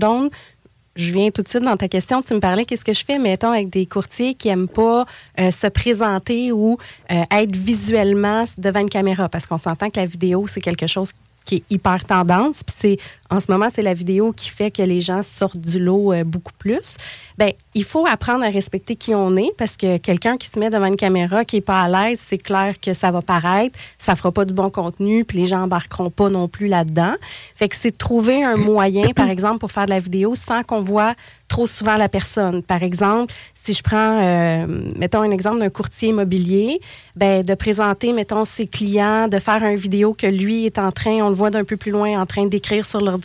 je 0.96 1.12
viens 1.12 1.30
tout 1.30 1.42
de 1.42 1.48
suite 1.48 1.64
dans 1.64 1.76
ta 1.76 1.88
question. 1.88 2.22
Tu 2.22 2.35
me 2.35 2.40
parlais 2.40 2.64
qu'est-ce 2.64 2.85
que 2.85 2.92
je 2.92 3.04
fais, 3.04 3.18
mettons, 3.18 3.50
avec 3.50 3.70
des 3.70 3.87
courtiers 3.87 4.35
qui 4.35 4.48
aiment 4.48 4.68
pas 4.68 5.04
euh, 5.40 5.50
se 5.50 5.66
présenter 5.66 6.52
ou 6.52 6.78
euh, 7.11 7.22
être 7.30 7.57
visuellement 7.57 8.44
devant 8.59 8.80
une 8.80 8.90
caméra, 8.90 9.28
parce 9.28 9.46
qu'on 9.46 9.59
s'entend 9.59 9.90
que 9.90 9.98
la 9.98 10.07
vidéo, 10.07 10.46
c'est 10.46 10.61
quelque 10.61 10.87
chose 10.87 11.12
qui 11.44 11.57
est 11.57 11.62
hyper 11.70 12.04
tendance, 12.04 12.62
puis 12.62 12.74
c'est 12.78 12.98
en 13.35 13.40
ce 13.40 13.51
moment, 13.51 13.68
c'est 13.70 13.83
la 13.83 13.94
vidéo 13.94 14.33
qui 14.33 14.49
fait 14.49 14.70
que 14.70 14.83
les 14.83 15.01
gens 15.01 15.23
sortent 15.23 15.59
du 15.59 15.79
lot 15.79 16.12
euh, 16.12 16.25
beaucoup 16.25 16.53
plus. 16.59 16.97
Ben, 17.37 17.51
il 17.75 17.85
faut 17.85 18.07
apprendre 18.07 18.44
à 18.44 18.49
respecter 18.49 18.94
qui 18.94 19.14
on 19.14 19.37
est 19.37 19.53
parce 19.59 19.77
que 19.77 19.97
quelqu'un 19.97 20.37
qui 20.37 20.49
se 20.49 20.59
met 20.59 20.70
devant 20.70 20.87
une 20.87 20.97
caméra 20.97 21.44
qui 21.44 21.57
est 21.57 21.61
pas 21.61 21.83
à 21.83 21.88
l'aise, 21.88 22.20
c'est 22.23 22.38
clair 22.38 22.79
que 22.81 22.94
ça 22.94 23.11
va 23.11 23.23
paraître, 23.23 23.77
ça 23.99 24.14
fera 24.14 24.31
pas 24.31 24.44
du 24.44 24.55
bon 24.55 24.70
contenu, 24.70 25.25
puis 25.25 25.38
les 25.38 25.47
gens 25.47 25.62
embarqueront 25.62 26.11
pas 26.11 26.29
non 26.29 26.47
plus 26.47 26.68
là-dedans. 26.68 27.14
Fait 27.57 27.68
que 27.68 27.75
c'est 27.75 27.97
trouver 27.97 28.44
un 28.44 28.57
moyen, 28.57 29.09
par 29.16 29.29
exemple, 29.29 29.59
pour 29.59 29.73
faire 29.73 29.87
de 29.87 29.90
la 29.90 30.01
vidéo 30.01 30.35
sans 30.37 30.62
qu'on 30.62 30.81
voit 30.81 31.14
trop 31.49 31.66
souvent 31.66 31.97
la 31.97 32.09
personne. 32.09 32.62
Par 32.62 32.83
exemple, 32.83 33.33
si 33.55 33.75
je 33.75 33.83
prends, 33.83 34.18
euh, 34.20 34.66
mettons 34.97 35.23
un 35.23 35.31
exemple 35.31 35.61
d'un 35.61 35.70
courtier 35.70 36.09
immobilier, 36.09 36.81
ben 37.16 37.42
de 37.42 37.55
présenter, 37.55 38.12
mettons, 38.12 38.44
ses 38.44 38.66
clients, 38.66 39.29
de 39.29 39.38
faire 39.38 39.62
une 39.62 39.77
vidéo 39.77 40.14
que 40.14 40.27
lui 40.27 40.66
est 40.66 40.79
en 40.79 40.92
train, 40.92 41.23
on 41.23 41.29
le 41.29 41.35
voit 41.35 41.51
d'un 41.51 41.64
peu 41.64 41.77
plus 41.77 41.90
loin, 41.90 42.20
en 42.20 42.27
train 42.27 42.47
d'écrire 42.47 42.85
sur 42.85 43.01
l'ordinateur, 43.01 43.23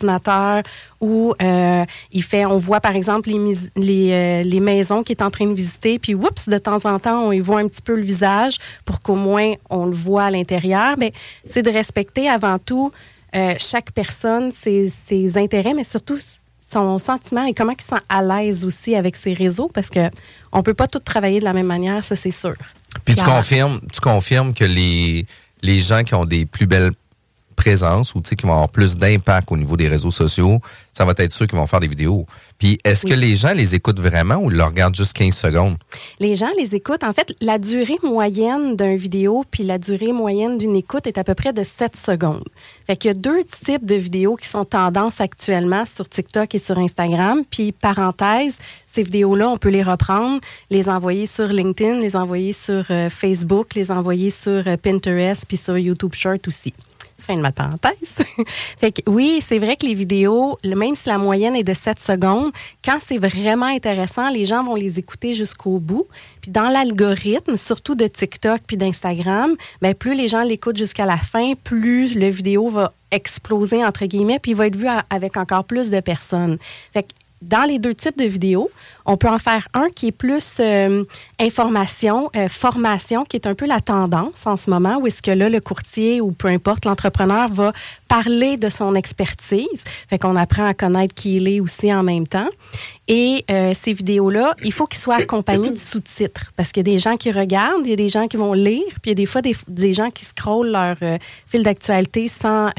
ou 1.00 1.34
euh, 1.42 1.86
il 2.12 2.24
fait, 2.24 2.46
on 2.46 2.58
voit 2.58 2.80
par 2.80 2.96
exemple 2.96 3.30
les, 3.30 3.56
les, 3.76 4.12
euh, 4.12 4.44
les, 4.44 4.60
maisons 4.60 5.04
qu'il 5.04 5.16
est 5.16 5.24
en 5.24 5.32
train 5.32 5.46
de 5.46 5.54
visiter, 5.54 6.00
puis 6.00 6.16
oups, 6.16 6.50
de 6.50 6.58
temps 6.58 6.86
en 6.86 7.00
temps, 7.00 7.22
on 7.24 7.32
y 7.32 7.40
voit 7.40 7.60
un 7.60 7.68
petit 7.68 7.82
peu 7.82 7.96
le 7.96 8.02
visage 8.02 8.58
pour 8.86 9.02
qu'au 9.02 9.16
moins 9.16 9.54
on 9.70 9.86
le 9.86 9.96
voit 9.96 10.24
à 10.24 10.32
l'intérieur. 10.32 10.98
Ben, 10.98 11.12
c'est 11.46 11.62
de 11.62 11.72
respecter 11.72 12.30
avant 12.30 12.60
tout 12.60 12.92
chaque 13.60 13.92
personne, 13.92 14.52
ses, 14.52 14.92
ses 15.08 15.38
intérêts, 15.38 15.76
mais 15.76 15.84
surtout 15.84 16.18
son 16.72 17.00
sentiment 17.00 17.46
et 17.46 17.54
comment 17.54 17.74
il 17.78 17.82
se 17.82 17.88
sent 17.88 18.02
à 18.10 18.22
l'aise 18.22 18.64
aussi 18.64 18.96
avec 18.96 19.16
ses 19.16 19.34
réseaux 19.34 19.70
parce 19.74 19.90
que 19.90 20.10
on 20.52 20.64
peut 20.64 20.74
pas 20.74 20.88
tout 20.88 21.00
travailler 21.00 21.40
de 21.40 21.46
la 21.46 21.54
même 21.54 21.66
manière, 21.66 22.04
ça 22.04 22.16
c'est 22.16 22.32
sûr. 22.32 22.56
Puis 23.06 23.16
tu 23.16 23.24
confirmes, 23.24 23.80
tu 23.92 24.02
confirmes 24.02 24.54
que 24.54 24.66
les, 24.66 25.26
les 25.62 25.82
gens 25.82 26.04
qui 26.04 26.16
ont 26.16 26.26
des 26.26 26.46
plus 26.46 26.68
belles 26.68 26.92
présence 27.60 28.16
ou 28.16 28.22
qui 28.22 28.36
vont 28.46 28.54
avoir 28.54 28.70
plus 28.70 28.96
d'impact 28.96 29.52
au 29.52 29.58
niveau 29.58 29.76
des 29.76 29.90
réseaux 29.90 30.12
sociaux, 30.12 30.62
ça 30.94 31.04
va 31.04 31.14
être 31.18 31.34
ceux 31.34 31.46
qui 31.46 31.56
vont 31.56 31.68
faire 31.68 31.82
des 31.82 31.90
vidéos. 31.90 32.26
Puis 32.58 32.78
est-ce 32.84 33.06
que 33.06 33.14
les 33.14 33.36
gens 33.36 33.54
les 33.54 33.76
écoutent 33.76 34.00
vraiment 34.00 34.36
ou 34.36 34.50
ils 34.50 34.58
le 34.58 34.64
regardent 34.64 34.96
juste 34.96 35.14
15 35.14 35.34
secondes? 35.34 35.78
Les 36.20 36.36
gens 36.36 36.50
les 36.58 36.74
écoutent. 36.76 37.04
En 37.04 37.14
fait, 37.14 37.34
la 37.42 37.58
durée 37.58 37.98
moyenne 38.04 38.76
d'un 38.76 38.96
vidéo 38.96 39.44
puis 39.52 39.64
la 39.64 39.78
durée 39.78 40.14
moyenne 40.14 40.58
d'une 40.58 40.76
écoute 40.76 41.06
est 41.06 41.18
à 41.18 41.24
peu 41.24 41.36
près 41.36 41.54
de 41.54 41.64
7 41.64 41.96
secondes. 41.96 42.48
Fait 42.88 42.96
qu'il 42.96 43.10
y 43.10 43.12
a 43.12 43.14
deux 43.14 43.44
types 43.44 43.86
de 43.86 43.96
vidéos 43.96 44.36
qui 44.36 44.48
sont 44.48 44.66
tendance 44.66 45.20
actuellement 45.22 45.84
sur 45.86 46.08
TikTok 46.08 46.56
et 46.56 46.60
sur 46.60 46.78
Instagram. 46.78 47.44
Puis 47.50 47.72
parenthèse, 47.74 48.58
ces 48.88 49.04
vidéos-là, 49.04 49.50
on 49.50 49.58
peut 49.58 49.70
les 49.70 49.84
reprendre, 49.84 50.40
les 50.70 50.90
envoyer 50.90 51.26
sur 51.26 51.48
LinkedIn, 51.48 52.00
les 52.00 52.16
envoyer 52.16 52.54
sur 52.54 52.86
euh, 52.90 53.10
Facebook, 53.10 53.76
les 53.76 53.92
envoyer 53.92 54.30
sur 54.30 54.66
euh, 54.66 54.78
Pinterest 54.78 55.44
puis 55.48 55.58
sur 55.58 55.78
YouTube 55.78 56.14
Short 56.14 56.48
aussi 56.48 56.74
fin 57.20 57.36
de 57.36 57.42
ma 57.42 57.52
parenthèse. 57.52 57.94
fait 58.78 58.92
que 58.92 59.02
oui, 59.10 59.40
c'est 59.42 59.60
vrai 59.60 59.76
que 59.76 59.86
les 59.86 59.94
vidéos, 59.94 60.58
même 60.64 60.96
si 60.96 61.10
la 61.10 61.18
moyenne 61.18 61.56
est 61.56 61.64
de 61.64 61.74
7 61.74 62.00
secondes, 62.00 62.52
quand 62.84 62.98
c'est 63.00 63.18
vraiment 63.18 63.66
intéressant, 63.66 64.30
les 64.30 64.46
gens 64.46 64.64
vont 64.64 64.76
les 64.76 65.00
écouter 65.00 65.34
jusqu'au 65.34 65.80
bout. 65.80 66.08
Puis 66.42 66.52
dans 66.52 66.70
l'algorithme, 66.70 67.58
surtout 67.58 67.96
de 67.96 68.08
TikTok 68.08 68.62
puis 68.66 68.78
d'Instagram, 68.78 69.56
ben 69.82 69.94
plus 69.94 70.16
les 70.16 70.28
gens 70.28 70.44
l'écoutent 70.44 70.78
jusqu'à 70.78 71.06
la 71.06 71.18
fin, 71.18 71.54
plus 71.64 72.16
le 72.16 72.30
vidéo 72.30 72.70
va 72.70 72.94
exploser 73.12 73.84
entre 73.84 74.06
guillemets, 74.06 74.40
puis 74.40 74.52
il 74.52 74.58
va 74.58 74.68
être 74.68 74.76
vu 74.76 74.88
avec 75.10 75.38
encore 75.38 75.66
plus 75.66 75.90
de 75.90 76.00
personnes. 76.00 76.58
Fait 76.94 77.04
que 77.04 77.10
dans 77.42 77.64
les 77.64 77.80
deux 77.80 77.94
types 77.94 78.18
de 78.18 78.26
vidéos, 78.26 78.70
on 79.06 79.18
peut 79.18 79.30
en 79.30 79.40
faire 79.40 79.68
un 79.74 79.90
qui 79.90 80.08
est 80.08 80.12
plus 80.12 80.58
euh, 80.60 81.04
information, 81.40 82.30
euh, 82.36 82.48
formation, 82.50 83.24
qui 83.24 83.38
est 83.38 83.48
un 83.48 83.56
peu 83.56 83.66
la 83.66 83.80
tendance 83.80 84.46
en 84.46 84.58
ce 84.58 84.70
moment, 84.70 84.98
où 84.98 85.08
est-ce 85.08 85.22
que 85.22 85.32
là, 85.32 85.50
le 85.50 85.62
courtier 85.62 86.22
ou 86.22 86.32
peu 86.32 86.48
importe, 86.48 86.86
l'entrepreneur 86.86 87.52
va 87.52 87.74
parler 88.08 88.58
de 88.58 88.70
son 88.70 88.94
expertise. 88.96 89.84
Fait 90.10 90.20
qu'on 90.20 90.36
apprend 90.36 90.66
à 90.66 90.74
connaître 90.74 91.16
qui 91.16 91.38
il 91.38 91.48
est 91.48 91.60
aussi 91.60 91.94
en 91.94 92.04
même 92.04 92.28
temps. 92.28 92.50
Et 93.08 93.46
euh, 93.50 93.74
ces 93.80 93.94
vidéos-là, 93.94 94.56
il 94.64 94.74
faut 94.74 94.86
qu'ils 94.86 95.02
soient 95.02 95.16
accompagnés 95.16 95.72
de 95.72 95.80
sous-titres, 95.80 96.52
parce 96.56 96.72
qu'il 96.72 96.88
y 96.88 96.90
a 96.90 96.94
des 96.94 97.00
gens 97.00 97.18
qui 97.18 97.32
regardent, 97.32 97.86
il 97.86 97.90
y 97.90 97.94
a 97.94 97.96
des 97.96 98.10
gens 98.10 98.28
qui 98.28 98.38
vont 98.38 98.54
lire, 98.54 98.84
puis 99.02 99.06
il 99.06 99.10
y 99.10 99.12
a 99.12 99.16
des 99.16 99.26
fois 99.26 99.42
des, 99.42 99.56
des 99.68 99.94
gens 99.94 100.12
qui 100.12 100.26
scrollent 100.26 100.72
leur 100.72 100.98
fil 101.48 101.64
d'actualité 101.64 102.28
sans, 102.28 102.70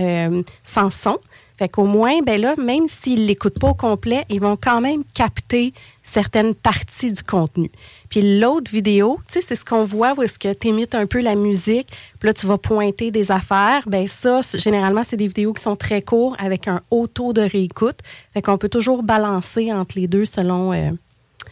sans 0.63 0.91
son. 0.91 1.19
Fait 1.61 1.69
qu'au 1.69 1.85
moins, 1.85 2.23
ben 2.23 2.41
là, 2.41 2.55
même 2.57 2.89
s'ils 2.89 3.27
l'écoutent 3.27 3.59
pas 3.59 3.69
au 3.69 3.75
complet, 3.75 4.25
ils 4.31 4.41
vont 4.41 4.57
quand 4.57 4.81
même 4.81 5.03
capter 5.13 5.75
certaines 6.03 6.55
parties 6.55 7.13
du 7.13 7.23
contenu. 7.23 7.71
Puis 8.09 8.39
l'autre 8.41 8.71
vidéo, 8.71 9.21
tu 9.27 9.35
sais, 9.35 9.41
c'est 9.43 9.57
ce 9.57 9.67
qu'on 9.67 9.85
voit 9.85 10.15
où 10.15 10.23
est-ce 10.23 10.39
que 10.39 10.55
tu 10.55 10.69
imites 10.69 10.95
un 10.95 11.05
peu 11.05 11.21
la 11.21 11.35
musique, 11.35 11.89
puis 12.19 12.29
là, 12.29 12.33
tu 12.33 12.47
vas 12.47 12.57
pointer 12.57 13.11
des 13.11 13.31
affaires. 13.31 13.83
Ben 13.87 14.07
ça, 14.07 14.41
généralement, 14.55 15.03
c'est 15.05 15.19
des 15.19 15.27
vidéos 15.27 15.53
qui 15.53 15.63
sont 15.63 15.77
très 15.77 16.01
courtes 16.01 16.41
avec 16.41 16.67
un 16.67 16.81
haut 16.91 17.07
taux 17.07 17.35
de 17.35 17.43
réécoute. 17.43 17.99
Fait 18.33 18.41
qu'on 18.41 18.57
peut 18.57 18.71
toujours 18.71 19.03
balancer 19.03 19.71
entre 19.71 19.99
les 19.99 20.07
deux 20.07 20.25
selon... 20.25 20.73
Euh, 20.73 20.93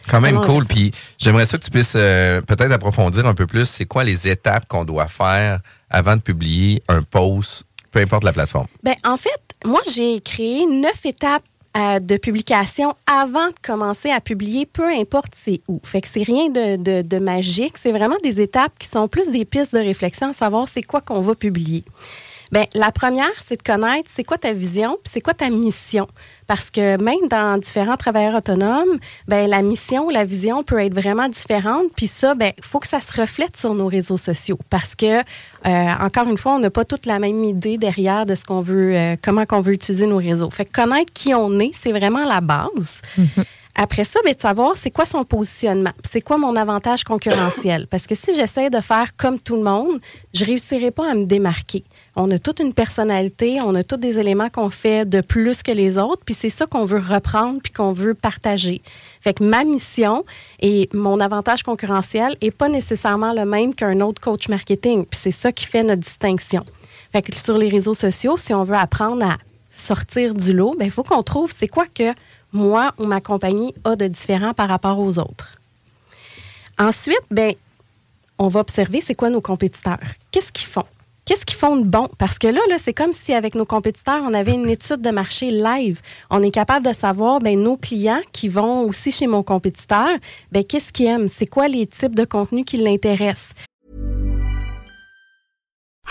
quand 0.07 0.21
même 0.21 0.41
cool. 0.41 0.65
Puis 0.65 0.91
j'aimerais 1.19 1.45
ça 1.45 1.59
que 1.59 1.63
tu 1.63 1.69
puisses 1.69 1.93
euh, 1.95 2.41
peut-être 2.41 2.71
approfondir 2.71 3.27
un 3.27 3.35
peu 3.35 3.45
plus. 3.45 3.67
C'est 3.67 3.85
quoi 3.85 4.03
les 4.03 4.27
étapes 4.27 4.67
qu'on 4.67 4.85
doit 4.85 5.07
faire 5.07 5.59
avant 5.91 6.15
de 6.15 6.21
publier 6.21 6.81
un 6.87 7.03
post, 7.03 7.65
peu 7.91 7.99
importe 7.99 8.23
la 8.23 8.33
plateforme? 8.33 8.65
Ben 8.81 8.95
en 9.05 9.17
fait, 9.17 9.48
moi, 9.65 9.81
j'ai 9.93 10.21
créé 10.21 10.65
neuf 10.65 11.05
étapes 11.05 11.43
euh, 11.77 11.99
de 11.99 12.17
publication 12.17 12.95
avant 13.05 13.47
de 13.47 13.53
commencer 13.61 14.09
à 14.09 14.19
publier, 14.21 14.65
peu 14.65 14.87
importe 14.87 15.33
c'est 15.35 15.61
où. 15.67 15.79
Fait 15.83 16.01
que 16.01 16.07
c'est 16.07 16.23
rien 16.23 16.49
de, 16.49 17.19
magique, 17.19 17.77
c'est 17.77 17.91
vraiment 17.91 18.17
des 18.23 18.41
étapes 18.41 18.71
qui 18.79 18.87
sont 18.87 19.07
plus 19.07 19.29
des 19.31 19.45
pistes 19.45 19.75
de 19.75 19.79
réflexion 19.79 20.29
à 20.29 20.33
savoir 20.33 20.67
c'est 20.67 20.81
quoi 20.81 21.01
qu'on 21.01 21.21
va 21.21 21.35
publier. 21.35 21.83
Bien, 22.51 22.63
la 22.73 22.91
première, 22.91 23.29
c'est 23.45 23.57
de 23.57 23.63
connaître 23.63 24.09
c'est 24.11 24.23
quoi 24.23 24.37
ta 24.37 24.53
vision, 24.53 24.97
puis 25.03 25.11
c'est 25.13 25.21
quoi 25.21 25.33
ta 25.33 25.49
mission. 25.49 26.07
Parce 26.47 26.71
que 26.71 26.97
même 27.01 27.27
dans 27.29 27.59
différents 27.59 27.95
travailleurs 27.95 28.35
autonomes, 28.35 28.97
ben 29.27 29.47
la 29.47 29.61
mission, 29.61 30.09
la 30.09 30.25
vision 30.25 30.63
peut 30.63 30.79
être 30.79 30.95
vraiment 30.95 31.29
différente. 31.29 31.85
Puis 31.95 32.07
ça, 32.07 32.33
ben 32.33 32.51
faut 32.61 32.79
que 32.79 32.87
ça 32.87 32.99
se 32.99 33.21
reflète 33.21 33.55
sur 33.55 33.75
nos 33.75 33.85
réseaux 33.85 34.17
sociaux. 34.17 34.57
Parce 34.71 34.95
que, 34.95 35.19
euh, 35.19 35.23
encore 35.99 36.27
une 36.27 36.39
fois, 36.39 36.55
on 36.55 36.59
n'a 36.59 36.71
pas 36.71 36.85
toute 36.85 37.05
la 37.05 37.19
même 37.19 37.43
idée 37.43 37.77
derrière 37.77 38.25
de 38.25 38.33
ce 38.33 38.43
qu'on 38.43 38.61
veut, 38.61 38.95
euh, 38.95 39.15
comment 39.21 39.45
qu'on 39.45 39.61
veut 39.61 39.73
utiliser 39.73 40.07
nos 40.07 40.17
réseaux. 40.17 40.49
Fait 40.49 40.65
que 40.65 40.71
connaître 40.71 41.13
qui 41.13 41.35
on 41.35 41.59
est, 41.59 41.71
c'est 41.79 41.91
vraiment 41.91 42.25
la 42.25 42.41
base. 42.41 43.01
Mm-hmm. 43.17 43.43
Après 43.81 44.03
ça, 44.03 44.19
bien, 44.25 44.33
de 44.33 44.39
savoir 44.41 44.75
c'est 44.75 44.91
quoi 44.91 45.05
son 45.05 45.23
positionnement, 45.23 45.93
c'est 46.03 46.19
quoi 46.19 46.37
mon 46.37 46.57
avantage 46.57 47.05
concurrentiel. 47.05 47.87
Parce 47.87 48.07
que 48.07 48.13
si 48.13 48.35
j'essaie 48.35 48.69
de 48.69 48.81
faire 48.81 49.15
comme 49.15 49.39
tout 49.39 49.55
le 49.55 49.63
monde, 49.63 50.01
je 50.33 50.43
réussirai 50.43 50.91
pas 50.91 51.09
à 51.09 51.15
me 51.15 51.23
démarquer. 51.23 51.85
On 52.17 52.29
a 52.29 52.37
toute 52.37 52.59
une 52.59 52.73
personnalité, 52.73 53.59
on 53.65 53.73
a 53.75 53.85
tous 53.85 53.95
des 53.95 54.19
éléments 54.19 54.49
qu'on 54.49 54.69
fait 54.69 55.05
de 55.05 55.21
plus 55.21 55.63
que 55.63 55.71
les 55.71 55.97
autres, 55.97 56.23
puis 56.25 56.35
c'est 56.37 56.49
ça 56.49 56.65
qu'on 56.65 56.83
veut 56.83 56.99
reprendre 56.99 57.61
puis 57.63 57.71
qu'on 57.71 57.93
veut 57.93 58.15
partager. 58.15 58.81
Fait 59.21 59.33
que 59.33 59.45
ma 59.45 59.63
mission 59.63 60.25
et 60.59 60.89
mon 60.93 61.21
avantage 61.21 61.63
concurrentiel 61.63 62.35
est 62.41 62.51
pas 62.51 62.67
nécessairement 62.67 63.31
le 63.31 63.45
même 63.45 63.73
qu'un 63.73 64.01
autre 64.01 64.19
coach 64.21 64.49
marketing, 64.49 65.05
puis 65.05 65.17
c'est 65.23 65.31
ça 65.31 65.53
qui 65.53 65.65
fait 65.65 65.83
notre 65.83 66.01
distinction. 66.01 66.65
Fait 67.13 67.21
que 67.21 67.33
sur 67.33 67.57
les 67.57 67.69
réseaux 67.69 67.93
sociaux, 67.93 68.35
si 68.35 68.53
on 68.53 68.65
veut 68.65 68.75
apprendre 68.75 69.23
à 69.23 69.37
sortir 69.71 70.35
du 70.35 70.51
lot, 70.51 70.75
ben, 70.77 70.83
il 70.83 70.91
faut 70.91 71.03
qu'on 71.03 71.23
trouve 71.23 71.49
c'est 71.55 71.69
quoi 71.69 71.85
que 71.85 72.13
moi 72.51 72.93
ou 72.97 73.05
ma 73.05 73.21
compagnie 73.21 73.73
a 73.83 73.95
de 73.95 74.07
différent 74.07 74.53
par 74.53 74.67
rapport 74.67 74.99
aux 74.99 75.19
autres. 75.19 75.57
Ensuite, 76.77 77.23
ben, 77.29 77.53
on 78.37 78.47
va 78.47 78.61
observer 78.61 79.01
c'est 79.01 79.15
quoi 79.15 79.29
nos 79.29 79.41
compétiteurs. 79.41 79.99
Qu'est-ce 80.31 80.51
qu'ils 80.51 80.67
font? 80.67 80.85
Qu'est-ce 81.25 81.45
qu'ils 81.45 81.59
font 81.59 81.75
de 81.75 81.85
bon? 81.85 82.09
Parce 82.17 82.39
que 82.39 82.47
là, 82.47 82.61
là 82.69 82.77
c'est 82.79 82.93
comme 82.93 83.13
si 83.13 83.33
avec 83.33 83.53
nos 83.53 83.65
compétiteurs, 83.65 84.23
on 84.23 84.33
avait 84.33 84.53
une 84.53 84.67
étude 84.69 85.01
de 85.01 85.11
marché 85.11 85.51
live. 85.51 86.01
On 86.31 86.41
est 86.41 86.49
capable 86.49 86.87
de 86.87 86.93
savoir, 86.93 87.39
ben, 87.39 87.61
nos 87.61 87.77
clients 87.77 88.21
qui 88.31 88.47
vont 88.47 88.81
aussi 88.87 89.11
chez 89.11 89.27
mon 89.27 89.43
compétiteur, 89.43 90.09
ben, 90.51 90.63
qu'est-ce 90.63 90.91
qu'ils 90.91 91.05
aiment? 91.05 91.27
C'est 91.27 91.45
quoi 91.45 91.67
les 91.67 91.85
types 91.85 92.15
de 92.15 92.25
contenus 92.25 92.65
qui 92.65 92.77
l'intéressent? 92.77 93.53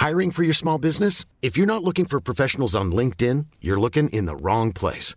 Hiring 0.00 0.30
for 0.30 0.44
your 0.44 0.54
small 0.54 0.78
business? 0.78 1.24
If 1.42 1.56
you're 1.56 1.66
not 1.66 1.82
looking 1.82 2.06
for 2.06 2.20
professionals 2.20 2.76
on 2.76 2.92
LinkedIn, 2.92 3.46
you're 3.60 3.80
looking 3.80 4.08
in 4.12 4.26
the 4.26 4.36
wrong 4.40 4.72
place. 4.72 5.16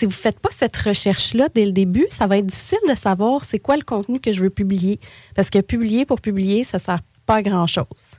Si 0.00 0.06
vous 0.06 0.12
ne 0.12 0.16
faites 0.16 0.40
pas 0.40 0.48
cette 0.50 0.78
recherche-là 0.78 1.48
dès 1.54 1.66
le 1.66 1.72
début, 1.72 2.06
ça 2.08 2.26
va 2.26 2.38
être 2.38 2.46
difficile 2.46 2.78
de 2.88 2.94
savoir 2.94 3.44
c'est 3.44 3.58
quoi 3.58 3.76
le 3.76 3.82
contenu 3.82 4.18
que 4.18 4.32
je 4.32 4.42
veux 4.42 4.48
publier. 4.48 4.98
Parce 5.36 5.50
que 5.50 5.58
publier 5.58 6.06
pour 6.06 6.22
publier, 6.22 6.64
ça 6.64 6.78
ne 6.78 6.82
sert 6.82 7.00
pas 7.26 7.34
à 7.34 7.42
grand-chose. 7.42 8.18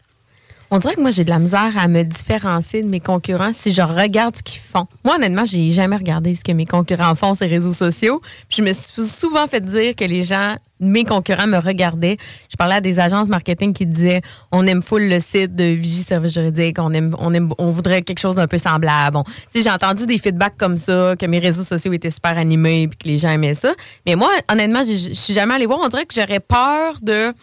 On 0.73 0.79
dirait 0.79 0.95
que 0.95 1.01
moi, 1.01 1.09
j'ai 1.09 1.25
de 1.25 1.29
la 1.29 1.39
misère 1.39 1.77
à 1.77 1.89
me 1.89 2.01
différencier 2.03 2.81
de 2.81 2.87
mes 2.87 3.01
concurrents 3.01 3.51
si 3.51 3.73
je 3.73 3.81
regarde 3.81 4.37
ce 4.37 4.41
qu'ils 4.41 4.61
font. 4.61 4.87
Moi, 5.03 5.15
honnêtement, 5.15 5.43
j'ai 5.43 5.69
jamais 5.71 5.97
regardé 5.97 6.33
ce 6.33 6.45
que 6.45 6.53
mes 6.53 6.65
concurrents 6.65 7.13
font 7.13 7.35
sur 7.35 7.45
les 7.45 7.51
réseaux 7.51 7.73
sociaux. 7.73 8.21
Puis 8.47 8.59
je 8.59 8.63
me 8.63 8.71
suis 8.71 9.05
souvent 9.05 9.47
fait 9.47 9.59
dire 9.59 9.97
que 9.97 10.05
les 10.05 10.23
gens, 10.23 10.55
mes 10.79 11.03
concurrents, 11.03 11.47
me 11.47 11.57
regardaient. 11.57 12.15
Je 12.49 12.55
parlais 12.55 12.75
à 12.75 12.79
des 12.79 13.01
agences 13.01 13.27
marketing 13.27 13.73
qui 13.73 13.85
disaient 13.85 14.21
on 14.53 14.65
aime 14.65 14.81
full 14.81 15.09
le 15.09 15.19
site 15.19 15.53
de 15.55 15.65
Vigie 15.65 16.03
Service 16.03 16.33
Juridique, 16.33 16.77
on 16.79 16.93
aime, 16.93 17.17
on 17.19 17.33
aime, 17.33 17.51
on 17.57 17.69
voudrait 17.69 18.01
quelque 18.01 18.19
chose 18.19 18.35
d'un 18.35 18.47
peu 18.47 18.57
semblable. 18.57 19.15
Bon, 19.15 19.25
j'ai 19.53 19.69
entendu 19.69 20.05
des 20.05 20.19
feedbacks 20.19 20.55
comme 20.55 20.77
ça, 20.77 21.15
que 21.19 21.25
mes 21.25 21.39
réseaux 21.39 21.65
sociaux 21.65 21.91
étaient 21.91 22.09
super 22.09 22.37
animés, 22.37 22.87
puis 22.87 22.97
que 22.97 23.07
les 23.09 23.17
gens 23.17 23.31
aimaient 23.31 23.55
ça. 23.55 23.73
Mais 24.05 24.15
moi, 24.15 24.29
honnêtement, 24.49 24.83
je 24.83 25.11
suis 25.11 25.33
jamais 25.33 25.53
allée 25.53 25.65
voir. 25.65 25.79
On 25.83 25.89
dirait 25.89 26.05
que 26.05 26.13
j'aurais 26.15 26.39
peur 26.39 26.95
de 27.01 27.33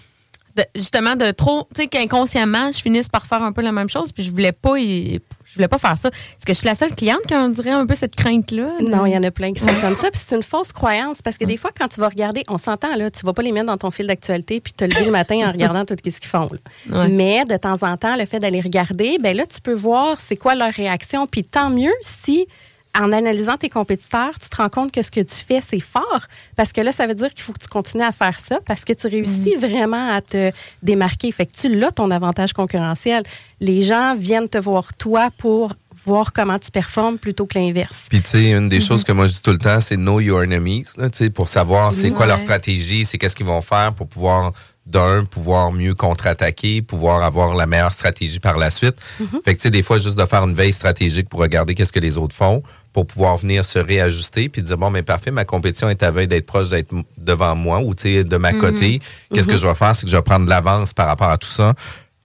justement 0.74 1.16
de 1.16 1.30
trop, 1.30 1.66
tu 1.74 1.82
sais, 1.82 1.88
qu'inconsciemment, 1.88 2.72
je 2.72 2.80
finisse 2.80 3.08
par 3.08 3.26
faire 3.26 3.42
un 3.42 3.52
peu 3.52 3.62
la 3.62 3.72
même 3.72 3.88
chose, 3.88 4.12
puis 4.12 4.22
je 4.24 4.30
voulais 4.30 4.52
pas, 4.52 4.76
je 4.78 5.54
voulais 5.54 5.68
pas 5.68 5.78
faire 5.78 5.96
ça. 5.96 6.08
Est-ce 6.08 6.46
que 6.46 6.52
je 6.52 6.58
suis 6.58 6.66
la 6.66 6.74
seule 6.74 6.94
cliente 6.94 7.22
qui 7.26 7.34
en 7.34 7.48
dirait 7.48 7.70
un 7.70 7.86
peu 7.86 7.94
cette 7.94 8.16
crainte-là? 8.16 8.72
Non, 8.80 9.06
il 9.06 9.12
y 9.12 9.16
en 9.16 9.22
a 9.22 9.30
plein 9.30 9.52
qui 9.52 9.60
sont 9.60 9.66
comme 9.80 9.94
ça, 9.94 10.10
puis 10.10 10.20
c'est 10.22 10.36
une 10.36 10.42
fausse 10.42 10.72
croyance, 10.72 11.22
parce 11.22 11.38
que 11.38 11.44
des 11.44 11.56
fois, 11.56 11.70
quand 11.78 11.88
tu 11.88 12.00
vas 12.00 12.08
regarder, 12.08 12.44
on 12.48 12.58
s'entend, 12.58 12.94
là, 12.96 13.10
tu 13.10 13.24
vas 13.24 13.32
pas 13.32 13.42
les 13.42 13.52
mettre 13.52 13.66
dans 13.66 13.76
ton 13.76 13.90
fil 13.90 14.06
d'actualité, 14.06 14.60
puis 14.60 14.72
te 14.72 14.84
lever 14.84 15.04
le 15.06 15.12
matin 15.12 15.36
en 15.46 15.52
regardant 15.52 15.84
tout 15.84 15.96
ce 16.04 16.20
qu'ils 16.20 16.28
font. 16.28 16.48
Mais 17.10 17.44
de 17.44 17.56
temps 17.56 17.82
en 17.82 17.96
temps, 17.96 18.16
le 18.16 18.26
fait 18.26 18.38
d'aller 18.38 18.60
regarder, 18.60 19.18
ben 19.20 19.36
là, 19.36 19.46
tu 19.46 19.60
peux 19.60 19.74
voir 19.74 20.20
c'est 20.20 20.36
quoi 20.36 20.54
leur 20.54 20.72
réaction, 20.72 21.26
puis 21.26 21.44
tant 21.44 21.70
mieux 21.70 21.94
si 22.02 22.46
en 22.98 23.12
analysant 23.12 23.56
tes 23.56 23.68
compétiteurs, 23.68 24.38
tu 24.40 24.48
te 24.48 24.56
rends 24.56 24.68
compte 24.68 24.92
que 24.92 25.02
ce 25.02 25.10
que 25.10 25.20
tu 25.20 25.34
fais, 25.34 25.60
c'est 25.60 25.80
fort. 25.80 26.22
Parce 26.56 26.72
que 26.72 26.80
là, 26.80 26.92
ça 26.92 27.06
veut 27.06 27.14
dire 27.14 27.32
qu'il 27.34 27.42
faut 27.42 27.52
que 27.52 27.58
tu 27.62 27.68
continues 27.68 28.04
à 28.04 28.12
faire 28.12 28.38
ça 28.40 28.58
parce 28.66 28.84
que 28.84 28.92
tu 28.92 29.06
réussis 29.06 29.56
Mm. 29.56 29.60
vraiment 29.60 30.12
à 30.14 30.20
te 30.20 30.50
démarquer. 30.82 31.30
Fait 31.32 31.46
que 31.46 31.52
tu 31.52 31.74
l'as, 31.74 31.90
ton 31.92 32.10
avantage 32.10 32.52
concurrentiel. 32.52 33.22
Les 33.60 33.82
gens 33.82 34.14
viennent 34.16 34.48
te 34.48 34.58
voir 34.58 34.94
toi 34.94 35.30
pour 35.38 35.74
voir 36.06 36.32
comment 36.32 36.58
tu 36.58 36.70
performes 36.70 37.18
plutôt 37.18 37.44
que 37.46 37.58
l'inverse. 37.58 38.06
Puis, 38.08 38.22
tu 38.22 38.30
sais, 38.30 38.50
une 38.52 38.68
des 38.68 38.76
Mhm. 38.76 38.82
choses 38.82 39.04
que 39.04 39.12
moi 39.12 39.26
je 39.26 39.32
dis 39.32 39.42
tout 39.42 39.50
le 39.50 39.58
temps, 39.58 39.80
c'est 39.80 39.96
know 39.96 40.20
your 40.20 40.40
enemies, 40.42 40.84
là, 40.96 41.10
tu 41.10 41.18
sais, 41.18 41.30
pour 41.30 41.48
savoir 41.48 41.92
c'est 41.92 42.10
quoi 42.12 42.26
leur 42.26 42.40
stratégie, 42.40 43.04
c'est 43.04 43.18
qu'est-ce 43.18 43.36
qu'ils 43.36 43.44
vont 43.46 43.60
faire 43.60 43.92
pour 43.94 44.06
pouvoir, 44.06 44.52
d'un, 44.88 45.24
pouvoir 45.24 45.70
mieux 45.70 45.92
contre-attaquer, 45.94 46.80
pouvoir 46.82 47.22
avoir 47.22 47.54
la 47.54 47.66
meilleure 47.66 47.92
stratégie 47.92 48.40
par 48.40 48.56
la 48.56 48.70
suite. 48.70 48.96
Mhm. 49.20 49.40
Fait 49.44 49.52
que, 49.54 49.58
tu 49.58 49.64
sais, 49.64 49.70
des 49.70 49.82
fois, 49.82 49.98
juste 49.98 50.16
de 50.18 50.24
faire 50.24 50.42
une 50.44 50.54
veille 50.54 50.72
stratégique 50.72 51.28
pour 51.28 51.40
regarder 51.40 51.74
qu'est-ce 51.74 51.92
que 51.92 52.00
les 52.00 52.16
autres 52.16 52.34
font, 52.34 52.62
pour 52.94 53.06
pouvoir 53.06 53.36
venir 53.36 53.64
se 53.66 53.78
réajuster, 53.78 54.48
puis 54.48 54.62
dire, 54.62 54.78
bon, 54.78 54.90
mais 54.90 55.02
parfait, 55.02 55.30
ma 55.30 55.44
compétition 55.44 55.88
est 55.90 56.02
à 56.02 56.10
veille 56.10 56.26
d'être 56.26 56.46
proche 56.46 56.68
d'être 56.70 56.94
devant 57.18 57.54
moi 57.54 57.80
ou, 57.80 57.94
tu 57.94 58.02
sais, 58.04 58.24
de 58.24 58.36
ma 58.38 58.52
Mhm. 58.52 58.60
côté. 58.60 59.00
Qu'est-ce 59.34 59.46
que 59.46 59.52
Mhm. 59.52 59.58
je 59.58 59.66
vais 59.66 59.74
faire? 59.74 59.94
C'est 59.94 60.06
que 60.06 60.10
je 60.10 60.16
vais 60.16 60.22
prendre 60.22 60.46
de 60.46 60.50
l'avance 60.50 60.94
par 60.94 61.06
rapport 61.06 61.28
à 61.30 61.36
tout 61.38 61.48
ça. 61.48 61.74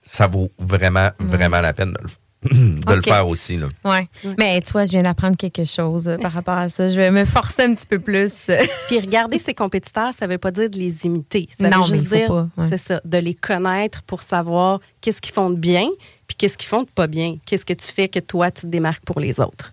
Ça 0.02 0.26
vaut 0.26 0.50
vraiment, 0.58 1.10
vraiment 1.20 1.60
la 1.60 1.72
peine 1.74 1.92
de 1.92 1.98
le, 2.02 2.08
de 2.86 2.94
le 2.94 3.02
faire 3.02 3.26
aussi, 3.28 3.56
là. 3.56 3.66
Ouais. 3.84 4.06
Mais 4.38 4.60
tu 4.60 4.72
vois, 4.72 4.84
je 4.84 4.90
viens 4.90 5.02
d'apprendre 5.02 5.36
quelque 5.36 5.64
chose 5.64 6.08
euh, 6.08 6.16
par 6.18 6.32
rapport 6.32 6.58
à 6.58 6.68
ça. 6.68 6.88
Je 6.88 6.96
vais 6.96 7.10
me 7.10 7.24
forcer 7.24 7.62
un 7.62 7.74
petit 7.74 7.86
peu 7.86 7.98
plus. 7.98 8.32
Puis 8.88 9.00
regarder 9.00 9.38
ses 9.38 9.54
compétiteurs, 9.54 10.12
ça 10.18 10.26
veut 10.26 10.38
pas 10.38 10.50
dire 10.50 10.68
de 10.70 10.78
les 10.78 11.04
imiter. 11.06 11.48
Ça 11.58 11.68
Non, 11.70 11.80
veut 11.82 11.92
mais 11.92 11.98
juste 11.98 12.04
il 12.04 12.08
faut 12.08 12.16
dire, 12.16 12.28
pas, 12.56 12.62
ouais. 12.62 12.68
c'est 12.70 12.78
ça, 12.78 13.00
de 13.04 13.18
les 13.18 13.34
connaître 13.34 14.02
pour 14.02 14.22
savoir 14.22 14.80
qu'est-ce 15.00 15.20
qu'ils 15.20 15.34
font 15.34 15.50
de 15.50 15.56
bien, 15.56 15.88
puis 16.26 16.36
qu'est-ce 16.36 16.56
qu'ils 16.56 16.68
font 16.68 16.82
de 16.82 16.88
pas 16.88 17.06
bien? 17.06 17.36
Qu'est-ce 17.44 17.66
que 17.66 17.74
tu 17.74 17.86
fais 17.92 18.08
que 18.08 18.20
toi, 18.20 18.50
tu 18.50 18.62
te 18.62 18.66
démarques 18.66 19.04
pour 19.04 19.20
les 19.20 19.40
autres? 19.40 19.72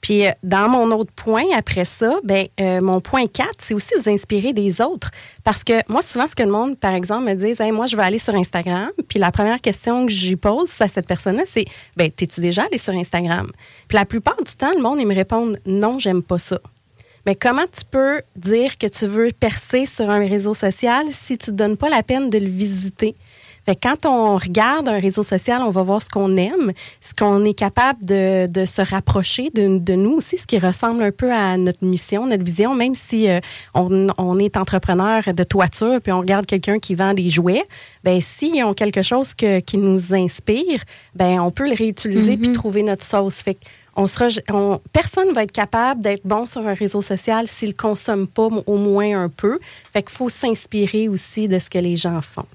Puis 0.00 0.26
euh, 0.26 0.30
dans 0.42 0.68
mon 0.68 0.90
autre 0.90 1.12
point, 1.12 1.44
après 1.56 1.84
ça, 1.84 2.18
ben, 2.24 2.46
euh, 2.60 2.80
mon 2.80 3.00
point 3.00 3.26
4, 3.26 3.48
c'est 3.58 3.72
aussi 3.72 3.88
vous 3.96 4.10
inspirer 4.10 4.52
des 4.52 4.80
autres. 4.80 5.10
Parce 5.44 5.64
que 5.64 5.74
moi, 5.88 6.02
souvent, 6.02 6.28
ce 6.28 6.34
que 6.34 6.42
le 6.42 6.50
monde, 6.50 6.78
par 6.78 6.94
exemple, 6.94 7.24
me 7.24 7.34
dit, 7.34 7.60
hey, 7.62 7.72
moi, 7.72 7.86
je 7.86 7.96
vais 7.96 8.02
aller 8.02 8.18
sur 8.18 8.34
Instagram. 8.34 8.90
Puis 9.08 9.18
la 9.18 9.30
première 9.30 9.60
question 9.60 10.06
que 10.06 10.12
j'y 10.12 10.36
pose 10.36 10.70
à 10.80 10.88
cette 10.88 11.06
personne-là, 11.06 11.44
c'est, 11.46 11.64
ben, 11.96 12.10
t'es-tu 12.10 12.40
déjà 12.40 12.64
allé 12.64 12.78
sur 12.78 12.92
Instagram? 12.92 13.50
Puis 13.88 13.96
la 13.96 14.04
plupart 14.04 14.42
du 14.42 14.52
temps, 14.52 14.72
le 14.74 14.82
monde, 14.82 15.00
il 15.00 15.06
me 15.06 15.14
répond, 15.14 15.52
non, 15.66 15.98
j'aime 15.98 16.22
pas 16.22 16.38
ça. 16.38 16.60
Mais 17.24 17.36
comment 17.36 17.66
tu 17.72 17.84
peux 17.88 18.20
dire 18.34 18.76
que 18.78 18.86
tu 18.86 19.06
veux 19.06 19.30
percer 19.38 19.86
sur 19.86 20.10
un 20.10 20.26
réseau 20.26 20.54
social 20.54 21.06
si 21.10 21.38
tu 21.38 21.52
ne 21.52 21.56
donnes 21.56 21.76
pas 21.76 21.88
la 21.88 22.02
peine 22.02 22.30
de 22.30 22.38
le 22.38 22.48
visiter? 22.48 23.14
Fait 23.64 23.76
que 23.76 23.80
quand 23.88 24.06
on 24.06 24.36
regarde 24.36 24.88
un 24.88 24.98
réseau 24.98 25.22
social, 25.22 25.62
on 25.62 25.70
va 25.70 25.82
voir 25.82 26.02
ce 26.02 26.08
qu'on 26.08 26.36
aime, 26.36 26.72
ce 27.00 27.14
qu'on 27.14 27.44
est 27.44 27.54
capable 27.54 28.04
de, 28.04 28.46
de 28.48 28.64
se 28.64 28.82
rapprocher 28.82 29.50
de, 29.54 29.78
de 29.78 29.92
nous 29.94 30.14
aussi, 30.14 30.36
ce 30.36 30.46
qui 30.48 30.58
ressemble 30.58 31.02
un 31.02 31.12
peu 31.12 31.32
à 31.32 31.56
notre 31.56 31.84
mission, 31.84 32.26
notre 32.26 32.42
vision, 32.42 32.74
même 32.74 32.94
si 32.96 33.28
euh, 33.28 33.38
on, 33.74 34.08
on 34.18 34.38
est 34.40 34.56
entrepreneur 34.56 35.22
de 35.32 35.44
toiture, 35.44 36.00
puis 36.02 36.10
on 36.12 36.18
regarde 36.20 36.46
quelqu'un 36.46 36.78
qui 36.80 36.94
vend 36.96 37.14
des 37.14 37.30
jouets, 37.30 37.62
ben 38.02 38.20
s'ils 38.20 38.64
ont 38.64 38.74
quelque 38.74 39.02
chose 39.02 39.32
que- 39.34 39.60
qui 39.60 39.78
nous 39.78 40.12
inspire, 40.12 40.80
ben 41.14 41.38
on 41.40 41.50
peut 41.52 41.68
le 41.68 41.74
réutiliser 41.76 42.36
puis 42.36 42.52
trouver 42.52 42.82
notre 42.82 43.04
sauce. 43.04 43.42
Fait 43.42 43.54
que 43.54 43.60
on 43.94 44.06
sera, 44.06 44.28
on- 44.50 44.80
personne 44.92 45.32
va 45.34 45.42
être 45.44 45.52
capable 45.52 46.00
d'être 46.00 46.22
bon 46.26 46.46
sur 46.46 46.66
un 46.66 46.72
réseau 46.74 47.02
social 47.02 47.46
s'il 47.46 47.68
ne 47.68 47.74
consomme 47.74 48.26
pas 48.26 48.48
au 48.66 48.76
moins 48.78 49.22
un 49.24 49.28
peu. 49.28 49.58
Fait 49.92 50.02
qu'il 50.02 50.16
faut 50.16 50.30
s'inspirer 50.30 51.08
aussi 51.08 51.46
de 51.46 51.58
ce 51.58 51.68
que 51.70 51.78
les 51.78 51.96
gens 51.96 52.22
font. 52.22 52.46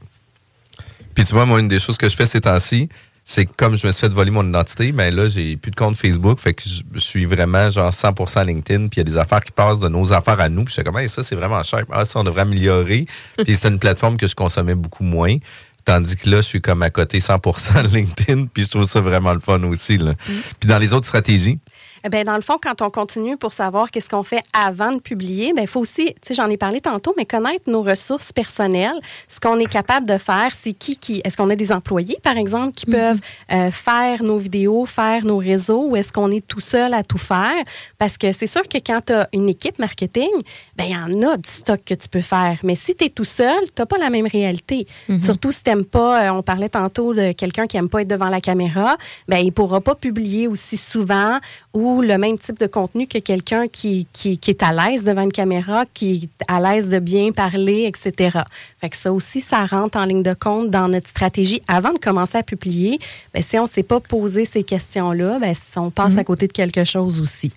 Puis 1.18 1.26
tu 1.26 1.34
vois, 1.34 1.48
moi, 1.48 1.60
une 1.60 1.68
des 1.68 1.80
choses 1.80 1.98
que 1.98 2.08
je 2.08 2.16
fais 2.16 2.28
ces 2.28 2.42
temps-ci, 2.42 2.90
c'est 3.26 3.46
que 3.48 3.52
comme 3.58 3.76
je 3.76 3.88
me 3.88 3.92
suis 3.92 4.02
fait 4.02 4.14
voler 4.14 4.30
mon 4.30 4.48
identité, 4.48 4.92
mais 4.92 5.10
là, 5.10 5.28
j'ai 5.28 5.58
plus 5.58 5.72
de 5.72 5.76
compte 5.76 5.98
Facebook, 5.98 6.38
fait 6.38 6.54
que 6.54 6.62
je, 6.64 7.00
suis 7.00 7.26
vraiment 7.26 7.72
genre 7.72 7.92
100% 7.92 8.46
LinkedIn, 8.46 8.88
puis 8.88 8.98
il 8.98 9.00
y 9.00 9.02
a 9.02 9.04
des 9.04 9.18
affaires 9.18 9.44
qui 9.44 9.52
passent 9.52 9.80
de 9.80 9.88
nos 9.88 10.14
affaires 10.14 10.40
à 10.40 10.48
nous, 10.48 10.64
puis 10.64 10.68
je 10.68 10.74
suis 10.74 10.84
comme, 10.84 11.00
Hey, 11.00 11.10
ça, 11.10 11.24
c'est 11.24 11.34
vraiment 11.34 11.64
cher. 11.64 11.86
Ah, 11.92 12.06
ça, 12.06 12.20
on 12.20 12.24
devrait 12.24 12.44
améliorer. 12.44 13.08
puis 13.44 13.58
c'est 13.60 13.68
une 13.68 13.80
plateforme 13.80 14.18
que 14.18 14.28
je 14.28 14.36
consommais 14.36 14.76
beaucoup 14.76 15.04
moins. 15.04 15.38
Tandis 15.86 16.18
que 16.18 16.30
là, 16.30 16.38
je 16.38 16.42
suis 16.50 16.62
comme 16.62 16.84
à 16.84 16.92
côté 16.92 17.18
100% 17.18 17.82
de 17.82 17.96
LinkedIn, 17.96 18.46
puis 18.54 18.66
je 18.66 18.70
trouve 18.70 18.86
ça 18.86 19.02
vraiment 19.02 19.34
le 19.34 19.40
fun 19.40 19.64
aussi. 19.64 19.98
Là. 19.98 20.14
Puis 20.60 20.68
dans 20.68 20.78
les 20.78 20.94
autres 20.94 21.08
stratégies, 21.08 21.58
Eh 22.04 22.10
ben, 22.10 22.24
dans 22.26 22.36
le 22.36 22.42
fond, 22.42 22.58
quand 22.62 22.82
on 22.82 22.90
continue 22.90 23.38
pour 23.38 23.54
savoir 23.54 23.92
qu'est-ce 23.92 24.10
qu'on 24.10 24.24
fait 24.24 24.44
avant 24.54 24.92
de 24.92 25.00
publier, 25.00 25.54
ben, 25.54 25.62
il 25.62 25.68
faut 25.68 25.80
aussi, 25.80 26.06
tu 26.06 26.14
sais, 26.28 26.34
j'en 26.34 26.50
ai 26.50 26.58
parlé 26.58 26.82
tantôt, 26.82 27.14
mais 27.18 27.26
connaître 27.26 27.70
nos 27.70 27.82
ressources 27.82 28.32
personnelles, 28.32 29.00
ce 29.28 29.40
qu'on 29.40 29.60
est 29.60 29.70
capable 29.70 30.06
de 30.06 30.18
faire, 30.18 30.52
c'est 30.60 30.74
qui, 30.74 30.98
qui, 30.98 31.22
est-ce 31.24 31.38
qu'on 31.38 31.50
a 31.50 31.56
des 31.56 31.72
employés, 31.72 32.18
par 32.24 32.38
exemple, 32.38 32.74
qui 32.74 32.86
peuvent 32.86 33.20
euh, 33.52 33.72
faire 33.72 34.24
nos 34.24 34.38
vidéos, 34.38 34.86
faire 34.86 35.26
nos 35.26 35.38
réseaux, 35.38 35.90
ou 35.90 35.96
est-ce 35.96 36.12
qu'on 36.12 36.32
est 36.32 36.46
tout 36.46 36.60
seul 36.60 36.94
à 36.94 37.04
tout 37.04 37.18
faire? 37.18 37.64
Parce 37.98 38.18
que 38.18 38.32
c'est 38.32 38.48
sûr 38.48 38.64
que 38.64 38.78
quand 38.78 39.02
tu 39.06 39.14
as 39.14 39.28
une 39.34 39.50
équipe 39.50 39.80
marketing, 39.80 40.30
ben, 40.76 40.86
il 40.86 40.92
y 40.92 40.96
en 40.96 41.30
a 41.30 41.38
du 41.38 41.50
stock 41.50 41.82
que 41.86 41.94
tu 41.94 42.08
peux 42.08 42.22
faire. 42.22 42.60
Mais 42.64 42.76
si 42.76 42.96
tu 42.96 43.06
es 43.06 43.10
tout 43.10 43.24
seul, 43.24 43.64
tu 43.76 43.82
n'as 43.82 43.86
pas 43.86 43.98
la 43.98 44.10
même 44.10 44.28
réalité. 44.28 44.88
Surtout 45.20 45.52
si 45.52 45.64
tu 45.64 45.70
n'aimes 45.70 45.86
pas, 45.86 46.26
euh, 46.26 46.30
on 46.32 46.44
parlait 46.44 46.70
tantôt 46.70 47.14
de 47.14 47.32
quelqu'un 47.32 47.68
qui 47.68 47.78
n'aime 47.78 47.90
pas 47.90 48.02
être 48.02 48.08
devant 48.08 48.30
la 48.30 48.42
caméra, 48.42 48.98
ben, 49.28 49.38
il 49.38 49.48
ne 49.48 49.52
pourra 49.52 49.82
pas 49.82 49.96
publier 49.96 50.48
aussi 50.48 50.78
souvent 50.78 51.40
ou 51.74 51.97
le 52.02 52.18
même 52.18 52.38
type 52.38 52.60
de 52.60 52.68
contenu 52.68 53.08
que 53.08 53.18
quelqu'un 53.20 53.68
qui, 53.68 54.08
qui, 54.14 54.38
qui 54.38 54.52
est 54.52 54.64
à 54.64 54.72
l'aise 54.72 55.04
devant 55.04 55.24
une 55.24 55.32
caméra, 55.32 55.86
qui 55.94 56.24
est 56.24 56.46
à 56.48 56.60
l'aise 56.60 56.90
de 56.90 57.00
bien 57.00 57.32
parler, 57.32 57.86
etc. 57.86 58.40
Fait 58.80 58.90
que 58.90 58.98
ça 58.98 59.12
aussi, 59.12 59.42
ça 59.42 59.66
rentre 59.66 59.98
en 59.98 60.06
ligne 60.06 60.24
de 60.24 60.34
compte 60.34 60.70
dans 60.70 60.88
notre 60.88 61.08
stratégie 61.08 61.62
avant 61.68 61.94
de 61.94 62.00
commencer 62.00 62.38
à 62.38 62.44
publier. 62.44 63.00
Ben, 63.34 63.42
si 63.42 63.58
on 63.58 63.64
ne 63.64 63.68
s'est 63.68 63.84
pas 63.84 64.00
posé 64.00 64.46
ces 64.46 64.64
questions-là, 64.64 65.40
ben, 65.40 65.54
on 65.76 65.92
passe 65.92 66.18
à 66.18 66.24
côté 66.24 66.48
de 66.48 66.54
quelque 66.54 66.84
chose 66.84 67.22
aussi. 67.22 67.52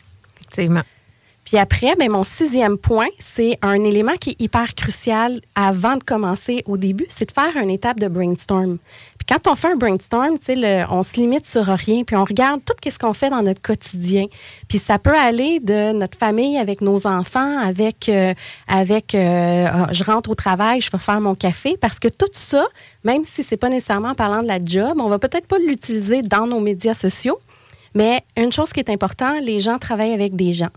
Effectivement. 0.53 0.83
Puis 1.50 1.58
après, 1.58 1.96
ben, 1.98 2.08
mon 2.12 2.22
sixième 2.22 2.78
point, 2.78 3.08
c'est 3.18 3.58
un 3.60 3.82
élément 3.82 4.14
qui 4.20 4.30
est 4.30 4.40
hyper 4.40 4.72
crucial 4.76 5.40
avant 5.56 5.96
de 5.96 6.04
commencer 6.04 6.62
au 6.64 6.76
début, 6.76 7.06
c'est 7.08 7.24
de 7.26 7.32
faire 7.32 7.60
une 7.60 7.70
étape 7.70 7.98
de 7.98 8.06
brainstorm. 8.06 8.78
Puis 9.18 9.26
quand 9.28 9.50
on 9.50 9.56
fait 9.56 9.72
un 9.72 9.74
brainstorm, 9.74 10.36
le- 10.48 10.84
on 10.92 11.02
se 11.02 11.14
limite 11.14 11.46
sur 11.46 11.64
rien, 11.64 12.04
puis 12.04 12.14
on 12.14 12.22
regarde 12.22 12.60
tout 12.64 12.74
ce 12.88 12.96
qu'on 13.00 13.14
fait 13.14 13.30
dans 13.30 13.42
notre 13.42 13.60
quotidien. 13.60 14.26
Puis 14.68 14.78
ça 14.78 15.00
peut 15.00 15.16
aller 15.18 15.58
de 15.58 15.90
notre 15.90 16.16
famille 16.16 16.56
avec 16.56 16.82
nos 16.82 17.04
enfants, 17.08 17.58
avec, 17.58 18.08
euh, 18.08 18.32
avec 18.68 19.16
euh, 19.16 19.66
ah, 19.72 19.88
je 19.90 20.04
rentre 20.04 20.30
au 20.30 20.36
travail, 20.36 20.80
je 20.80 20.90
vais 20.92 20.98
faire 20.98 21.20
mon 21.20 21.34
café, 21.34 21.76
parce 21.76 21.98
que 21.98 22.06
tout 22.06 22.30
ça, 22.30 22.64
même 23.02 23.24
si 23.24 23.42
c'est 23.42 23.56
pas 23.56 23.70
nécessairement 23.70 24.10
en 24.10 24.14
parlant 24.14 24.42
de 24.42 24.46
la 24.46 24.64
job, 24.64 25.00
on 25.00 25.08
va 25.08 25.18
peut-être 25.18 25.48
pas 25.48 25.58
l'utiliser 25.58 26.22
dans 26.22 26.46
nos 26.46 26.60
médias 26.60 26.94
sociaux. 26.94 27.40
Mais 27.96 28.22
une 28.37 28.52
chose 28.52 28.72
qui 28.72 28.79
est 28.79 28.88
importante, 28.88 29.42
les 29.42 29.58
gens 29.58 29.81
travaillent 29.81 30.14
avec 30.14 30.37
des 30.37 30.52
gens. 30.52 30.70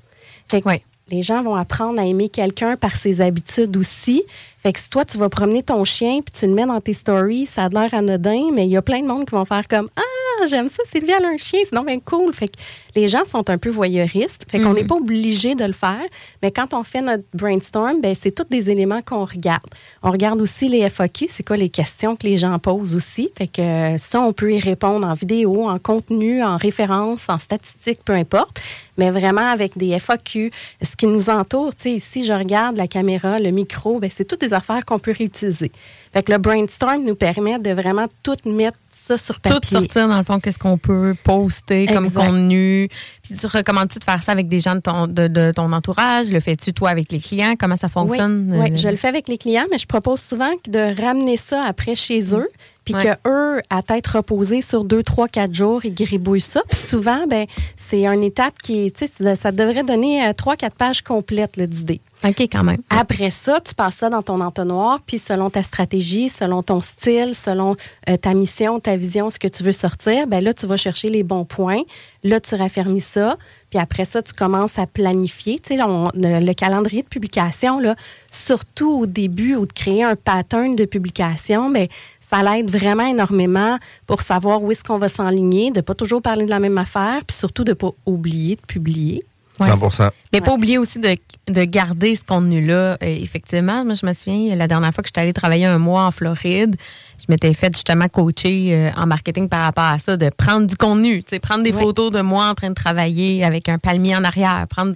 Fait 0.54 0.62
que 0.62 0.70
Les 1.10 1.24
gens 1.24 1.42
vont 1.42 1.56
apprendre 1.56 2.00
à 2.00 2.06
aimer 2.06 2.30
quelqu'un 2.30 2.78
par 2.78 2.96
ses 2.96 3.22
habitudes 3.22 3.76
aussi. 3.76 4.24
Fait 4.62 4.72
que 4.72 4.80
si 4.80 4.88
toi, 4.88 5.04
tu 5.04 5.18
vas 5.18 5.28
promener 5.28 5.64
ton 5.64 5.84
chien 5.84 6.20
puis 6.24 6.32
tu 6.40 6.46
le 6.46 6.54
mets 6.54 6.68
dans 6.68 6.80
tes 6.80 6.94
stories, 6.94 7.48
ça 7.48 7.66
a 7.66 7.70
l'air 7.70 7.92
anodin, 7.94 8.52
mais 8.54 8.66
il 8.66 8.72
y 8.72 8.78
a 8.78 8.84
plein 8.84 9.02
de 9.02 9.08
monde 9.08 9.26
qui 9.26 9.32
vont 9.32 9.46
faire 9.46 9.68
comme 9.68 9.88
Ah, 9.96 10.02
Ah, 10.42 10.46
j'aime 10.48 10.70
ça, 10.70 10.78
Sylvie, 10.92 11.12
elle 11.18 11.26
a 11.26 11.30
un 11.30 11.38
chien, 11.38 11.60
c'est 11.64 11.74
non 11.74 11.84
bien 11.84 12.00
cool. 12.00 12.34
Fait 12.34 12.48
que 12.48 12.54
les 12.96 13.08
gens 13.08 13.24
sont 13.26 13.50
un 13.50 13.58
peu 13.58 13.70
voyeuristes. 13.70 14.46
Fait 14.50 14.60
qu'on 14.60 14.70
Mhm. 14.70 14.76
n'est 14.76 14.84
pas 14.86 14.96
obligé 14.96 15.56
de 15.56 15.64
le 15.66 15.74
faire. 15.74 16.02
Mais 16.42 16.52
quand 16.52 16.74
on 16.74 16.84
fait 16.84 17.02
notre 17.02 17.24
brainstorm, 17.34 18.02
ben, 18.02 18.16
c'est 18.20 18.32
tous 18.32 18.46
des 18.50 18.70
éléments 18.70 19.02
qu'on 19.02 19.26
regarde. 19.26 19.64
On 20.02 20.12
regarde 20.12 20.42
aussi 20.42 20.68
les 20.70 20.82
FAQ, 20.90 21.28
c'est 21.30 21.44
quoi 21.46 21.58
les 21.58 21.70
questions 21.70 22.16
que 22.16 22.28
les 22.28 22.38
gens 22.38 22.58
posent 22.60 22.96
aussi. 22.96 23.30
Fait 23.38 23.48
que 23.48 23.62
euh, 23.62 23.98
ça, 23.98 24.22
on 24.22 24.34
peut 24.34 24.54
y 24.54 24.60
répondre 24.60 25.08
en 25.08 25.14
vidéo, 25.14 25.68
en 25.70 25.80
contenu, 25.80 26.44
en 26.44 26.58
référence, 26.58 27.26
en 27.30 27.38
statistique, 27.40 28.00
peu 28.04 28.14
importe. 28.14 28.62
Mais 28.98 29.10
vraiment 29.10 29.48
avec 29.48 29.78
des 29.78 29.90
FAQ, 30.00 30.52
ce 30.82 30.96
qui 30.96 31.08
nous 31.08 31.30
entoure, 31.30 31.74
tu 31.76 31.84
sais, 31.84 31.92
ici, 31.92 32.26
je 32.26 32.34
regarde 32.34 32.78
la 32.78 32.88
caméra, 32.88 33.40
le 33.40 33.50
micro, 33.50 34.00
ben, 34.00 34.10
c'est 34.14 34.26
toutes 34.26 34.42
des 34.42 34.54
affaires 34.54 34.86
qu'on 34.86 35.00
peut 35.00 35.14
réutiliser. 35.18 35.72
Fait 36.14 36.22
que 36.22 36.32
le 36.32 36.38
brainstorm 36.38 37.04
nous 37.04 37.16
permet 37.16 37.58
de 37.58 37.72
vraiment 37.72 38.06
tout 38.22 38.36
mettre 38.46 38.78
ça 39.06 39.18
sur 39.18 39.40
papier. 39.40 39.60
Tout 39.60 39.68
sortir, 39.70 40.08
dans 40.08 40.18
le 40.18 40.24
fond, 40.24 40.40
qu'est-ce 40.40 40.60
qu'on 40.60 40.78
peut 40.78 41.16
poster 41.24 41.86
comme 41.88 42.12
contenu. 42.12 42.90
Puis 43.24 43.36
tu 43.36 43.46
recommandes-tu 43.48 44.00
de 44.00 44.04
faire 44.04 44.22
ça 44.24 44.32
avec 44.32 44.48
des 44.48 44.60
gens 44.60 44.76
de 44.76 44.80
ton, 44.82 45.08
de, 45.08 45.28
de 45.28 45.52
ton 45.56 45.72
entourage? 45.72 46.32
Le 46.32 46.40
fais-tu, 46.40 46.74
toi, 46.74 46.90
avec 46.90 47.12
les 47.12 47.20
clients? 47.20 47.56
Comment 47.60 47.78
ça 47.78 47.90
fonctionne? 47.90 48.50
Oui, 48.54 48.72
Euh, 48.72 48.78
je 48.78 48.88
le 48.88 48.96
fais 48.96 49.08
avec 49.10 49.28
les 49.28 49.38
clients, 49.38 49.66
mais 49.72 49.78
je 49.78 49.86
propose 49.88 50.20
souvent 50.22 50.52
de 50.68 51.02
ramener 51.02 51.38
ça 51.38 51.64
après 51.66 51.96
chez 51.96 52.36
eux. 52.36 52.48
Puis 52.86 52.96
Ouais. 52.96 53.04
que 53.24 53.30
eux, 53.30 53.62
à 53.70 53.82
tête 53.82 54.06
reposée 54.08 54.62
sur 54.62 54.84
deux, 54.84 55.04
trois, 55.04 55.30
quatre 55.30 55.54
jours, 55.54 55.86
ils 55.86 55.94
gribouillent 55.94 56.42
ça. 56.42 56.62
Puis 56.70 56.78
souvent, 56.80 57.26
ben, 57.28 57.46
c'est 57.78 58.06
une 58.06 58.24
étape 58.24 58.56
qui 58.62 58.92
tu 58.92 59.08
sais, 59.08 59.36
ça 59.36 59.52
devrait 59.54 59.84
donner 59.84 60.28
euh, 60.28 60.34
trois, 60.34 60.58
quatre 60.58 60.76
pages 60.76 61.02
complètes 61.02 61.58
d'idées. 61.62 62.02
OK, 62.26 62.42
quand 62.52 62.64
même. 62.64 62.82
Après 62.90 63.32
ça, 63.32 63.60
tu 63.60 63.76
passes 63.76 63.96
ça 63.96 64.10
dans 64.10 64.22
ton 64.22 64.40
entonnoir, 64.42 65.00
puis 65.06 65.20
selon 65.20 65.50
ta 65.50 65.64
stratégie, 65.64 66.30
selon 66.30 66.64
ton 66.64 66.80
style, 66.80 67.36
selon 67.36 67.76
euh, 68.10 68.18
ta 68.18 68.34
mission, 68.34 68.80
ta 68.80 68.96
vision, 68.96 69.30
ce 69.30 69.40
que 69.40 69.48
tu 69.48 69.64
veux 69.64 69.72
sortir, 69.72 70.28
ben 70.28 70.44
là, 70.44 70.54
tu 70.54 70.66
vas 70.66 70.78
chercher 70.78 71.10
les 71.10 71.24
bons 71.24 71.46
points. 71.46 71.82
Là, 72.24 72.40
tu 72.40 72.56
raffermis 72.56 73.02
ça, 73.02 73.38
puis 73.70 73.80
après 73.80 74.06
ça, 74.06 74.22
tu 74.22 74.34
commences 74.34 74.80
à 74.80 74.88
planifier. 74.88 75.60
Tu 75.60 75.76
sais, 75.76 75.78
le, 75.78 76.46
le 76.46 76.54
calendrier 76.54 77.02
de 77.02 77.08
publication, 77.08 77.80
là, 77.80 77.96
surtout 78.32 79.00
au 79.00 79.06
début, 79.06 79.56
ou 79.56 79.66
de 79.66 79.74
créer 79.74 80.04
un 80.04 80.16
pattern 80.16 80.76
de 80.76 80.86
publication, 80.86 81.70
ben, 81.70 81.88
ça 82.22 82.42
l'aide 82.42 82.70
vraiment 82.70 83.06
énormément 83.06 83.78
pour 84.08 84.22
savoir 84.22 84.64
où 84.64 84.72
est-ce 84.72 84.84
qu'on 84.84 84.98
va 84.98 85.10
s'enligner, 85.10 85.72
de 85.72 85.82
pas 85.82 85.94
toujours 85.94 86.22
parler 86.22 86.46
de 86.46 86.50
la 86.50 86.60
même 86.60 86.78
affaire, 86.78 87.20
puis 87.28 87.36
surtout 87.36 87.64
de 87.64 87.74
pas 87.74 87.92
oublier 88.06 88.56
de 88.56 88.62
publier. 88.62 89.24
100 89.60 90.10
Mais 90.34 90.42
pas 90.42 90.54
oublier 90.54 90.78
aussi 90.78 91.00
de, 91.00 91.16
de 91.48 91.64
garder 91.64 92.16
ce 92.16 92.24
contenu-là. 92.24 92.98
Effectivement, 93.02 93.86
moi, 93.86 93.94
je 93.94 94.06
me 94.06 94.14
souviens, 94.14 94.56
la 94.56 94.68
dernière 94.68 94.94
fois 94.94 95.04
que 95.04 95.08
j'étais 95.10 95.22
allée 95.22 95.34
travailler 95.34 95.66
un 95.66 95.78
mois 95.78 96.06
en 96.06 96.12
Floride, 96.12 96.76
je 97.20 97.26
m'étais 97.30 97.54
fait 97.54 97.74
justement 97.74 98.08
coacher 98.08 98.70
euh, 98.74 98.90
en 98.98 99.06
marketing 99.06 99.48
par 99.50 99.64
rapport 99.64 99.84
à 99.86 100.00
ça, 100.00 100.18
de 100.18 100.30
prendre 100.30 100.66
du 100.68 100.76
contenu, 100.76 101.24
prendre 101.42 101.64
des 101.64 101.72
Ouais. 101.74 101.82
photos 101.82 102.12
de 102.12 102.22
moi 102.22 102.48
en 102.48 102.56
train 102.56 102.70
de 102.70 102.74
travailler 102.76 103.44
avec 103.44 103.70
un 103.70 103.78
palmier 103.78 104.16
en 104.16 104.24
arrière, 104.24 104.66
prendre, 104.70 104.94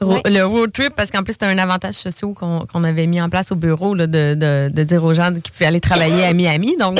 Ouais. 0.00 0.20
le 0.26 0.42
road 0.42 0.72
trip, 0.72 0.92
parce 0.96 1.10
qu'en 1.10 1.22
plus, 1.22 1.32
c'était 1.34 1.46
un 1.46 1.56
avantage 1.56 1.94
social 1.94 2.34
qu'on 2.34 2.60
qu'on 2.60 2.84
avait 2.84 3.06
mis 3.06 3.20
en 3.22 3.28
place 3.30 3.52
au 3.52 3.56
bureau, 3.56 3.94
là, 3.94 4.06
de, 4.06 4.34
de, 4.34 4.68
de 4.74 4.82
dire 4.82 5.04
aux 5.04 5.14
gens 5.14 5.32
qu'ils 5.32 5.52
pouvaient 5.52 5.66
aller 5.66 5.80
travailler 5.80 6.24
à 6.24 6.32
Miami. 6.32 6.76
Donc, 6.78 6.98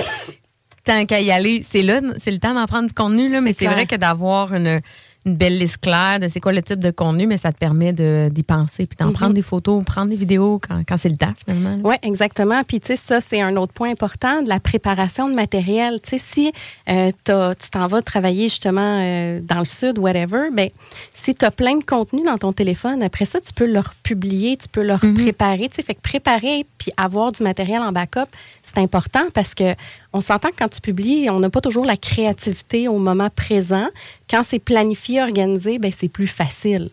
tant 0.84 1.04
qu'à 1.04 1.20
y 1.20 1.30
aller, 1.30 1.62
c'est 1.68 1.82
là, 1.82 2.00
c'est 2.18 2.30
le 2.30 2.38
temps 2.38 2.54
d'en 2.54 2.66
prendre 2.66 2.86
du 2.86 2.94
contenu, 2.94 3.28
là, 3.30 3.40
mais 3.40 3.52
c'est 3.52 3.66
vrai 3.66 3.86
que 3.86 3.96
d'avoir 3.96 4.54
une, 4.54 4.80
une 5.26 5.36
belle 5.36 5.58
liste 5.58 5.78
claire 5.78 6.20
de 6.20 6.28
c'est 6.28 6.40
quoi 6.40 6.52
le 6.52 6.62
type 6.62 6.80
de 6.80 6.90
contenu, 6.90 7.26
mais 7.26 7.38
ça 7.38 7.50
te 7.52 7.58
permet 7.58 7.92
de- 7.92 8.28
d'y 8.30 8.42
penser, 8.42 8.86
puis 8.86 8.96
d'en 8.98 9.06
Mhm. 9.06 9.12
prendre 9.14 9.34
des 9.34 9.42
photos, 9.42 9.82
prendre 9.84 10.10
des 10.10 10.16
vidéos 10.16 10.60
quand, 10.66 10.82
quand 10.86 10.96
c'est 10.98 11.08
le 11.08 11.16
temps, 11.16 11.32
finalement. 11.46 11.76
Oui, 11.88 11.94
exactement. 12.02 12.62
Puis, 12.64 12.80
tu 12.80 12.88
sais, 12.88 12.96
ça, 12.96 13.20
c'est 13.20 13.40
un 13.40 13.56
autre 13.56 13.72
point 13.72 13.90
important 13.90 14.42
de 14.42 14.48
la 14.48 14.60
préparation 14.60 15.28
de 15.28 15.34
matériel. 15.34 16.00
Tu 16.02 16.10
sais, 16.10 16.18
si 16.18 16.52
euh, 16.90 17.10
tu 17.24 17.70
t'en 17.70 17.86
vas 17.86 18.02
travailler 18.02 18.44
justement 18.44 18.98
euh, 19.00 19.40
dans 19.40 19.60
le 19.60 19.64
sud, 19.64 19.98
whatever, 19.98 20.48
ben, 20.52 20.68
si 21.14 21.34
tu 21.34 21.44
as 21.44 21.50
plein 21.50 21.78
de 21.78 21.84
contenu 21.84 22.22
dans 22.24 22.36
ton 22.38 22.52
téléphone, 22.52 23.02
après 23.02 23.24
ça, 23.24 23.40
tu 23.40 23.52
peux 23.52 23.66
le 23.66 23.78
republier, 23.80 24.56
tu 24.56 24.68
peux 24.68 24.82
le 24.82 24.96
préparer. 25.14 25.68
Tu 25.70 25.76
sais, 25.76 25.82
fait 25.82 25.94
que 25.94 26.00
préparer 26.02 26.66
puis 26.84 26.92
avoir 26.98 27.32
du 27.32 27.42
matériel 27.42 27.80
en 27.80 27.92
backup, 27.92 28.28
c'est 28.62 28.78
important 28.78 29.22
parce 29.32 29.54
que 29.54 29.74
on 30.12 30.20
s'entend 30.20 30.50
que 30.50 30.56
quand 30.58 30.68
tu 30.68 30.80
publies, 30.82 31.30
on 31.30 31.40
n'a 31.40 31.48
pas 31.48 31.62
toujours 31.62 31.86
la 31.86 31.96
créativité 31.96 32.88
au 32.88 32.98
moment 32.98 33.30
présent. 33.30 33.88
Quand 34.28 34.42
c'est 34.44 34.58
planifié, 34.58 35.22
organisé, 35.22 35.78
ben, 35.78 35.90
c'est 35.96 36.08
plus 36.08 36.26
facile. 36.26 36.90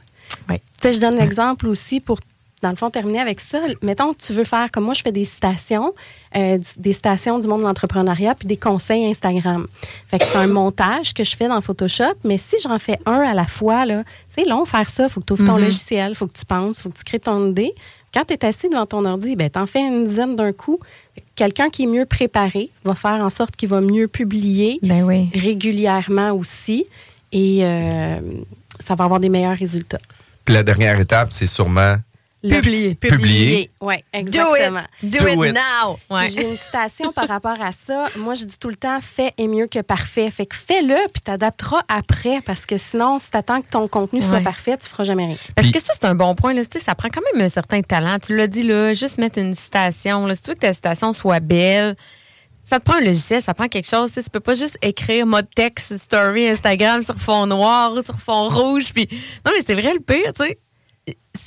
Tu 0.57 0.61
sais, 0.81 0.93
je 0.93 0.99
donne 1.01 1.17
l'exemple 1.17 1.67
aussi 1.67 1.99
pour, 1.99 2.19
dans 2.61 2.69
le 2.69 2.75
fond, 2.77 2.89
terminer 2.89 3.19
avec 3.19 3.41
ça. 3.41 3.59
Mettons 3.81 4.13
tu 4.13 4.31
veux 4.31 4.45
faire, 4.45 4.71
comme 4.71 4.85
moi, 4.85 4.93
je 4.93 5.01
fais 5.01 5.11
des 5.11 5.25
citations, 5.25 5.93
euh, 6.37 6.57
des 6.77 6.93
citations 6.93 7.37
du 7.37 7.47
monde 7.49 7.59
de 7.59 7.65
l'entrepreneuriat, 7.65 8.33
puis 8.35 8.47
des 8.47 8.55
conseils 8.57 9.05
Instagram. 9.07 9.67
Fait 10.07 10.19
que 10.19 10.25
c'est 10.25 10.37
un 10.37 10.47
montage 10.47 11.13
que 11.13 11.23
je 11.25 11.35
fais 11.35 11.49
dans 11.49 11.59
Photoshop, 11.59 12.13
mais 12.23 12.37
si 12.37 12.55
j'en 12.63 12.79
fais 12.79 12.97
un 13.05 13.19
à 13.21 13.33
la 13.33 13.45
fois, 13.45 13.85
là, 13.85 14.03
c'est 14.29 14.45
long 14.45 14.63
faire 14.63 14.89
ça. 14.89 15.09
faut 15.09 15.19
que 15.19 15.25
tu 15.25 15.33
ouvres 15.33 15.45
ton 15.45 15.57
Mhm. 15.57 15.65
logiciel, 15.65 16.15
faut 16.15 16.27
que 16.27 16.37
tu 16.37 16.45
penses, 16.45 16.81
faut 16.81 16.89
que 16.89 16.97
tu 16.97 17.03
crées 17.03 17.19
ton 17.19 17.49
idée. 17.49 17.73
Quand 18.13 18.25
tu 18.25 18.33
es 18.33 18.45
assis 18.45 18.67
devant 18.69 18.85
ton 18.85 19.05
ordi, 19.05 19.35
ben, 19.35 19.49
t'en 19.49 19.65
fais 19.67 19.79
une 19.79 20.05
dizaine 20.05 20.35
d'un 20.35 20.51
coup. 20.51 20.79
Quelqu'un 21.35 21.69
qui 21.69 21.83
est 21.83 21.87
mieux 21.87 22.05
préparé 22.05 22.69
va 22.83 22.93
faire 22.95 23.13
en 23.13 23.29
sorte 23.29 23.55
qu'il 23.55 23.69
va 23.69 23.79
mieux 23.81 24.07
publier 24.07 24.79
Ben 24.83 25.03
oui. 25.03 25.29
régulièrement 25.33 26.31
aussi 26.31 26.85
et 27.31 27.59
euh, 27.61 28.19
ça 28.79 28.95
va 28.95 29.05
avoir 29.05 29.19
des 29.19 29.29
meilleurs 29.29 29.57
résultats. 29.57 29.99
Puis 30.43 30.53
la 30.53 30.63
dernière 30.63 30.99
étape, 30.99 31.31
c'est 31.31 31.47
sûrement 31.47 31.95
Publier. 32.41 32.95
Publier. 32.95 33.69
Oui, 33.81 33.95
exactement. 34.13 34.79
Do 35.03 35.19
Do 35.19 35.27
it 35.43 35.49
it. 35.49 35.55
now! 35.55 35.99
Ouais. 36.09 36.27
J'ai 36.27 36.49
une 36.49 36.57
citation 36.57 37.11
par 37.11 37.27
rapport 37.27 37.61
à 37.61 37.71
ça. 37.71 38.07
Moi, 38.17 38.33
je 38.33 38.45
dis 38.45 38.57
tout 38.57 38.69
le 38.69 38.75
temps, 38.75 38.99
fait 38.99 39.33
est 39.37 39.47
mieux 39.47 39.67
que 39.67 39.79
parfait. 39.79 40.31
Fait 40.31 40.47
que 40.47 40.55
fais-le, 40.55 40.95
puis 41.13 41.21
t'adapteras 41.21 41.81
après, 41.87 42.41
parce 42.41 42.65
que 42.65 42.77
sinon, 42.77 43.19
si 43.19 43.29
t'attends 43.29 43.61
que 43.61 43.69
ton 43.69 43.87
contenu 43.87 44.21
soit 44.21 44.37
Ouais. 44.37 44.43
parfait, 44.43 44.75
tu 44.77 44.89
feras 44.89 45.03
jamais 45.03 45.25
rien. 45.27 45.37
Parce 45.55 45.67
Puis- 45.67 45.79
que 45.79 45.85
ça, 45.85 45.93
c'est 45.93 46.05
un 46.05 46.15
bon 46.15 46.33
point. 46.33 46.53
Là. 46.53 46.65
Tu 46.65 46.79
sais, 46.79 46.83
ça 46.83 46.95
prend 46.95 47.09
quand 47.09 47.21
même 47.33 47.43
un 47.45 47.49
certain 47.49 47.81
talent. 47.83 48.17
Tu 48.17 48.35
l'as 48.35 48.47
dit, 48.47 48.63
là, 48.63 48.93
juste 48.95 49.19
mettre 49.19 49.37
une 49.37 49.53
citation. 49.53 50.25
Là. 50.25 50.33
Si 50.33 50.41
tu 50.41 50.49
veux 50.49 50.55
que 50.55 50.61
ta 50.61 50.73
citation 50.73 51.13
soit 51.13 51.41
belle, 51.41 51.95
ça 52.65 52.79
te 52.79 52.85
prend 52.85 52.95
un 52.97 53.01
logiciel, 53.01 53.41
ça 53.43 53.53
prend 53.53 53.67
quelque 53.67 53.87
chose. 53.89 54.09
Tu 54.09 54.15
sais, 54.15 54.23
tu 54.23 54.29
peux 54.31 54.39
pas 54.39 54.55
juste 54.55 54.77
écrire 54.81 55.27
mode 55.27 55.47
texte, 55.53 55.95
story, 55.97 56.47
Instagram 56.47 57.03
sur 57.03 57.15
fond 57.19 57.45
noir, 57.45 57.93
sur 58.03 58.17
fond 58.19 58.47
rouge. 58.47 58.93
Puis... 58.93 59.07
Non, 59.45 59.51
mais 59.55 59.61
c'est 59.63 59.75
vrai 59.75 59.93
le 59.93 59.99
pire, 59.99 60.33
tu 60.33 60.43
sais. 60.45 60.57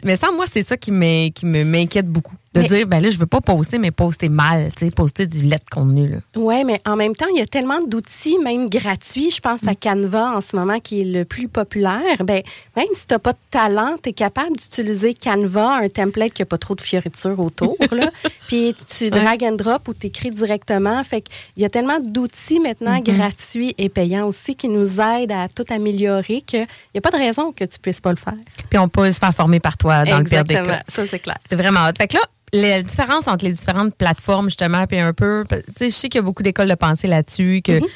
Mais 0.03 0.17
ça, 0.17 0.31
moi, 0.33 0.45
c'est 0.51 0.63
ça 0.65 0.77
qui 0.77 0.91
m'in- 0.91 1.31
qui 1.31 1.47
me 1.47 1.65
m'inquiète 1.65 2.09
beaucoup. 2.09 2.35
De 2.55 2.61
Mais- 2.61 2.69
dire, 2.69 2.87
ben 2.87 3.01
là, 3.03 3.11
je 3.11 3.19
veux 3.19 3.27
pas 3.27 3.41
poster, 3.41 3.79
mais 3.79 3.91
poster 3.91 4.29
mal, 4.29 4.71
tu 4.77 4.85
sais, 4.85 4.91
poster 4.93 5.27
du 5.27 5.43
lait 5.43 5.57
de 5.57 5.69
contenu. 5.75 6.19
Oui, 6.37 6.63
mais 6.65 6.79
en 6.87 6.95
même 6.95 7.17
temps, 7.17 7.27
il 7.35 7.39
y 7.41 7.43
a 7.43 7.47
tellement 7.47 7.81
d'outils, 7.85 8.39
même 8.39 8.69
gratuits. 8.71 9.33
Je 9.33 9.41
pense 9.41 9.67
à 9.67 9.75
Canva 9.75 10.37
en 10.37 10.41
ce 10.41 10.55
moment, 10.55 10.79
qui 10.79 11.01
est 11.01 11.05
le 11.05 11.25
plus 11.25 11.49
populaire. 11.49 12.23
Ben, 12.23 12.43
même 12.77 12.87
si 12.95 13.07
tu 13.09 13.13
n'as 13.15 13.19
pas 13.19 13.33
de 13.33 13.39
talent, 13.51 13.97
tu 14.01 14.11
es 14.11 14.13
capable 14.13 14.53
d'utiliser 14.57 15.15
Canva, 15.15 15.79
un 15.83 15.89
template 15.89 16.33
qui 16.33 16.43
n'a 16.43 16.47
pas 16.47 16.59
trop 16.59 16.77
de 16.77 16.81
fioritures 16.81 17.41
autour. 17.41 17.77
là. 17.91 18.09
Puis 18.47 18.73
tu 18.87 19.11
drag 19.11 19.43
and 19.43 19.57
drop 19.57 19.89
ou 19.89 19.95
tu 19.95 20.07
écris 20.07 20.31
directement. 20.31 21.03
Fait 21.03 21.23
qu'il 21.23 21.61
y 21.63 21.67
a 21.67 21.69
tellement 21.71 21.99
d'outils 22.01 22.61
maintenant 22.61 23.01
gratuits 23.01 23.75
et 23.79 23.89
payants 23.89 24.29
aussi 24.29 24.55
qui 24.55 24.69
nous 24.69 25.01
aident 25.01 25.33
à 25.33 25.49
tout 25.49 25.65
améliorer 25.71 26.41
qu'il 26.43 26.69
n'y 26.95 26.99
a 26.99 27.01
pas 27.01 27.11
de 27.11 27.17
raison 27.17 27.51
que 27.51 27.65
tu 27.65 27.81
puisses 27.81 28.01
pas 28.01 28.11
le 28.11 28.17
faire. 28.17 28.35
Puis 28.71 28.79
on 28.79 28.89
peut 28.89 29.11
se 29.11 29.19
faire 29.19 29.35
former 29.35 29.59
par 29.59 29.74
toi 29.77 30.05
dans 30.05 30.19
le 30.19 30.25
pire 30.25 30.45
des 30.45 30.55
cas. 30.55 30.81
Ça, 30.89 31.07
c'est 31.07 31.19
clair. 31.19 31.37
C'est 31.49 31.57
vraiment 31.57 31.87
hot. 31.87 31.93
Fait 31.97 32.09
que 32.09 32.15
là, 32.15 32.23
la 32.53 32.83
différence 32.83 33.27
entre 33.27 33.45
les 33.45 33.53
différentes 33.53 33.95
plateformes, 33.95 34.47
justement, 34.47 34.87
puis 34.87 35.01
un 35.01 35.13
peu, 35.13 35.45
tu 35.49 35.57
sais, 35.77 35.91
je 35.91 35.95
sais 35.95 36.09
qu'il 36.09 36.19
y 36.21 36.23
a 36.23 36.23
beaucoup 36.23 36.43
d'écoles 36.43 36.69
de 36.69 36.75
pensée 36.75 37.09
là-dessus, 37.09 37.63
que, 37.65 37.81
Mhm. 37.81 37.87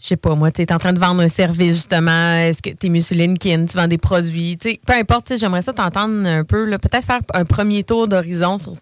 je 0.00 0.06
sais 0.06 0.16
pas, 0.16 0.34
moi, 0.34 0.50
tu 0.50 0.60
es 0.62 0.72
en 0.72 0.78
train 0.78 0.92
de 0.92 1.00
vendre 1.00 1.22
un 1.22 1.28
service, 1.28 1.76
justement, 1.76 2.34
est-ce 2.34 2.60
que 2.60 2.70
tu 2.70 2.86
es 2.86 2.90
mieux 2.90 3.00
sur 3.00 3.16
LinkedIn, 3.16 3.64
tu 3.66 3.76
vends 3.78 3.88
des 3.88 3.96
produits, 3.98 4.58
tu 4.60 4.70
sais, 4.70 4.80
peu 4.86 4.92
importe, 4.92 5.26
tu 5.28 5.34
sais, 5.34 5.40
j'aimerais 5.40 5.62
ça 5.62 5.72
t'entendre 5.72 6.26
un 6.26 6.44
peu, 6.44 6.64
là, 6.66 6.78
peut-être 6.78 7.06
faire 7.06 7.20
un 7.32 7.44
premier 7.44 7.82
tour 7.82 8.08
d'horizon 8.08 8.58
sur 8.58 8.72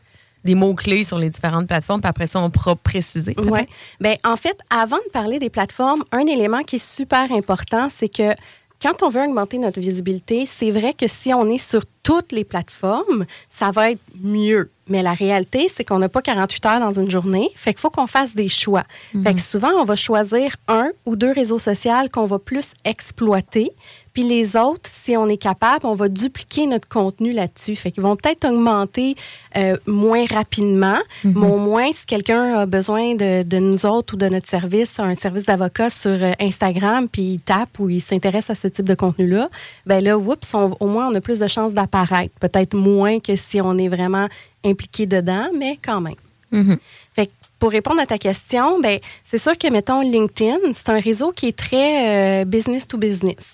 des 0.44 0.54
mots-clés 0.54 1.02
sur 1.04 1.18
les 1.18 1.30
différentes 1.30 1.66
plateformes, 1.66 2.00
puis 2.00 2.08
après 2.08 2.26
ça, 2.26 2.40
on 2.40 2.50
pourra 2.50 2.76
préciser. 2.76 3.34
Oui. 3.38 3.60
Ben, 4.00 4.16
en 4.24 4.36
fait, 4.36 4.56
avant 4.70 4.96
de 4.98 5.10
parler 5.12 5.38
des 5.38 5.50
plateformes, 5.50 6.04
un 6.12 6.26
élément 6.26 6.62
qui 6.62 6.76
est 6.76 6.84
super 6.84 7.32
important, 7.32 7.88
c'est 7.90 8.08
que 8.08 8.34
quand 8.80 9.02
on 9.02 9.08
veut 9.08 9.22
augmenter 9.22 9.58
notre 9.58 9.80
visibilité, 9.80 10.44
c'est 10.46 10.70
vrai 10.70 10.92
que 10.92 11.06
si 11.08 11.32
on 11.32 11.48
est 11.48 11.58
sur 11.58 11.82
toutes 12.02 12.30
les 12.32 12.44
plateformes, 12.44 13.26
ça 13.48 13.70
va 13.70 13.90
être 13.90 14.00
mieux. 14.22 14.70
Mais 14.88 15.02
la 15.02 15.14
réalité, 15.14 15.68
c'est 15.74 15.82
qu'on 15.82 15.98
n'a 15.98 16.08
pas 16.08 16.22
48 16.22 16.66
heures 16.66 16.80
dans 16.80 16.92
une 16.92 17.10
journée. 17.10 17.50
Fait 17.56 17.72
qu'il 17.72 17.80
faut 17.80 17.90
qu'on 17.90 18.06
fasse 18.06 18.34
des 18.34 18.48
choix. 18.48 18.84
Fait 19.24 19.34
que 19.34 19.40
souvent, 19.40 19.70
on 19.80 19.84
va 19.84 19.96
choisir 19.96 20.54
un 20.68 20.90
ou 21.04 21.16
deux 21.16 21.32
réseaux 21.32 21.58
sociaux 21.58 21.92
qu'on 22.12 22.26
va 22.26 22.38
plus 22.38 22.74
exploiter. 22.84 23.72
Puis 24.16 24.24
les 24.26 24.56
autres, 24.56 24.88
si 24.90 25.14
on 25.14 25.28
est 25.28 25.36
capable, 25.36 25.84
on 25.84 25.94
va 25.94 26.08
dupliquer 26.08 26.66
notre 26.66 26.88
contenu 26.88 27.32
là-dessus. 27.32 27.76
Fait 27.76 27.90
qu'ils 27.90 28.02
vont 28.02 28.16
peut-être 28.16 28.46
augmenter 28.48 29.14
euh, 29.58 29.76
moins 29.86 30.24
rapidement, 30.24 30.96
mais 31.22 31.46
au 31.46 31.58
moins, 31.58 31.92
si 31.92 32.06
quelqu'un 32.06 32.60
a 32.60 32.64
besoin 32.64 33.14
de, 33.14 33.42
de 33.42 33.58
nous 33.58 33.84
autres 33.84 34.14
ou 34.14 34.16
de 34.16 34.26
notre 34.28 34.48
service, 34.48 34.98
un 34.98 35.14
service 35.14 35.44
d'avocat 35.44 35.90
sur 35.90 36.12
euh, 36.12 36.32
Instagram, 36.40 37.08
puis 37.10 37.22
il 37.34 37.40
tape 37.40 37.78
ou 37.78 37.90
il 37.90 38.00
s'intéresse 38.00 38.48
à 38.48 38.54
ce 38.54 38.68
type 38.68 38.86
de 38.88 38.94
contenu-là, 38.94 39.50
ben 39.84 40.02
là, 40.02 40.16
oups, 40.16 40.54
on- 40.54 40.74
au 40.80 40.86
moins, 40.86 41.08
on 41.08 41.14
a 41.14 41.20
plus 41.20 41.38
de 41.40 41.46
chances 41.46 41.74
d'apparaître. 41.74 42.32
Peut-être 42.40 42.72
moins 42.74 43.20
que 43.20 43.36
si 43.36 43.60
on 43.60 43.76
est 43.76 43.88
vraiment 43.88 44.28
impliqué 44.64 45.04
dedans, 45.04 45.48
mais 45.54 45.78
quand 45.84 46.00
même. 46.00 46.14
Mhm. 46.52 46.78
Fait 47.14 47.26
que 47.26 47.32
pour 47.58 47.70
répondre 47.70 48.00
à 48.00 48.06
ta 48.06 48.16
question, 48.16 48.80
ben, 48.80 48.98
c'est 49.24 49.38
sûr 49.38 49.56
que, 49.58 49.68
mettons, 49.70 50.00
LinkedIn, 50.00 50.72
c'est 50.74 50.88
un 50.90 51.00
réseau 51.00 51.32
qui 51.32 51.48
est 51.48 51.56
très 51.56 52.40
euh, 52.42 52.44
business 52.46 52.86
to 52.88 52.96
business. 52.98 53.44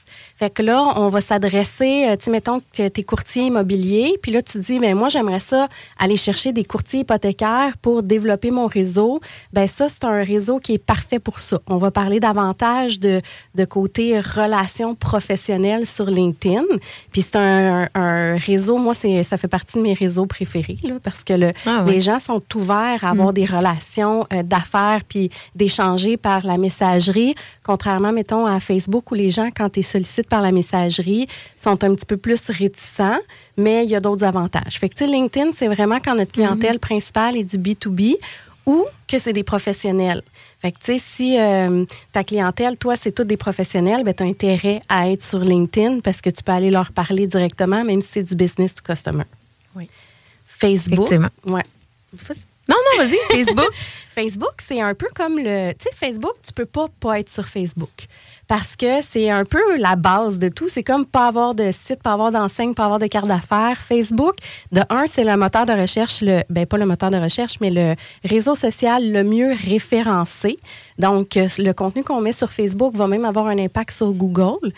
Fait 0.43 0.51
que 0.51 0.65
là, 0.65 0.95
on 0.97 1.09
va 1.09 1.21
s'adresser, 1.21 2.09
euh, 2.09 2.17
tu 2.17 2.25
sais, 2.25 2.31
mettons 2.33 2.59
que 2.59 2.65
tu 2.75 2.83
es 2.83 3.05
courtier 3.05 3.45
immobilier, 3.45 4.19
puis 4.21 4.33
là, 4.33 4.43
tu 4.43 4.59
dis, 4.59 4.81
ben 4.81 4.97
moi, 4.97 5.09
j'aimerais 5.09 5.39
ça 5.39 5.69
aller 6.01 6.17
chercher 6.17 6.51
des 6.51 6.65
courtiers 6.65 7.03
hypothécaires 7.03 7.77
pour 7.81 8.03
développer 8.03 8.51
mon 8.51 8.67
réseau. 8.67 9.21
Ben 9.53 9.69
ça, 9.69 9.89
c'est 9.89 10.03
un 10.03 10.25
réseau 10.25 10.59
qui 10.59 10.73
est 10.73 10.85
parfait 10.85 11.21
pour 11.21 11.39
ça. 11.39 11.61
On 11.69 11.77
va 11.77 11.93
parler 11.93 12.19
davantage 12.19 12.99
de, 12.99 13.23
de 13.55 13.65
côté 13.65 14.19
relations 14.19 14.97
professionnelles 14.97 15.87
sur 15.87 16.07
LinkedIn. 16.07 16.65
Puis 17.13 17.23
c'est 17.23 17.37
un, 17.37 17.89
un, 17.95 18.35
réseau, 18.35 18.79
moi, 18.79 18.95
c'est 18.95 19.23
ça 19.23 19.37
fait 19.37 19.47
partie 19.47 19.79
de 19.79 19.83
mes 19.83 19.95
réseaux 19.95 20.27
préférés, 20.27 20.79
là, 20.83 20.95
parce 21.01 21.23
que 21.23 21.35
le, 21.35 21.53
ah 21.67 21.85
les 21.87 22.01
gens 22.01 22.19
sont 22.19 22.43
ouverts 22.57 23.05
à 23.05 23.11
avoir 23.11 23.29
mm. 23.29 23.35
des 23.35 23.45
relations 23.45 24.27
euh, 24.33 24.43
d'affaires 24.43 25.03
puis 25.09 25.31
d'échanger 25.55 26.17
par 26.17 26.45
la 26.45 26.59
messagerie, 26.59 27.37
contrairement, 27.63 28.11
mettons, 28.11 28.45
à 28.45 28.59
Facebook 28.59 29.13
où 29.13 29.15
les 29.15 29.31
gens, 29.31 29.51
quand 29.55 29.71
tu 29.71 29.85
sollicites 29.85 30.32
par 30.33 30.41
la 30.41 30.51
messagerie 30.51 31.29
sont 31.63 31.85
un 31.85 31.95
petit 31.95 32.07
peu 32.07 32.17
plus 32.17 32.49
réticents, 32.49 33.19
mais 33.59 33.85
il 33.85 33.91
y 33.91 33.95
a 33.95 34.01
d'autres 34.01 34.25
avantages. 34.25 34.79
Fait 34.79 34.89
que, 34.89 35.05
LinkedIn, 35.05 35.51
c'est 35.53 35.69
vraiment 35.69 35.99
quand 36.03 36.15
notre 36.15 36.33
clientèle 36.33 36.77
mhm. 36.77 36.89
principale 36.89 37.37
est 37.37 37.45
du 37.45 37.59
B2B 37.59 38.17
ou 38.65 38.87
que 39.07 39.19
c'est 39.19 39.35
des 39.35 39.43
professionnels. 39.43 40.23
Fait 40.63 40.73
que, 40.73 40.79
tu 40.79 40.87
sais, 40.87 40.99
si 40.99 41.39
euh, 41.39 41.85
ta 42.13 42.25
clientèle, 42.25 42.79
toi, 42.79 42.97
c'est 42.97 43.13
tous 43.13 43.25
des 43.25 43.37
professionnels, 43.37 44.05
ben, 44.05 44.15
tu 44.15 44.23
as 44.23 44.27
intérêt 44.27 44.81
à 44.89 45.11
être 45.11 45.23
sur 45.23 45.41
LinkedIn 45.41 46.01
parce 46.01 46.23
que 46.23 46.31
tu 46.31 46.43
peux 46.43 46.53
aller 46.53 46.71
leur 46.71 46.93
parler 46.93 47.27
directement, 47.27 47.85
même 47.85 48.01
si 48.01 48.09
c'est 48.13 48.23
du 48.23 48.35
business 48.35 48.75
to 48.75 48.83
customer. 48.83 49.25
Oui. 49.77 49.87
Facebook. 50.47 51.13
Effectivement. 51.13 51.31
Ouais. 51.45 51.65
Non, 52.69 52.77
non, 52.77 53.05
vas-y, 53.05 53.19
Facebook. 53.45 53.73
Facebook, 54.15 54.55
c'est 54.59 54.81
un 54.81 54.95
peu 54.95 55.09
comme 55.15 55.39
le. 55.39 55.73
Tu 55.73 55.85
sais, 55.85 55.91
Facebook, 55.95 56.35
tu 56.47 56.53
peux 56.53 56.67
pas 56.67 56.87
pas 57.01 57.19
être 57.19 57.31
sur 57.31 57.49
Facebook 57.49 58.09
parce 58.53 58.77
que 58.77 59.01
c'est 59.01 59.31
un 59.31 59.47
peu 59.47 59.79
la 59.79 59.97
base 59.97 60.37
de 60.37 60.51
tout. 60.51 60.69
C'est 60.69 60.83
comme 60.83 61.07
pas 61.07 61.29
avoir 61.29 61.55
de 61.55 61.71
site, 61.73 62.03
pas 62.03 62.13
avoir 62.13 62.31
d'enseigne, 62.31 62.75
pas 62.75 62.85
avoir 62.85 62.99
de 62.99 63.07
carte 63.07 63.27
d'affaires. 63.27 63.81
Facebook, 63.81 64.35
de 64.73 64.83
un, 64.91 65.07
c'est 65.07 65.25
le 65.25 65.35
moteur 65.39 65.65
de 65.65 65.73
recherche, 65.73 66.21
le, 66.21 66.43
ben 66.51 66.67
pas 66.67 66.77
le 66.77 66.85
moteur 66.85 67.11
de 67.11 67.17
recherche, 67.17 67.61
mais 67.63 67.71
le 67.71 67.95
réseau 68.25 68.55
social 68.55 69.11
le 69.11 69.25
mieux 69.25 69.55
référencé. 69.55 70.59
Donc, 70.99 71.39
euh, 71.39 71.49
le 71.59 71.73
contenu 71.73 72.05
qu'on 72.05 72.21
met 72.21 72.33
sur 72.33 72.53
Facebook 72.53 72.95
va 72.95 73.07
même 73.07 73.25
avoir 73.25 73.47
un 73.47 73.59
impact 73.59 73.93
sur 73.97 74.13
Google. 74.13 74.73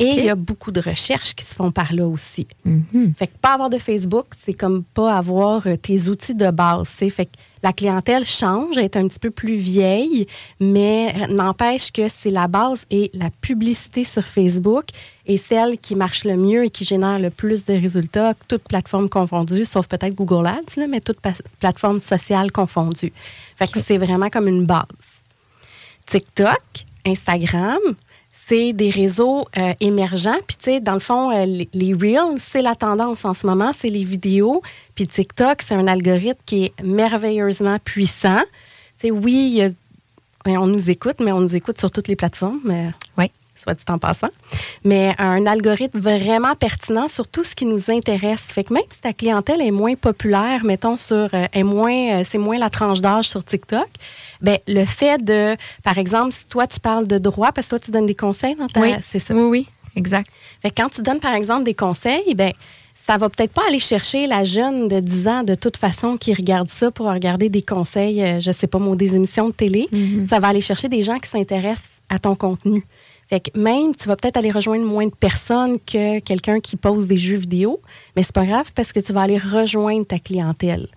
Et 0.00 0.04
il 0.18 0.24
y 0.24 0.30
a 0.30 0.36
beaucoup 0.36 0.70
de 0.70 0.80
recherches 0.80 1.34
qui 1.34 1.44
se 1.44 1.54
font 1.54 1.72
par 1.72 1.92
là 1.92 2.06
aussi. 2.06 2.46
Mm-hmm. 2.64 3.14
Fait 3.16 3.26
que 3.26 3.36
pas 3.40 3.54
avoir 3.54 3.68
de 3.68 3.78
Facebook, 3.78 4.26
c'est 4.30 4.54
comme 4.54 4.84
pas 4.84 5.16
avoir 5.16 5.66
euh, 5.66 5.76
tes 5.76 6.08
outils 6.08 6.36
de 6.36 6.50
base. 6.50 6.88
Fait 6.88 7.26
que 7.26 7.32
la 7.64 7.72
clientèle 7.72 8.24
change, 8.24 8.76
elle 8.76 8.84
est 8.84 8.96
un 8.96 9.08
petit 9.08 9.18
peu 9.18 9.30
plus 9.30 9.56
vieille, 9.56 10.26
mais 10.60 11.12
n'empêche 11.28 11.90
que 11.90 12.06
c'est 12.08 12.30
la 12.30 12.46
base 12.46 12.84
et 12.90 13.10
la 13.14 13.30
publicité 13.40 14.04
sur 14.04 14.22
Facebook 14.22 14.86
est 15.26 15.36
celle 15.36 15.78
qui 15.78 15.96
marche 15.96 16.24
le 16.24 16.36
mieux 16.36 16.66
et 16.66 16.70
qui 16.70 16.84
génère 16.84 17.18
le 17.18 17.30
plus 17.30 17.64
de 17.64 17.74
résultats, 17.74 18.34
toutes 18.46 18.62
plateformes 18.62 19.08
confondues, 19.08 19.64
sauf 19.64 19.88
peut-être 19.88 20.14
Google 20.14 20.46
Ads, 20.46 20.86
mais 20.88 21.00
toutes 21.00 21.18
plateformes 21.58 21.98
sociales 21.98 22.52
confondues. 22.52 23.12
Fait 23.56 23.70
que 23.70 23.80
c'est 23.80 23.98
vraiment 23.98 24.30
comme 24.30 24.46
une 24.46 24.64
base. 24.64 24.86
TikTok, 26.06 26.62
Instagram, 27.04 27.78
c'est 28.48 28.72
des 28.72 28.90
réseaux 28.90 29.46
euh, 29.58 29.74
émergents. 29.80 30.38
Puis, 30.46 30.56
tu 30.56 30.64
sais, 30.64 30.80
dans 30.80 30.94
le 30.94 31.00
fond, 31.00 31.30
euh, 31.30 31.44
les, 31.44 31.92
Reels, 31.92 32.38
c'est 32.38 32.62
la 32.62 32.74
tendance 32.74 33.24
en 33.24 33.34
ce 33.34 33.46
moment, 33.46 33.72
c'est 33.78 33.90
les 33.90 34.04
vidéos. 34.04 34.62
Puis 34.94 35.06
TikTok, 35.06 35.60
c'est 35.62 35.74
un 35.74 35.86
algorithme 35.86 36.40
qui 36.46 36.64
est 36.64 36.82
merveilleusement 36.82 37.78
puissant. 37.84 38.40
Tu 38.98 39.08
sais, 39.08 39.10
oui, 39.10 39.62
on 40.46 40.66
nous 40.66 40.88
écoute, 40.88 41.16
mais 41.20 41.30
on 41.30 41.40
nous 41.40 41.56
écoute 41.56 41.78
sur 41.78 41.90
toutes 41.90 42.08
les 42.08 42.16
plateformes. 42.16 42.60
Euh, 42.70 42.88
oui 43.18 43.30
soit 43.54 43.74
dit 43.74 43.82
en 43.88 43.98
passant. 43.98 44.28
Mais 44.84 45.12
un 45.18 45.44
algorithme 45.44 45.98
vraiment 45.98 46.54
pertinent 46.54 47.08
sur 47.08 47.26
tout 47.26 47.42
ce 47.42 47.56
qui 47.56 47.66
nous 47.66 47.90
intéresse. 47.90 48.42
Fait 48.42 48.62
que 48.62 48.72
même 48.72 48.84
si 48.88 49.00
ta 49.00 49.12
clientèle 49.12 49.60
est 49.60 49.72
moins 49.72 49.96
populaire, 49.96 50.64
mettons 50.64 50.96
sur, 50.96 51.28
est 51.34 51.62
moins, 51.64 52.22
c'est 52.22 52.38
moins 52.38 52.56
la 52.56 52.70
tranche 52.70 53.00
d'âge 53.00 53.28
sur 53.28 53.44
TikTok, 53.44 53.88
ben 54.40 54.58
le 54.66 54.84
fait 54.84 55.22
de, 55.22 55.56
par 55.82 55.98
exemple, 55.98 56.32
si 56.32 56.44
toi 56.46 56.66
tu 56.66 56.80
parles 56.80 57.06
de 57.06 57.18
droit, 57.18 57.52
parce 57.52 57.66
que 57.66 57.70
toi 57.70 57.78
tu 57.80 57.90
donnes 57.90 58.06
des 58.06 58.14
conseils 58.14 58.54
dans 58.54 58.68
ta, 58.68 58.80
oui. 58.80 58.94
c'est 59.02 59.18
ça. 59.18 59.34
Oui, 59.34 59.42
oui, 59.42 59.68
exact. 59.96 60.30
Fait 60.62 60.70
quand 60.70 60.88
tu 60.88 61.02
donnes 61.02 61.20
par 61.20 61.34
exemple 61.34 61.64
des 61.64 61.74
conseils, 61.74 62.34
ben 62.34 62.52
ça 63.08 63.16
va 63.16 63.30
peut-être 63.30 63.52
pas 63.52 63.62
aller 63.66 63.78
chercher 63.78 64.26
la 64.26 64.44
jeune 64.44 64.86
de 64.86 65.00
10 65.00 65.28
ans 65.28 65.42
de 65.42 65.54
toute 65.54 65.78
façon 65.78 66.18
qui 66.18 66.34
regarde 66.34 66.68
ça 66.68 66.90
pour 66.90 67.06
regarder 67.06 67.48
des 67.48 67.62
conseils, 67.62 68.22
euh, 68.22 68.38
je 68.38 68.52
sais 68.52 68.66
pas, 68.66 68.78
moi, 68.78 68.96
des 68.96 69.14
émissions 69.14 69.48
de 69.48 69.54
télé. 69.54 69.88
Mm-hmm. 69.90 70.28
Ça 70.28 70.40
va 70.40 70.48
aller 70.48 70.60
chercher 70.60 70.88
des 70.88 71.00
gens 71.00 71.18
qui 71.18 71.30
s'intéressent 71.30 72.02
à 72.10 72.18
ton 72.18 72.34
contenu. 72.34 72.84
Fait 73.28 73.40
que 73.40 73.58
même, 73.58 73.94
tu 73.94 74.08
vas 74.08 74.16
peut-être 74.16 74.36
aller 74.36 74.50
rejoindre 74.50 74.84
moins 74.84 75.06
de 75.06 75.14
personnes 75.14 75.78
que 75.80 76.18
quelqu'un 76.20 76.60
qui 76.60 76.76
pose 76.76 77.06
des 77.06 77.16
jeux 77.16 77.36
vidéo, 77.36 77.80
mais 78.14 78.22
c'est 78.22 78.34
pas 78.34 78.44
grave 78.44 78.72
parce 78.74 78.92
que 78.92 79.00
tu 79.00 79.14
vas 79.14 79.22
aller 79.22 79.38
rejoindre 79.38 80.06
ta 80.06 80.18
clientèle. 80.18 80.88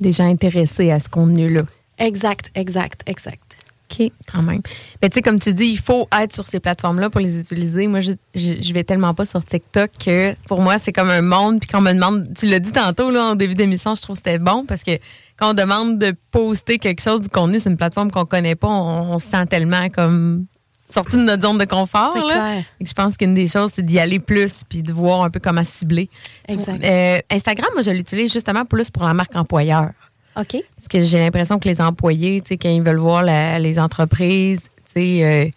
Des 0.00 0.12
gens 0.12 0.28
intéressés 0.28 0.90
à 0.90 0.98
ce 0.98 1.08
contenu-là. 1.08 1.62
Exact, 1.98 2.50
exact, 2.54 3.02
exact. 3.06 3.56
OK, 3.90 4.10
quand 4.30 4.42
même. 4.42 4.62
Mais 5.00 5.08
tu 5.08 5.14
sais, 5.14 5.22
comme 5.22 5.38
tu 5.38 5.54
dis, 5.54 5.66
il 5.66 5.78
faut 5.78 6.08
être 6.20 6.34
sur 6.34 6.46
ces 6.46 6.58
plateformes-là 6.58 7.08
pour 7.08 7.20
les 7.20 7.38
utiliser. 7.38 7.86
Moi, 7.86 8.00
je, 8.00 8.12
je, 8.34 8.72
vais 8.72 8.82
tellement 8.82 9.14
pas 9.14 9.24
sur 9.24 9.44
TikTok 9.44 9.92
que 10.04 10.34
pour 10.48 10.60
moi, 10.60 10.78
c'est 10.78 10.92
comme 10.92 11.08
un 11.08 11.22
monde. 11.22 11.60
Puis 11.60 11.68
quand 11.68 11.78
on 11.78 11.82
me 11.82 11.92
demande, 11.92 12.26
tu 12.36 12.46
l'as 12.46 12.58
dit 12.58 12.72
tantôt 12.72 13.10
là, 13.10 13.26
en 13.26 13.34
début 13.36 13.54
d'émission, 13.54 13.94
je 13.94 14.02
trouve 14.02 14.16
que 14.16 14.22
c'était 14.24 14.40
bon 14.40 14.64
parce 14.66 14.82
que 14.82 14.92
quand 15.38 15.50
on 15.50 15.54
demande 15.54 15.98
de 15.98 16.14
poster 16.30 16.78
quelque 16.78 17.00
chose 17.00 17.20
du 17.20 17.28
contenu 17.28 17.60
sur 17.60 17.70
une 17.70 17.76
plateforme 17.76 18.10
qu'on 18.10 18.24
connaît 18.24 18.56
pas, 18.56 18.68
on, 18.68 19.18
se 19.18 19.28
sent 19.28 19.46
tellement 19.46 19.88
comme 19.90 20.46
sorti 20.88 21.16
de 21.16 21.22
notre 21.22 21.42
zone 21.42 21.58
de 21.58 21.64
confort. 21.64 22.16
Là. 22.16 22.60
je 22.80 22.92
pense 22.92 23.16
qu'une 23.16 23.34
des 23.34 23.46
choses, 23.46 23.72
c'est 23.74 23.84
d'y 23.84 23.98
aller 23.98 24.18
plus 24.18 24.62
puis 24.68 24.82
de 24.82 24.92
voir 24.92 25.22
un 25.22 25.30
peu 25.30 25.40
comment 25.40 25.64
cibler. 25.64 26.08
Exact. 26.48 26.84
Euh, 26.84 27.20
Instagram, 27.30 27.68
moi, 27.74 27.82
je 27.82 27.90
l'utilise 27.90 28.32
justement 28.32 28.64
plus 28.64 28.90
pour 28.90 29.04
la 29.04 29.14
marque 29.14 29.36
employeur. 29.36 29.90
OK. 30.36 30.62
Parce 30.76 30.88
que 30.88 31.00
j'ai 31.00 31.18
l'impression 31.18 31.58
que 31.58 31.68
les 31.68 31.80
employés, 31.80 32.40
tu 32.40 32.48
sais, 32.48 32.58
quand 32.58 32.68
ils 32.68 32.82
veulent 32.82 32.96
voir 32.96 33.22
les 33.22 33.78
entreprises, 33.78 34.62
tu 34.94 35.00
sais, 35.00 35.24
euh, 35.24 35.50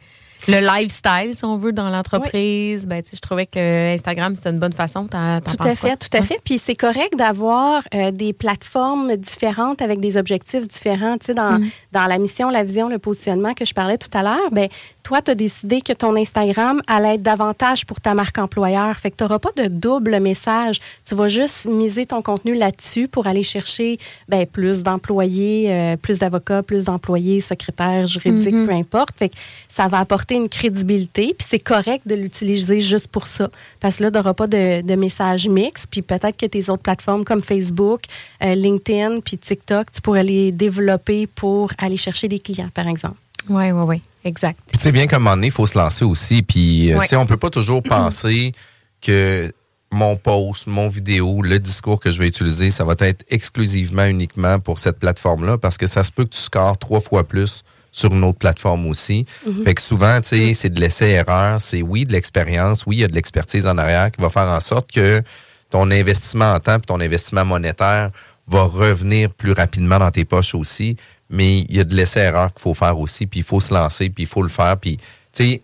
le 0.48 0.60
lifestyle, 0.62 1.36
si 1.36 1.44
on 1.44 1.58
veut, 1.58 1.74
dans 1.74 1.90
l'entreprise, 1.90 2.88
ben, 2.88 3.04
je 3.12 3.20
trouvais 3.20 3.46
que 3.46 3.94
Instagram, 3.94 4.36
c'était 4.36 4.50
une 4.50 4.60
bonne 4.60 4.74
façon. 4.74 5.08
tout 5.08 5.18
à 5.18 5.76
fait, 5.76 5.98
tout 5.98 6.18
à 6.18 6.24
fait. 6.24 6.40
Puis 6.44 6.58
c'est 6.58 6.76
correct 6.76 7.16
d'avoir 7.18 7.84
euh, 7.94 8.12
des 8.12 8.34
plateformes 8.34 9.16
différentes 9.18 9.82
avec 9.82 10.00
des 10.00 10.18
objectifs 10.18 10.68
différents. 10.68 11.18
Tu 11.18 11.28
sais, 11.28 11.34
dans, 11.34 11.60
mm. 11.60 11.70
dans 11.92 12.06
la 12.06 12.18
mission, 12.18 12.50
la 12.50 12.64
vision, 12.64 12.88
le 12.88 13.00
positionnement 13.00 13.54
que 13.54 13.66
je 13.66 13.74
parlais 13.74 13.98
tout 13.98 14.16
à 14.18 14.24
l'heure, 14.24 14.50
ben, 14.52 14.70
toi, 15.10 15.24
tu 15.24 15.32
as 15.32 15.36
décidé 15.36 15.82
que 15.82 15.92
ton 15.92 16.16
Instagram 16.16 16.84
allait 16.86 17.16
être 17.16 17.24
davantage 17.24 17.84
pour 17.84 18.00
ta 18.00 18.14
marque 18.14 18.38
employeur. 18.38 18.96
Fait 19.00 19.10
que 19.10 19.16
tu 19.16 19.24
n'auras 19.24 19.40
pas 19.40 19.50
de 19.58 19.68
double 19.68 20.20
message. 20.20 20.80
Tu 21.04 21.16
vas 21.16 21.28
juste 21.28 21.66
miser 21.66 22.06
ton 22.06 22.22
contenu 22.22 22.54
là-dessus 22.54 23.08
pour 23.08 23.26
aller 23.26 23.42
chercher 23.42 23.98
ben, 24.28 24.46
plus 24.46 24.84
d'employés, 24.84 25.74
euh, 25.74 25.98
plus 25.98 26.20
d'avocats, 26.20 26.62
plus 26.62 26.84
d'employés, 26.84 27.42
secrétaires, 27.42 28.06
juridiques, 28.06 28.54
mm-hmm. 28.54 28.68
peu 28.68 28.72
importe. 28.72 29.18
Fait 29.18 29.30
que 29.30 29.36
ça 29.68 29.88
va 29.88 29.98
apporter 29.98 30.36
une 30.36 30.48
crédibilité. 30.48 31.34
Puis 31.36 31.48
c'est 31.50 31.58
correct 31.58 32.08
de 32.08 32.14
l'utiliser 32.14 32.80
juste 32.80 33.08
pour 33.08 33.26
ça. 33.26 33.50
Parce 33.80 33.96
que 33.96 34.04
là, 34.04 34.12
tu 34.12 34.18
n'auras 34.18 34.36
pas 34.36 34.46
de, 34.46 34.82
de 34.82 34.94
message 34.94 35.50
mix. 35.50 35.88
Puis 35.88 36.04
peut-être 36.04 36.38
que 36.38 36.46
tes 36.46 36.70
autres 36.70 36.84
plateformes 36.84 37.26
comme 37.26 37.42
Facebook, 37.42 38.04
euh, 38.44 38.54
LinkedIn, 38.54 39.22
puis 39.22 39.40
TikTok, 39.40 39.92
tu 39.92 40.02
pourrais 40.02 40.24
les 40.24 40.52
développer 40.52 41.26
pour 41.26 41.72
aller 41.80 41.98
chercher 41.98 42.28
des 42.28 42.38
clients, 42.38 42.70
par 42.76 42.88
exemple. 42.88 43.18
Oui, 43.50 43.72
oui, 43.72 43.84
oui. 43.88 44.02
Exact. 44.26 44.60
Puis, 44.68 44.78
tu 44.78 44.84
sais, 44.84 44.92
bien 44.92 45.08
qu'à 45.08 45.18
un 45.18 45.20
moment 45.20 45.36
donné, 45.36 45.48
il 45.48 45.54
faut 45.54 45.68
se 45.68 45.78
lancer 45.78 46.06
aussi. 46.06 46.42
Puis, 46.42 46.92
euh, 46.94 47.00
tu 47.02 47.08
sais, 47.08 47.16
on 47.16 47.26
peut 47.26 47.38
pas 47.38 47.50
toujours 47.50 47.82
penser 47.84 48.54
que 49.02 49.52
mon 49.92 50.16
post, 50.16 50.68
mon 50.68 50.88
vidéo, 50.88 51.42
le 51.42 51.58
discours 51.60 52.00
que 52.00 52.12
je 52.12 52.20
vais 52.20 52.28
utiliser, 52.28 52.70
ça 52.70 52.84
va 52.84 52.96
être 53.00 53.26
exclusivement, 53.30 54.06
uniquement 54.06 54.60
pour 54.60 54.80
cette 54.80 55.00
plateforme-là, 55.00 55.58
parce 55.58 55.78
que 55.78 55.88
ça 55.88 56.04
se 56.04 56.12
peut 56.12 56.26
que 56.26 56.30
tu 56.30 56.42
scores 56.42 56.78
trois 56.78 57.02
fois 57.02 57.24
plus 57.24 57.64
sur 57.92 58.14
une 58.14 58.24
autre 58.24 58.38
plateforme 58.38 58.86
aussi. 58.88 59.26
Mhm. 59.48 59.64
Fait 59.64 59.74
que 59.74 59.82
souvent, 59.82 60.22
tu 60.22 60.30
sais, 60.30 60.54
c'est 60.54 60.70
de 60.70 60.80
l'essai-erreur. 60.80 61.60
C'est 61.60 61.82
oui, 61.82 62.06
de 62.06 62.12
l'expérience. 62.12 62.86
Oui, 62.86 62.98
il 62.98 63.00
y 63.00 63.04
a 63.04 63.08
de 63.08 63.16
l'expertise 63.16 63.68
en 63.68 63.78
arrière 63.78 64.12
qui 64.12 64.22
va 64.22 64.30
faire 64.30 64.48
en 64.48 64.60
sorte 64.60 64.92
que 64.92 65.24
ton 65.70 65.90
investissement 65.92 66.54
en 66.54 66.60
temps 66.60 66.78
et 66.78 66.82
ton 66.82 67.00
investissement 67.00 67.46
monétaire 67.46 68.12
va 68.50 68.64
revenir 68.64 69.34
plus 69.34 69.54
rapidement 69.54 70.00
dans 70.00 70.12
tes 70.12 70.26
poches 70.26 70.56
aussi 70.56 70.98
mais 71.30 71.60
il 71.60 71.76
y 71.76 71.80
a 71.80 71.84
de 71.84 71.96
l'essai-erreur 71.96 72.52
qu'il 72.54 72.62
faut 72.62 72.74
faire 72.74 72.98
aussi, 73.00 73.28
puis 73.28 73.42
il 73.42 73.44
faut 73.44 73.60
se 73.60 73.74
lancer, 73.74 74.10
puis 74.10 74.24
il 74.24 74.28
faut 74.28 74.42
le 74.42 74.50
faire. 74.50 74.78
Puis, 74.78 74.98
tu 74.98 75.04
sais, 75.44 75.62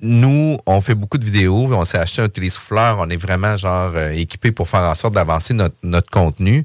nous, 0.00 0.58
on 0.66 0.80
fait 0.80 0.94
beaucoup 0.94 1.18
de 1.18 1.24
vidéos, 1.24 1.68
on 1.72 1.84
s'est 1.84 1.98
acheté 1.98 2.20
un 2.20 2.28
télésouffleur, 2.28 2.98
on 3.00 3.08
est 3.08 3.16
vraiment, 3.16 3.56
genre, 3.56 3.92
euh, 3.94 4.10
équipé 4.10 4.52
pour 4.52 4.68
faire 4.68 4.82
en 4.82 4.94
sorte 4.94 5.14
d'avancer 5.14 5.54
notre, 5.54 5.76
notre 5.82 6.10
contenu. 6.10 6.64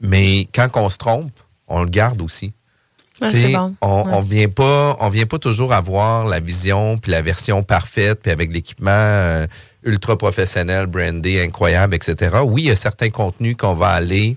Mais 0.00 0.46
quand 0.54 0.68
on 0.76 0.88
se 0.88 0.96
trompe, 0.96 1.32
on 1.66 1.82
le 1.82 1.88
garde 1.88 2.22
aussi. 2.22 2.52
bon. 3.20 3.74
on, 3.80 4.04
on 4.12 4.20
vient 4.20 4.48
pas 4.48 4.94
on 5.00 5.08
vient 5.08 5.24
pas 5.24 5.38
toujours 5.38 5.72
avoir 5.72 6.26
la 6.26 6.38
vision 6.38 6.98
puis 6.98 7.10
la 7.10 7.22
version 7.22 7.62
parfaite 7.62 8.20
puis 8.20 8.30
avec 8.30 8.52
l'équipement 8.52 8.90
euh, 8.90 9.46
ultra 9.84 10.18
professionnel 10.18 10.84
brandé 10.84 11.42
incroyable 11.42 11.94
etc 11.94 12.40
oui 12.44 12.64
il 12.64 12.68
y 12.68 12.70
a 12.70 12.76
certains 12.76 13.08
contenus 13.08 13.56
qu'on 13.56 13.72
va 13.72 13.88
aller 13.88 14.36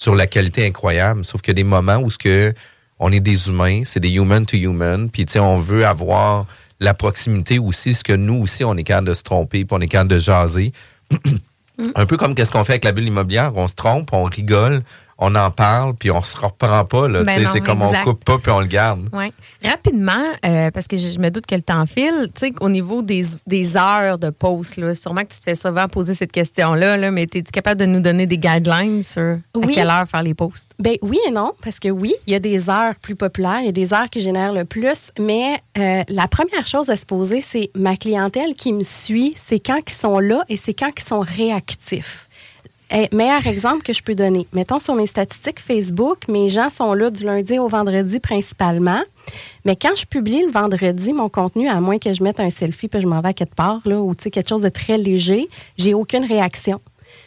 sur 0.00 0.14
la 0.14 0.26
qualité 0.26 0.66
incroyable. 0.66 1.24
Sauf 1.24 1.42
qu'il 1.42 1.50
y 1.50 1.56
a 1.60 1.62
des 1.62 1.68
moments 1.68 1.98
où 1.98 2.10
ce 2.10 2.18
que 2.18 2.54
on 2.98 3.12
est 3.12 3.20
des 3.20 3.48
humains, 3.48 3.82
c'est 3.84 4.00
des 4.00 4.10
human 4.10 4.44
to 4.44 4.56
human, 4.56 5.10
puis 5.10 5.24
tu 5.24 5.32
sais, 5.32 5.38
on 5.38 5.58
veut 5.58 5.86
avoir 5.86 6.46
la 6.80 6.94
proximité 6.94 7.58
aussi, 7.58 7.94
ce 7.94 8.02
que 8.02 8.12
nous 8.12 8.42
aussi, 8.42 8.64
on 8.64 8.76
est 8.76 8.84
capable 8.84 9.08
de 9.08 9.14
se 9.14 9.22
tromper, 9.22 9.64
puis 9.64 9.76
on 9.76 9.80
est 9.80 9.88
capable 9.88 10.10
de 10.10 10.18
jaser. 10.18 10.72
Un 11.94 12.04
peu 12.04 12.18
comme 12.18 12.34
qu'est-ce 12.34 12.50
qu'on 12.50 12.64
fait 12.64 12.74
avec 12.74 12.84
la 12.84 12.92
bulle 12.92 13.06
immobilière, 13.06 13.52
on 13.54 13.68
se 13.68 13.74
trompe, 13.74 14.10
on 14.12 14.24
rigole, 14.24 14.82
on 15.20 15.34
en 15.34 15.50
parle, 15.50 15.94
puis 15.94 16.10
on 16.10 16.22
se 16.22 16.36
reprend 16.36 16.84
pas. 16.84 17.06
Là, 17.06 17.22
Ben 17.22 17.46
c'est 17.52 17.60
comme 17.60 17.82
exact. 17.82 18.00
on 18.06 18.10
coupe 18.10 18.24
pas, 18.24 18.38
puis 18.38 18.50
on 18.50 18.60
le 18.60 18.66
garde. 18.66 19.08
Rapidement, 19.62 20.24
euh, 20.46 20.70
parce 20.70 20.86
que 20.88 20.96
je, 20.96 21.08
je 21.08 21.18
me 21.18 21.30
doute 21.30 21.46
que 21.46 21.54
le 21.54 21.62
temps 21.62 21.84
file, 21.86 22.28
tu 22.34 22.46
sais, 22.46 22.52
au 22.60 22.68
niveau 22.70 23.02
des, 23.02 23.24
des 23.46 23.76
heures 23.76 24.18
de 24.18 24.30
pause, 24.30 24.76
là, 24.76 24.94
sûrement 24.94 25.20
que 25.22 25.28
tu 25.28 25.38
te 25.38 25.44
fais 25.44 25.54
souvent 25.54 25.86
poser 25.88 26.14
cette 26.14 26.32
question-là, 26.32 26.96
là, 26.96 27.10
mais 27.10 27.24
es-tu 27.24 27.42
capable 27.42 27.80
de 27.80 27.86
nous 27.86 28.00
donner 28.00 28.26
des 28.26 28.38
guidelines 28.38 29.02
sur 29.02 29.38
à 29.62 29.66
quelle 29.66 29.90
heure 29.90 30.08
faire 30.08 30.22
les 30.22 30.34
posts? 30.34 30.72
Ben 30.78 30.96
oui 31.02 31.18
et 31.28 31.30
non, 31.30 31.52
parce 31.62 31.78
que 31.78 31.88
oui, 31.88 32.14
il 32.26 32.32
y 32.32 32.36
a 32.36 32.38
des 32.40 32.70
heures 32.70 32.94
plus 33.02 33.14
populaires, 33.14 33.60
il 33.60 33.66
y 33.66 33.68
a 33.68 33.72
des 33.72 33.92
heures 33.92 34.08
qui 34.08 34.20
génèrent 34.22 34.54
le 34.54 34.64
plus, 34.64 35.12
mais 35.18 35.58
euh, 35.78 36.02
la 36.08 36.28
première 36.28 36.66
chose 36.66 36.88
à 36.88 36.96
se 36.96 37.04
poser, 37.04 37.42
c'est 37.42 37.70
ma 37.76 37.96
clientèle 37.96 38.54
qui 38.54 38.72
me 38.72 38.82
suit, 38.82 39.34
c'est 39.48 39.60
quand 39.60 39.78
ils 39.86 39.92
sont 39.92 40.18
là 40.18 40.44
et 40.48 40.56
c'est 40.56 40.74
quand 40.74 40.90
ils 40.96 41.04
sont 41.04 41.20
réactifs. 41.20 42.28
Eh, 42.92 43.08
meilleur 43.12 43.46
exemple 43.46 43.82
que 43.82 43.92
je 43.92 44.02
peux 44.02 44.16
donner. 44.16 44.48
Mettons 44.52 44.80
sur 44.80 44.96
mes 44.96 45.06
statistiques 45.06 45.60
Facebook, 45.60 46.26
mes 46.28 46.48
gens 46.48 46.70
sont 46.70 46.92
là 46.92 47.10
du 47.10 47.24
lundi 47.24 47.58
au 47.58 47.68
vendredi 47.68 48.18
principalement. 48.18 49.00
Mais 49.64 49.76
quand 49.76 49.94
je 49.96 50.06
publie 50.06 50.42
le 50.42 50.50
vendredi 50.50 51.12
mon 51.12 51.28
contenu, 51.28 51.68
à 51.68 51.80
moins 51.80 51.98
que 51.98 52.12
je 52.12 52.22
mette 52.24 52.40
un 52.40 52.50
selfie 52.50 52.88
puis 52.88 53.00
je 53.00 53.06
m'en 53.06 53.20
vais 53.20 53.28
à 53.28 53.32
quelque 53.32 53.54
part, 53.54 53.80
là, 53.84 54.00
ou 54.00 54.12
quelque 54.14 54.48
chose 54.48 54.62
de 54.62 54.68
très 54.68 54.98
léger, 54.98 55.48
j'ai 55.76 55.94
aucune 55.94 56.24
réaction. 56.24 56.80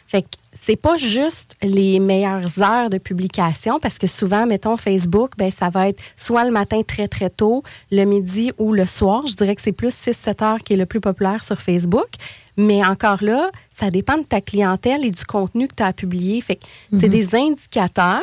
Fait 0.06 0.22
que 0.22 0.28
c'est 0.54 0.76
pas 0.76 0.96
juste 0.96 1.56
les 1.62 1.98
meilleures 1.98 2.58
heures 2.62 2.88
de 2.90 2.98
publication 2.98 3.78
parce 3.80 3.98
que 3.98 4.06
souvent, 4.06 4.46
mettons 4.46 4.76
Facebook, 4.76 5.32
ben 5.36 5.50
ça 5.50 5.68
va 5.68 5.88
être 5.88 6.00
soit 6.16 6.44
le 6.44 6.50
matin 6.52 6.82
très 6.86 7.08
très 7.08 7.28
tôt, 7.30 7.62
le 7.90 8.04
midi 8.04 8.52
ou 8.58 8.72
le 8.72 8.86
soir. 8.86 9.26
Je 9.26 9.34
dirais 9.34 9.54
que 9.56 9.62
c'est 9.62 9.72
plus 9.72 9.94
6-7 9.94 10.42
heures 10.44 10.58
qui 10.60 10.74
est 10.74 10.76
le 10.76 10.86
plus 10.86 11.00
populaire 11.00 11.42
sur 11.44 11.60
Facebook. 11.60 12.06
Mais 12.56 12.84
encore 12.86 13.18
là, 13.24 13.50
ça 13.76 13.90
dépend 13.90 14.16
de 14.16 14.22
ta 14.22 14.40
clientèle 14.40 15.04
et 15.04 15.10
du 15.10 15.24
contenu 15.24 15.66
que 15.66 15.74
tu 15.74 15.82
as 15.82 15.92
publié. 15.92 16.40
Fait 16.40 16.54
que 16.54 16.64
c'est 17.00 17.06
Mhm. 17.08 17.12
des 17.12 17.34
indicateurs, 17.34 18.22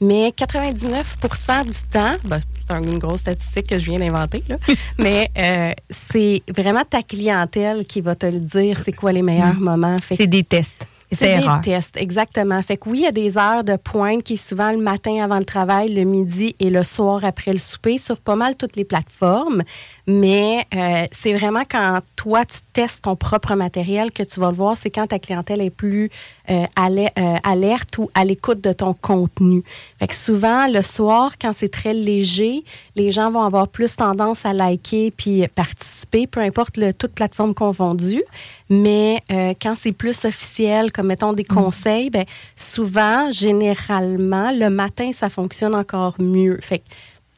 mais 0.00 0.32
99% 0.36 1.64
du 1.64 1.70
temps, 1.88 2.16
ben, 2.24 2.40
c'est 2.68 2.76
une 2.76 2.98
grosse 2.98 3.20
statistique 3.20 3.68
que 3.68 3.78
je 3.78 3.90
viens 3.90 4.00
d'inventer, 4.00 4.42
mais 4.98 5.30
euh, 5.38 5.70
c'est 5.90 6.42
vraiment 6.52 6.82
ta 6.88 7.02
clientèle 7.04 7.86
qui 7.86 8.00
va 8.00 8.16
te 8.16 8.26
le 8.26 8.40
dire, 8.40 8.80
c'est 8.84 8.92
quoi 8.92 9.12
les 9.12 9.22
meilleurs 9.22 9.54
Mhm. 9.54 9.60
moments. 9.62 9.96
C'est 10.12 10.26
des 10.26 10.42
tests. 10.42 10.84
C'est 11.10 11.38
des 11.38 11.44
erreur. 11.44 11.60
tests, 11.62 11.96
exactement. 11.96 12.60
Fait 12.62 12.76
que 12.76 12.90
oui, 12.90 12.98
il 12.98 13.04
y 13.04 13.06
a 13.06 13.12
des 13.12 13.38
heures 13.38 13.64
de 13.64 13.76
pointe 13.76 14.22
qui 14.22 14.34
est 14.34 14.36
souvent 14.36 14.70
le 14.70 14.78
matin 14.78 15.24
avant 15.24 15.38
le 15.38 15.44
travail, 15.44 15.94
le 15.94 16.04
midi 16.04 16.54
et 16.60 16.68
le 16.68 16.82
soir 16.82 17.24
après 17.24 17.52
le 17.52 17.58
souper 17.58 17.96
sur 17.96 18.18
pas 18.18 18.36
mal 18.36 18.56
toutes 18.56 18.76
les 18.76 18.84
plateformes. 18.84 19.62
Mais 20.06 20.66
euh, 20.74 21.06
c'est 21.12 21.32
vraiment 21.32 21.62
quand 21.68 22.00
toi, 22.16 22.44
tu 22.44 22.58
testes 22.72 23.04
ton 23.04 23.16
propre 23.16 23.54
matériel 23.54 24.12
que 24.12 24.22
tu 24.22 24.38
vas 24.40 24.50
le 24.50 24.56
voir. 24.56 24.76
C'est 24.76 24.90
quand 24.90 25.06
ta 25.06 25.18
clientèle 25.18 25.62
est 25.62 25.70
plus 25.70 26.10
euh, 26.50 26.66
euh, 26.78 27.36
alerte 27.42 27.98
ou 27.98 28.10
à 28.14 28.24
l'écoute 28.24 28.60
de 28.60 28.72
ton 28.72 28.92
contenu. 28.92 29.62
Fait 29.98 30.08
que 30.08 30.14
souvent, 30.14 30.66
le 30.66 30.82
soir, 30.82 31.32
quand 31.40 31.52
c'est 31.54 31.70
très 31.70 31.94
léger, 31.94 32.64
les 32.96 33.10
gens 33.10 33.30
vont 33.30 33.42
avoir 33.42 33.68
plus 33.68 33.96
tendance 33.96 34.44
à 34.44 34.52
liker 34.52 35.10
puis 35.10 35.46
participer, 35.48 36.26
peu 36.26 36.40
importe 36.40 36.76
le, 36.76 36.92
toute 36.92 37.12
plateforme 37.12 37.54
confondue. 37.54 38.22
Mais 38.70 39.20
euh, 39.30 39.54
quand 39.60 39.74
c'est 39.78 39.92
plus 39.92 40.24
officiel, 40.24 40.92
comme 40.98 41.06
mettons 41.06 41.32
des 41.32 41.44
conseils, 41.44 42.10
ben, 42.10 42.24
souvent, 42.56 43.30
généralement, 43.30 44.50
le 44.50 44.68
matin, 44.68 45.12
ça 45.12 45.28
fonctionne 45.30 45.76
encore 45.76 46.16
mieux. 46.18 46.58
Fait 46.60 46.78
que 46.80 46.84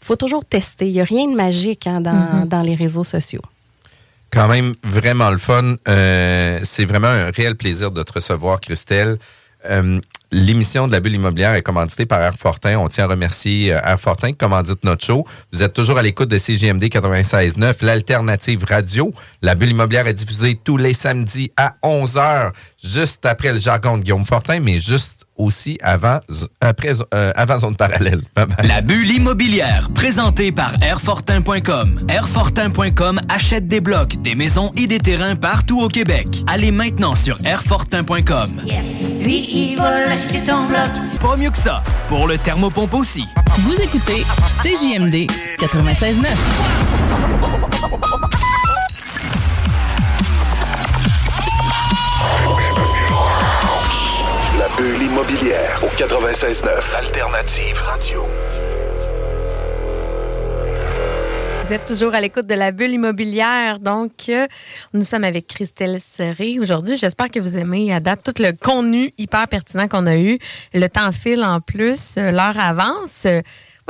faut 0.01 0.17
toujours 0.17 0.47
tester. 0.47 0.87
Il 0.87 0.93
n'y 0.93 1.01
a 1.03 1.05
rien 1.05 1.29
de 1.31 1.37
magique 1.37 1.87
hein, 1.87 2.01
dans, 2.01 2.13
Mhm. 2.41 2.49
dans 2.49 2.63
les 2.63 2.75
réseaux 2.75 3.05
sociaux. 3.05 3.43
Quand 4.33 4.49
même 4.49 4.73
vraiment 4.83 5.29
le 5.31 5.37
fun. 5.37 5.75
Euh, 5.89 6.59
c'est 6.63 6.87
vraiment 6.87 7.09
un 7.09 7.31
réel 7.31 7.55
plaisir 7.55 7.91
de 7.91 8.03
te 8.03 8.13
recevoir, 8.15 8.61
Christelle. 8.61 9.19
Euh, 9.69 10.01
L'émission 10.33 10.87
de 10.87 10.93
la 10.93 11.01
bulle 11.01 11.17
immobilière 11.17 11.55
est 11.55 11.63
commanditée 11.63 12.07
par 12.07 12.23
Air 12.23 12.35
Fortin. 12.39 12.79
On 12.79 12.89
tient 12.89 13.05
à 13.05 13.09
remercier 13.09 13.73
euh, 13.73 13.81
Air 13.83 13.99
Fortin 13.99 14.29
qui 14.29 14.37
commandite 14.37 14.85
notre 14.85 15.05
show. 15.05 15.27
Vous 15.53 15.61
êtes 15.61 15.73
toujours 15.73 15.99
à 15.99 16.03
l'écoute 16.03 16.29
de 16.29 16.39
CGMD 16.39 16.85
96.9, 16.85 17.85
l'alternative 17.85 18.65
radio. 18.65 19.13
La 19.43 19.57
bulle 19.57 19.71
immobilière 19.71 20.07
est 20.07 20.15
diffusée 20.15 20.55
tous 20.63 20.77
les 20.77 20.95
samedis 20.95 21.51
à 21.57 21.75
11h, 21.83 22.53
juste 22.81 23.27
après 23.27 23.53
le 23.53 23.59
jargon 23.59 23.99
de 23.99 24.05
Guillaume 24.05 24.25
Fortin, 24.25 24.61
mais 24.61 24.79
juste 24.79 25.20
aussi 25.41 25.79
avant, 25.83 26.21
après, 26.61 26.93
euh, 27.15 27.33
avant 27.35 27.59
zone 27.59 27.77
parallèle. 27.77 28.23
Bye 28.37 28.47
bye. 28.47 28.67
La 28.69 28.81
bulle 28.81 29.11
immobilière, 29.11 29.89
présentée 29.95 30.53
par 30.53 30.73
Airfortin.com. 30.83 32.07
Airfortin.com 32.09 33.21
achète 33.29 33.67
des 33.67 33.81
blocs, 33.81 34.21
des 34.23 34.35
maisons 34.35 34.73
et 34.77 34.87
des 34.87 34.99
terrains 34.99 35.37
partout 35.37 35.81
au 35.81 35.89
Québec. 35.89 36.27
Allez 36.47 36.71
maintenant 36.71 37.15
sur 37.15 37.37
Airfortin.com. 37.45 38.51
Lui, 39.23 39.49
il 39.51 39.77
va 39.77 40.07
l'acheter 40.07 40.41
ton 40.41 40.67
bloc. 40.67 40.91
Pas 41.21 41.37
mieux 41.37 41.51
que 41.51 41.59
ça, 41.59 41.83
pour 42.09 42.27
le 42.27 42.39
thermopompe 42.39 42.95
aussi. 42.95 43.25
Vous 43.59 43.75
écoutez 43.75 44.25
CJMD 44.63 45.27
96.9. 45.59 46.27
immobilière 54.81 55.79
au 55.83 55.89
96.9. 55.89 56.97
Alternative 56.97 57.83
radio. 57.83 58.25
Vous 61.65 61.73
êtes 61.73 61.85
toujours 61.85 62.15
à 62.15 62.21
l'écoute 62.23 62.47
de 62.47 62.55
la 62.55 62.73
bulle 62.73 62.93
immobilière. 62.93 63.79
Donc, 63.79 64.13
euh, 64.31 64.47
nous 64.95 65.03
sommes 65.03 65.25
avec 65.25 65.47
Christelle 65.47 66.01
Serré 66.01 66.59
aujourd'hui. 66.59 66.97
J'espère 66.97 67.31
que 67.31 67.39
vous 67.41 67.59
aimez 67.59 67.93
à 67.93 68.01
date 68.01 68.23
tout 68.25 68.43
le 68.43 68.53
contenu 68.53 69.13
hyper 69.19 69.47
pertinent 69.49 69.87
qu'on 69.87 70.07
a 70.07 70.17
eu. 70.17 70.39
Le 70.73 70.87
temps 70.89 71.13
file 71.13 71.45
en 71.45 71.61
plus, 71.61 72.15
euh, 72.17 72.31
l'heure 72.31 72.59
avance. 72.59 73.27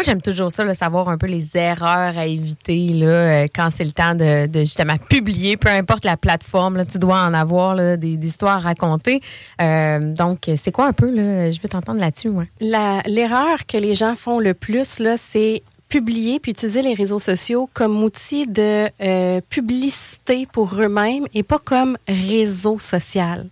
Moi, 0.01 0.07
j'aime 0.07 0.23
toujours 0.23 0.51
ça, 0.51 0.65
là, 0.65 0.73
savoir 0.73 1.11
un 1.11 1.19
peu 1.19 1.27
les 1.27 1.59
erreurs 1.59 2.17
à 2.17 2.25
éviter 2.25 2.89
là, 2.89 3.07
euh, 3.07 3.47
quand 3.55 3.69
c'est 3.69 3.85
le 3.85 3.93
temps 3.93 4.15
de, 4.15 4.49
justement 4.61 4.97
publier, 4.97 5.59
peu 5.59 5.69
importe 5.69 6.07
la 6.07 6.17
plateforme. 6.17 6.79
Là, 6.79 6.87
tu 6.87 6.97
dois 6.99 7.21
en 7.21 7.35
avoir 7.35 7.77
des, 7.99 8.15
histoires 8.15 8.57
à 8.57 8.71
raconter. 8.71 9.21
Euh, 9.61 10.15
donc, 10.15 10.51
c'est 10.57 10.73
quoi 10.73 10.87
un 10.87 10.95
peu? 10.95 11.15
Là, 11.15 11.51
je 11.51 11.61
veux 11.61 11.69
t'entendre 11.69 12.01
là-dessus. 12.01 12.31
L'erreur 12.63 13.67
que 13.67 13.77
les 13.77 13.95
gens 13.95 14.15
font 14.15 14.39
le 14.39 14.55
plus, 14.55 15.01
là, 15.01 15.17
c'est 15.19 15.63
publier 15.91 16.41
puis 16.41 16.53
utiliser 16.53 16.81
les 16.81 16.95
réseaux 16.95 17.19
sociaux 17.19 17.69
comme 17.75 18.03
outil 18.03 18.47
de 18.47 18.89
euh, 19.03 19.43
publicité 19.51 20.47
pour 20.51 20.75
eux-mêmes 20.77 21.27
et 21.35 21.43
pas 21.43 21.59
comme 21.59 21.99
réseau 22.09 22.79
social. 22.79 23.49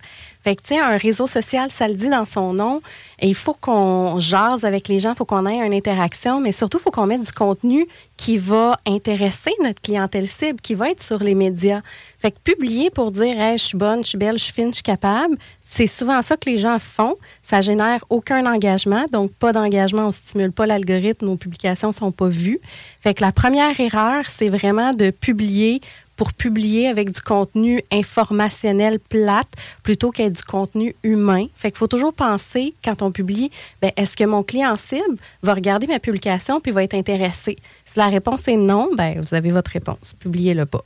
Fait 0.49 0.55
que, 0.55 0.81
un 0.81 0.97
réseau 0.97 1.27
social, 1.27 1.69
ça 1.69 1.87
le 1.87 1.93
dit 1.93 2.09
dans 2.09 2.25
son 2.25 2.53
nom, 2.53 2.81
et 3.19 3.27
il 3.27 3.35
faut 3.35 3.53
qu'on 3.53 4.19
jase 4.19 4.63
avec 4.63 4.87
les 4.87 4.99
gens, 4.99 5.11
il 5.11 5.15
faut 5.15 5.23
qu'on 5.23 5.45
ait 5.45 5.63
une 5.63 5.75
interaction, 5.75 6.41
mais 6.41 6.51
surtout, 6.51 6.79
il 6.79 6.81
faut 6.81 6.89
qu'on 6.89 7.05
mette 7.05 7.21
du 7.21 7.31
contenu 7.31 7.87
qui 8.17 8.39
va 8.39 8.75
intéresser 8.87 9.51
notre 9.63 9.79
clientèle 9.79 10.27
cible, 10.27 10.59
qui 10.59 10.73
va 10.73 10.89
être 10.89 11.03
sur 11.03 11.19
les 11.19 11.35
médias. 11.35 11.81
Fait 12.17 12.31
que 12.31 12.39
publier 12.43 12.89
pour 12.89 13.11
dire, 13.11 13.39
hey, 13.39 13.59
je 13.59 13.63
suis 13.63 13.77
bonne, 13.77 14.01
je 14.01 14.09
suis 14.09 14.17
belle, 14.17 14.39
je 14.39 14.43
suis 14.45 14.53
fine, 14.53 14.69
je 14.69 14.77
suis 14.77 14.83
capable, 14.83 15.37
c'est 15.61 15.85
souvent 15.85 16.19
ça 16.23 16.35
que 16.35 16.49
les 16.49 16.57
gens 16.57 16.79
font. 16.79 17.15
Ça 17.43 17.61
génère 17.61 18.03
aucun 18.09 18.51
engagement, 18.51 19.05
donc 19.11 19.31
pas 19.33 19.53
d'engagement, 19.53 20.07
on 20.07 20.11
stimule 20.11 20.51
pas 20.51 20.65
l'algorithme, 20.65 21.27
nos 21.27 21.37
publications 21.37 21.91
sont 21.91 22.11
pas 22.11 22.27
vues. 22.27 22.59
Fait 23.01 23.13
que 23.13 23.21
la 23.21 23.31
première 23.31 23.79
erreur, 23.79 24.23
c'est 24.27 24.49
vraiment 24.49 24.93
de 24.93 25.11
publier 25.11 25.79
pour 26.19 26.33
publier 26.33 26.89
avec 26.89 27.13
du 27.13 27.21
contenu 27.21 27.81
informationnel 27.93 28.99
plate 28.99 29.47
plutôt 29.83 30.11
qu'être 30.11 30.33
du 30.33 30.43
contenu 30.43 30.93
humain. 31.01 31.45
Fait 31.55 31.71
qu'il 31.71 31.77
faut 31.77 31.87
toujours 31.87 32.13
penser, 32.13 32.73
quand 32.83 33.01
on 33.01 33.09
publie, 33.09 33.51
ben, 33.81 33.91
est-ce 33.95 34.17
que 34.17 34.25
mon 34.25 34.43
client 34.43 34.75
cible 34.75 35.15
va 35.43 35.53
regarder 35.53 35.87
ma 35.87 35.99
publication 35.99 36.59
puis 36.59 36.73
va 36.73 36.83
être 36.83 36.93
intéressé? 36.93 37.55
Si 37.85 37.97
la 37.97 38.09
réponse 38.09 38.45
est 38.49 38.57
non, 38.57 38.89
ben, 38.97 39.21
vous 39.21 39.33
avez 39.33 39.51
votre 39.51 39.71
réponse. 39.71 40.13
Publiez-le 40.19 40.65
pas. 40.65 40.83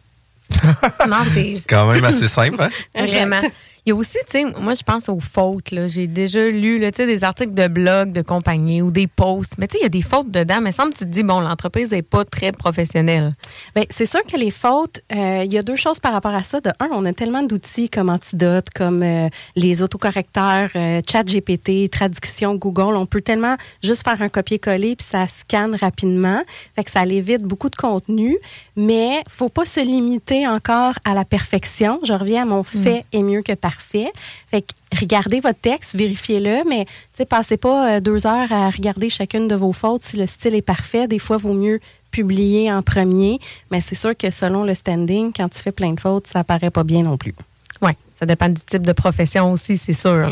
Non, 1.10 1.18
c'est 1.34 1.50
C'est 1.50 1.68
quand 1.68 1.92
même 1.92 2.06
assez 2.06 2.28
simple, 2.28 2.62
hein? 2.62 2.70
Vraiment. 2.96 3.40
Il 3.86 3.90
y 3.90 3.92
a 3.92 3.96
aussi, 3.96 4.18
tu 4.26 4.40
sais, 4.40 4.46
moi, 4.46 4.76
je 4.76 4.84
pense 4.84 5.10
aux 5.10 5.20
fautes. 5.20 5.72
là. 5.72 5.90
J'ai 5.90 6.08
déjà 6.08 6.48
lu 6.48 6.80
là, 6.80 6.90
tu 6.92 6.98
sais, 6.98 7.06
des 7.06 7.26
articles 7.26 7.54
de 7.54 7.68
blog 7.68 8.14
de 8.14 8.22
compagnie 8.22 8.82
ou 8.82 8.92
des 8.92 9.08
posts. 9.08 9.58
Mais 9.58 9.68
tu 9.68 9.74
sais, 9.74 9.80
il 9.82 9.84
y 9.84 9.86
a 9.88 9.90
des 9.90 10.02
fautes 10.02 10.32
dedans. 10.32 10.62
Mais 10.62 10.72
semble 10.72 10.94
que 10.94 11.00
tu 11.00 11.04
te 11.04 11.10
dis, 11.10 11.24
bon, 11.24 11.42
l'entreprise 11.42 11.92
n'est 11.92 12.02
pas 12.02 12.24
très 12.24 12.54
professionnelle. 12.54 13.34
Bien, 13.76 13.84
c'est 13.90 14.06
sûr 14.06 14.24
que 14.24 14.38
les 14.38 14.52
fautes, 14.52 15.02
euh, 15.14 15.44
il 15.46 15.52
y 15.52 15.58
a 15.58 15.64
deux 15.64 15.76
choses 15.76 16.00
par 16.00 16.14
rapport 16.14 16.34
à 16.34 16.44
ça. 16.44 16.62
De 16.62 16.70
un, 16.80 16.88
on 16.94 17.04
a 17.04 17.12
tellement 17.12 17.44
d'outils 17.44 17.90
comme 17.90 18.10
Antidote, 18.10 18.68
comme 18.74 19.04
euh, 19.04 19.28
les 19.58 19.84
autocorrecteurs, 19.84 20.70
euh, 20.78 21.02
ChatGPT, 21.06 21.90
traduction 21.92 22.56
Google. 22.56 22.96
On 22.96 23.06
peut 23.06 23.22
tellement 23.22 23.58
juste 23.84 24.06
faire 24.06 24.22
un 24.22 24.30
copier-coller 24.30 24.96
puis 24.96 25.06
ça 25.10 25.28
scanne 25.28 25.76
rapidement. 25.76 26.42
Fait 26.78 26.86
que 26.86 26.92
ça 26.92 27.06
évite 27.06 27.44
beaucoup 27.44 27.70
de 27.70 27.76
contenu. 27.76 28.38
Mais 28.78 29.22
faut 29.28 29.50
pas 29.50 29.66
se 29.66 29.82
limiter 29.82 30.48
encore 30.48 30.94
à 31.04 31.14
la 31.14 31.26
perfection. 31.26 32.00
Je 32.04 32.14
reviens 32.14 32.44
à 32.44 32.46
mon 32.46 32.64
fait 32.64 33.04
est 33.12 33.24
mieux 33.24 33.42
que 33.42 33.52
parfait. 33.52 33.73
Parfait. 33.74 34.12
Fait 34.50 34.62
que 34.62 34.68
regardez 35.00 35.40
votre 35.40 35.60
texte, 35.60 35.96
vérifiez-le, 35.96 36.68
mais 36.70 36.86
passez 37.26 37.58
pas 37.58 37.96
euh, 37.96 38.00
deux 38.00 38.28
heures 38.28 38.52
à 38.52 38.70
regarder 38.70 39.10
chacune 39.10 39.48
de 39.48 39.56
vos 39.56 39.74
fautes. 39.74 40.04
Si 40.04 40.18
le 40.18 40.28
style 40.28 40.56
est 40.56 40.62
parfait, 40.62 41.08
des 41.08 41.20
fois, 41.20 41.38
il 41.40 41.44
vaut 41.44 41.54
mieux 41.54 41.80
publier 42.12 42.72
en 42.72 42.82
premier. 42.82 43.40
Mais 43.72 43.82
c'est 43.82 43.96
sûr 43.96 44.16
que 44.16 44.30
selon 44.30 44.64
le 44.64 44.74
standing, 44.74 45.32
quand 45.36 45.50
tu 45.50 45.60
fais 45.60 45.72
plein 45.72 45.94
de 45.94 46.00
fautes, 46.00 46.28
ça 46.28 46.44
paraît 46.44 46.72
pas 46.72 46.84
bien 46.84 47.04
non 47.04 47.18
plus. 47.18 47.34
Oui, 47.82 47.92
ça 48.14 48.26
dépend 48.26 48.48
du 48.48 48.62
type 48.62 48.86
de 48.86 48.94
profession 48.94 49.52
aussi, 49.52 49.78
c'est 49.78 49.94
sûr. 49.94 50.30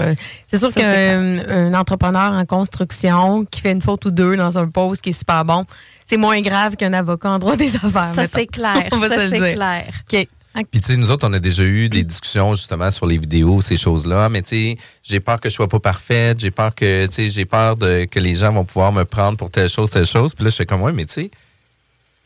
C'est 0.48 0.60
sûr 0.60 0.74
qu'un 0.74 1.74
entrepreneur 1.74 2.32
en 2.32 2.46
construction 2.46 3.44
qui 3.46 3.60
fait 3.60 3.74
une 3.74 3.82
faute 3.82 4.06
ou 4.06 4.12
deux 4.12 4.38
dans 4.38 4.58
un 4.58 4.68
poste 4.68 5.02
qui 5.02 5.10
est 5.10 5.20
super 5.20 5.44
bon, 5.44 5.66
c'est 6.06 6.18
moins 6.18 6.40
grave 6.42 6.78
qu'un 6.78 6.94
avocat 6.94 7.32
en 7.32 7.40
droit 7.40 7.58
des 7.58 7.76
affaires. 7.76 8.14
Ça, 8.16 8.26
c'est 8.34 8.48
clair. 8.48 8.88
ça, 8.92 9.30
c'est 9.30 9.54
clair. 9.54 9.88
OK. 10.14 10.28
Puis, 10.54 10.82
tu 10.82 10.88
sais, 10.88 10.98
nous 10.98 11.12
autres, 11.12 11.28
on 11.28 11.34
a 11.34 11.40
déjà 11.40 11.64
eu 11.64 11.88
des 11.88 12.04
discussions 12.04 12.56
justement 12.56 12.92
sur 12.92 13.06
les 13.06 13.18
vidéos, 13.18 13.62
ces 13.62 13.78
choses-là. 13.78 14.28
Mais, 14.30 14.42
tu 14.42 14.50
sais, 14.50 14.78
j'ai 15.02 15.20
peur 15.20 15.40
que 15.40 15.50
je 15.50 15.56
sois 15.56 15.70
pas 15.70 15.80
parfaite. 15.80 16.40
J'ai 16.40 16.52
peur 16.52 16.76
que, 16.76 17.06
tu 17.08 17.14
sais, 17.14 17.30
j'ai 17.30 17.46
peur 17.46 17.78
de, 17.78 18.06
que 18.06 18.20
les 18.20 18.36
gens 18.36 18.52
vont 18.52 18.66
pouvoir 18.66 18.92
me 18.92 19.06
prendre 19.06 19.38
pour 19.38 19.50
telle 19.50 19.70
chose, 19.70 19.90
telle 19.90 20.06
chose. 20.06 20.36
Puis 20.36 20.44
là, 20.44 20.50
je 20.50 20.56
fais 20.58 20.66
comme, 20.66 20.82
ouais, 20.82 20.92
mais 20.92 21.06
tu 21.06 21.14
sais, 21.14 21.32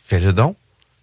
fais-le 0.04 0.34
don. 0.34 0.56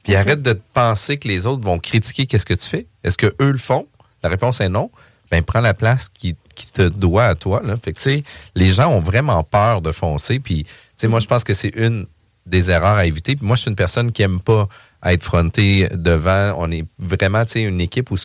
Puis 0.03 0.17
arrête 0.17 0.43
de 0.43 0.59
penser 0.75 1.17
que 1.17 1.29
les 1.29 1.47
autres 1.47 1.63
vont 1.63 1.79
critiquer 1.79 2.27
qu'est-ce 2.27 2.47
que 2.47 2.55
tu 2.55 2.69
fais. 2.69 2.87
Est-ce 3.05 3.17
que 3.17 3.33
eux 3.41 3.53
le 3.53 3.59
font? 3.59 3.87
La 4.23 4.29
réponse 4.29 4.61
est 4.61 4.69
non. 4.69 4.91
Ben, 5.31 5.43
prends 5.43 5.61
la 5.61 5.75
place 5.75 6.09
qui, 6.09 6.37
te 6.75 6.89
doit 6.89 7.27
à 7.27 7.35
toi. 7.35 7.63
Là. 7.65 7.77
Fait 7.77 7.93
que, 7.93 7.99
tu 7.99 8.03
sais, 8.03 8.25
les 8.55 8.73
gens 8.73 8.91
ont 8.91 9.01
vraiment 9.01 9.43
peur 9.43 9.81
de 9.81 9.91
foncer. 9.91 10.39
Puis, 10.39 10.65
tu 10.65 10.71
sais, 10.97 11.09
moi, 11.09 11.21
je 11.21 11.27
pense 11.27 11.45
que 11.45 11.55
c'est 11.55 11.75
une 11.77 12.07
des 12.47 12.71
erreurs 12.71 12.97
à 12.97 13.07
éviter. 13.07 13.37
Puis 13.37 13.47
moi, 13.47 13.57
je 13.57 13.63
suis 13.63 13.71
une 13.71 13.77
personne 13.77 14.13
qui 14.13 14.23
aime 14.23 14.41
pas 14.41 14.69
être 15.05 15.25
frontée 15.25 15.89
devant. 15.95 16.55
On 16.59 16.71
est 16.71 16.85
vraiment, 16.99 17.45
une 17.55 17.81
équipe 17.81 18.11
où 18.11 18.17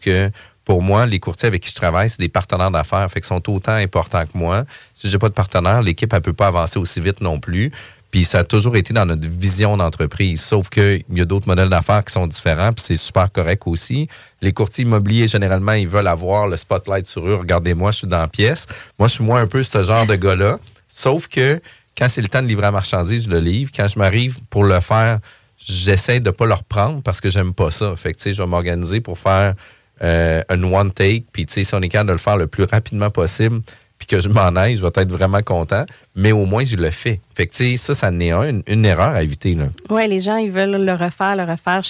pour 0.68 0.82
moi, 0.82 1.06
les 1.06 1.20
courtiers 1.20 1.48
avec 1.48 1.64
qui 1.64 1.70
je 1.70 1.76
travaille, 1.76 2.10
c'est 2.10 2.20
des 2.20 2.28
partenaires 2.28 2.72
d'affaires. 2.72 3.10
Fait 3.10 3.22
qu'ils 3.22 3.28
sont 3.28 3.50
autant 3.50 3.72
importants 3.72 4.26
que 4.26 4.38
moi. 4.38 4.66
Si 4.94 5.10
j'ai 5.10 5.18
pas 5.18 5.30
de 5.30 5.34
partenaire, 5.34 5.82
l'équipe, 5.82 6.14
elle 6.14 6.22
peut 6.22 6.34
pas 6.34 6.48
avancer 6.48 6.78
aussi 6.78 7.00
vite 7.00 7.22
non 7.22 7.40
plus. 7.40 7.72
Puis 8.12 8.26
ça 8.26 8.40
a 8.40 8.44
toujours 8.44 8.76
été 8.76 8.94
dans 8.94 9.06
notre 9.06 9.28
vision 9.30 9.78
d'entreprise. 9.78 10.42
Sauf 10.42 10.68
qu'il 10.68 11.04
y 11.10 11.22
a 11.22 11.26
d'autres 11.26 11.48
modèles 11.48 11.70
d'affaires 11.70 12.04
qui 12.04 12.12
sont 12.12 12.28
différents, 12.28 12.74
puis 12.74 12.84
c'est 12.86 12.98
super 12.98 13.32
correct 13.32 13.64
aussi. 13.66 14.10
Les 14.42 14.52
courtiers 14.52 14.84
immobiliers, 14.84 15.30
généralement, 15.30 15.72
ils 15.72 15.88
veulent 15.88 16.08
avoir 16.08 16.48
le 16.48 16.58
spotlight 16.58 17.08
sur 17.08 17.26
eux. 17.26 17.36
Regardez-moi, 17.36 17.92
je 17.92 18.00
suis 18.00 18.08
dans 18.08 18.20
la 18.20 18.28
pièce. 18.28 18.66
Moi, 19.00 19.08
je 19.08 19.14
suis 19.14 19.24
moins 19.24 19.40
un 19.40 19.48
peu 19.48 19.64
ce 19.64 19.84
genre 19.84 20.06
de 20.06 20.16
gars-là. 20.16 20.60
Sauf 20.90 21.30
que 21.30 21.62
quand 21.98 22.10
c'est 22.10 22.22
le 22.22 22.28
temps 22.28 22.42
de 22.42 22.48
livrer 22.48 22.64
la 22.64 22.72
marchandise, 22.72 23.24
je 23.24 23.30
le 23.30 23.40
livre. 23.40 23.72
Quand 23.74 23.88
je 23.88 23.98
m'arrive 23.98 24.40
pour 24.50 24.64
le 24.64 24.80
faire, 24.80 25.20
j'essaie 25.68 26.20
de 26.20 26.32
pas 26.32 26.46
le 26.46 26.54
reprendre 26.54 27.02
parce 27.04 27.22
que 27.22 27.30
j'aime 27.30 27.54
pas 27.54 27.72
ça. 27.72 27.96
Fait 27.96 28.14
tu 28.14 28.22
sais, 28.22 28.34
je 28.34 28.42
vais 28.42 28.48
m'organiser 28.48 29.02
pour 29.02 29.20
faire 29.20 29.56
euh, 30.02 30.42
un 30.50 30.64
one 30.64 30.92
take. 30.92 31.26
Puis, 31.32 31.46
tu 31.46 31.54
sais, 31.54 31.64
si 31.64 31.76
on 31.76 31.82
est 31.82 31.90
capable 31.90 32.10
de 32.10 32.14
le 32.14 32.20
faire 32.20 32.38
le 32.38 32.48
plus 32.48 32.64
rapidement 32.64 33.10
possible, 33.10 33.62
puis 33.98 34.08
que 34.08 34.20
je 34.20 34.30
m'en 34.30 34.56
aille, 34.56 34.78
je 34.78 34.82
vais 34.82 34.92
être 34.96 35.12
vraiment 35.12 35.42
content. 35.42 35.86
Mais 36.16 36.32
au 36.32 36.46
moins, 36.46 36.66
je 36.66 36.76
le 36.76 36.90
fais. 36.92 37.20
Fait 37.36 37.46
que, 37.46 37.78
ça, 37.78 37.94
ça 37.94 38.10
n'est 38.10 38.32
un, 38.32 38.62
une, 38.66 38.86
erreur 38.86 39.10
à 39.10 39.22
éviter. 39.22 39.56
Oui, 39.90 40.08
les 40.08 40.20
gens, 40.20 40.38
ils 40.38 40.50
veulent 40.50 40.84
le 40.84 40.94
refaire, 40.94 41.36
le 41.36 41.44
refaire 41.44 41.82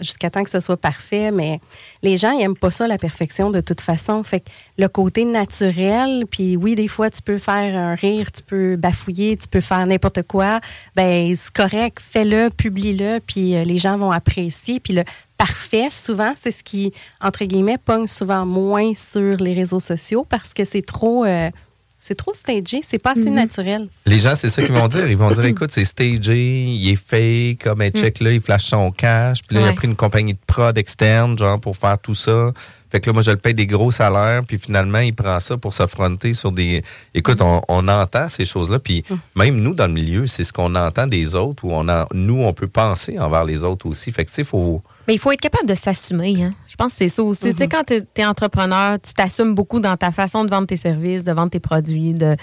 jusqu'à 0.00 0.30
temps 0.30 0.42
que 0.42 0.50
ce 0.50 0.60
soit 0.60 0.78
parfait. 0.78 1.30
Mais 1.30 1.60
les 2.02 2.16
gens, 2.16 2.30
ils 2.30 2.38
n'aiment 2.38 2.56
pas 2.56 2.70
ça, 2.70 2.86
la 2.88 2.96
perfection, 2.96 3.50
de 3.50 3.60
toute 3.60 3.82
façon. 3.82 4.22
Fait 4.22 4.40
que 4.40 4.48
le 4.78 4.88
côté 4.88 5.26
naturel, 5.26 6.24
puis 6.30 6.56
oui, 6.56 6.74
des 6.74 6.88
fois, 6.88 7.10
tu 7.10 7.20
peux 7.20 7.36
faire 7.38 7.76
un 7.76 7.94
rire, 7.94 8.32
tu 8.32 8.42
peux 8.42 8.76
bafouiller, 8.76 9.36
tu 9.36 9.48
peux 9.48 9.60
faire 9.60 9.86
n'importe 9.86 10.22
quoi. 10.22 10.60
Ben 10.94 11.34
c'est 11.36 11.52
correct. 11.52 11.98
Fais-le, 12.00 12.48
publie-le, 12.48 13.20
puis 13.20 13.56
euh, 13.56 13.64
les 13.64 13.76
gens 13.76 13.98
vont 13.98 14.12
apprécier. 14.12 14.80
Puis 14.80 14.94
le 14.94 15.04
parfait, 15.36 15.88
souvent, 15.90 16.32
c'est 16.40 16.50
ce 16.50 16.62
qui, 16.62 16.92
entre 17.20 17.44
guillemets, 17.44 17.78
pogne 17.78 18.06
souvent 18.06 18.46
moins 18.46 18.92
sur 18.94 19.36
les 19.36 19.54
réseaux 19.54 19.80
sociaux 19.80 20.26
parce 20.28 20.54
que 20.54 20.64
c'est 20.64 20.86
trop. 20.86 21.24
Euh, 21.24 21.50
c'est 21.98 22.14
trop 22.14 22.34
stagé, 22.34 22.82
c'est 22.88 23.00
pas 23.00 23.12
assez 23.12 23.30
mhm. 23.30 23.34
naturel. 23.34 23.88
Les 24.04 24.20
gens, 24.20 24.36
c'est 24.36 24.48
ça 24.48 24.62
qu'ils 24.62 24.72
vont 24.74 24.86
dire. 24.86 25.08
Ils 25.08 25.16
vont 25.16 25.32
dire, 25.32 25.44
écoute, 25.46 25.72
c'est 25.72 25.84
stagé, 25.84 26.62
il 26.62 26.88
est 26.88 26.94
fake, 26.94 27.64
comme 27.64 27.80
un 27.80 27.90
check 27.90 28.20
là, 28.20 28.30
il 28.30 28.40
flash 28.40 28.66
son 28.66 28.92
cash, 28.92 29.42
puis 29.42 29.56
là, 29.56 29.62
il 29.62 29.68
a 29.68 29.72
pris 29.72 29.88
une 29.88 29.96
compagnie 29.96 30.34
de 30.34 30.38
prod 30.46 30.76
externe, 30.78 31.36
genre, 31.36 31.58
pour 31.58 31.76
faire 31.76 31.98
tout 31.98 32.14
ça. 32.14 32.52
Fait 32.92 33.00
que 33.00 33.10
là, 33.10 33.12
moi, 33.12 33.22
je 33.22 33.32
le 33.32 33.38
paye 33.38 33.54
des 33.54 33.66
gros 33.66 33.90
salaires, 33.90 34.42
puis 34.46 34.56
finalement, 34.56 35.00
il 35.00 35.14
prend 35.14 35.40
ça 35.40 35.56
pour 35.56 35.74
s'affronter 35.74 36.32
sur 36.32 36.52
des... 36.52 36.84
Écoute, 37.12 37.40
on, 37.42 37.88
entend 37.88 38.28
ces 38.28 38.44
choses-là, 38.44 38.78
puis 38.78 39.04
mm. 39.10 39.14
même 39.34 39.56
nous, 39.56 39.74
dans 39.74 39.88
le 39.88 39.92
milieu, 39.92 40.28
c'est 40.28 40.44
ce 40.44 40.52
qu'on 40.52 40.76
entend 40.76 41.08
des 41.08 41.34
autres, 41.34 41.64
ou 41.64 41.72
on 41.72 41.88
a, 41.88 42.06
nous, 42.14 42.40
on 42.44 42.52
peut 42.52 42.68
penser 42.68 43.18
envers 43.18 43.44
les 43.44 43.64
autres 43.64 43.86
aussi. 43.86 44.12
Fait 44.12 44.24
que, 44.24 44.30
tu 44.30 44.36
sais, 44.36 44.42
il 44.42 44.48
faut... 44.48 44.80
Mais 45.06 45.14
il 45.14 45.18
faut 45.18 45.32
être 45.32 45.40
capable 45.40 45.66
de 45.66 45.74
s'assumer. 45.74 46.42
Hein? 46.42 46.52
Je 46.68 46.76
pense 46.76 46.92
que 46.92 46.98
c'est 46.98 47.08
ça 47.08 47.22
aussi. 47.22 47.50
Tu 47.52 47.56
sais, 47.56 47.66
mm-hmm. 47.66 47.68
quand 47.68 47.84
tu 47.84 48.02
es, 48.16 48.24
entrepreneur, 48.24 48.98
tu 49.00 49.12
t'assumes 49.14 49.54
beaucoup 49.54 49.80
dans 49.80 49.96
ta 49.96 50.10
façon 50.10 50.44
de 50.44 50.50
vendre 50.50 50.66
tes 50.66 50.76
services, 50.76 51.24
de 51.24 51.32
vendre 51.32 51.50
tes 51.50 51.60
produits, 51.60 52.12
de, 52.12 52.36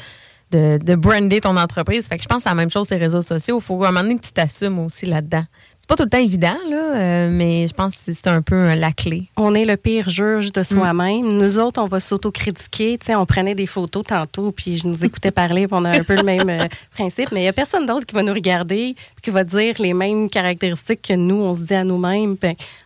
de, 0.51 0.78
de 0.78 0.95
brander 0.95 1.41
ton 1.41 1.57
entreprise. 1.57 2.07
Fait 2.07 2.18
que 2.18 2.24
je 2.24 2.28
pense 2.28 2.43
c'est 2.43 2.49
la 2.49 2.55
même 2.55 2.70
chose 2.70 2.88
sur 2.88 2.95
les 2.95 3.01
réseaux 3.01 3.22
sociaux. 3.22 3.59
Il 3.59 3.64
faut 3.64 3.84
à 3.84 3.88
un 3.88 3.91
moment 3.91 4.03
donné 4.03 4.16
que 4.16 4.26
tu 4.26 4.32
t'assumes 4.32 4.80
aussi 4.80 5.05
là-dedans 5.05 5.45
c'est 5.84 5.90
pas 5.90 5.98
tout 5.98 6.04
le 6.04 6.10
temps 6.10 6.18
évident, 6.18 6.56
là, 6.70 6.96
euh, 6.96 7.30
mais 7.30 7.68
je 7.68 7.74
pense 7.74 7.98
que 7.98 8.14
c'est 8.14 8.28
un 8.30 8.42
peu 8.42 8.56
euh, 8.56 8.74
la 8.74 8.94
clé. 8.94 9.28
On 9.36 9.54
est 9.54 9.66
le 9.66 9.76
pire 9.76 10.08
juge 10.08 10.54
de 10.54 10.64
soi-même. 10.64 11.26
Mm. 11.26 11.38
Nous 11.40 11.60
autres, 11.60 11.82
on 11.82 11.88
va 11.88 12.00
s'autocritiquer. 12.00 12.98
On 13.10 13.26
prenait 13.26 13.54
des 13.54 13.68
photos 13.68 14.06
tantôt, 14.06 14.54
puis 14.54 14.78
je 14.78 14.88
nous 14.88 15.04
écoutais 15.04 15.32
parler, 15.32 15.68
puis 15.68 15.76
on 15.78 15.84
a 15.84 15.90
un 15.90 16.04
peu 16.06 16.16
le 16.16 16.24
même 16.24 16.50
euh, 16.50 16.70
principe. 16.96 17.34
Mais 17.34 17.42
il 17.42 17.44
n'y 17.44 17.50
a 17.50 17.54
personne 17.54 17.86
d'autre 17.86 18.06
qui 18.06 18.16
va 18.16 18.24
nous 18.24 18.32
regarder, 18.32 18.96
qui 19.22 19.30
va 19.30 19.44
dire 19.44 19.76
les 19.80 19.94
mêmes 19.94 20.30
caractéristiques 20.30 21.02
que 21.02 21.16
nous, 21.16 21.42
on 21.42 21.54
se 21.54 21.64
dit 21.64 21.76
à 21.76 21.84
nous-mêmes, 21.84 22.38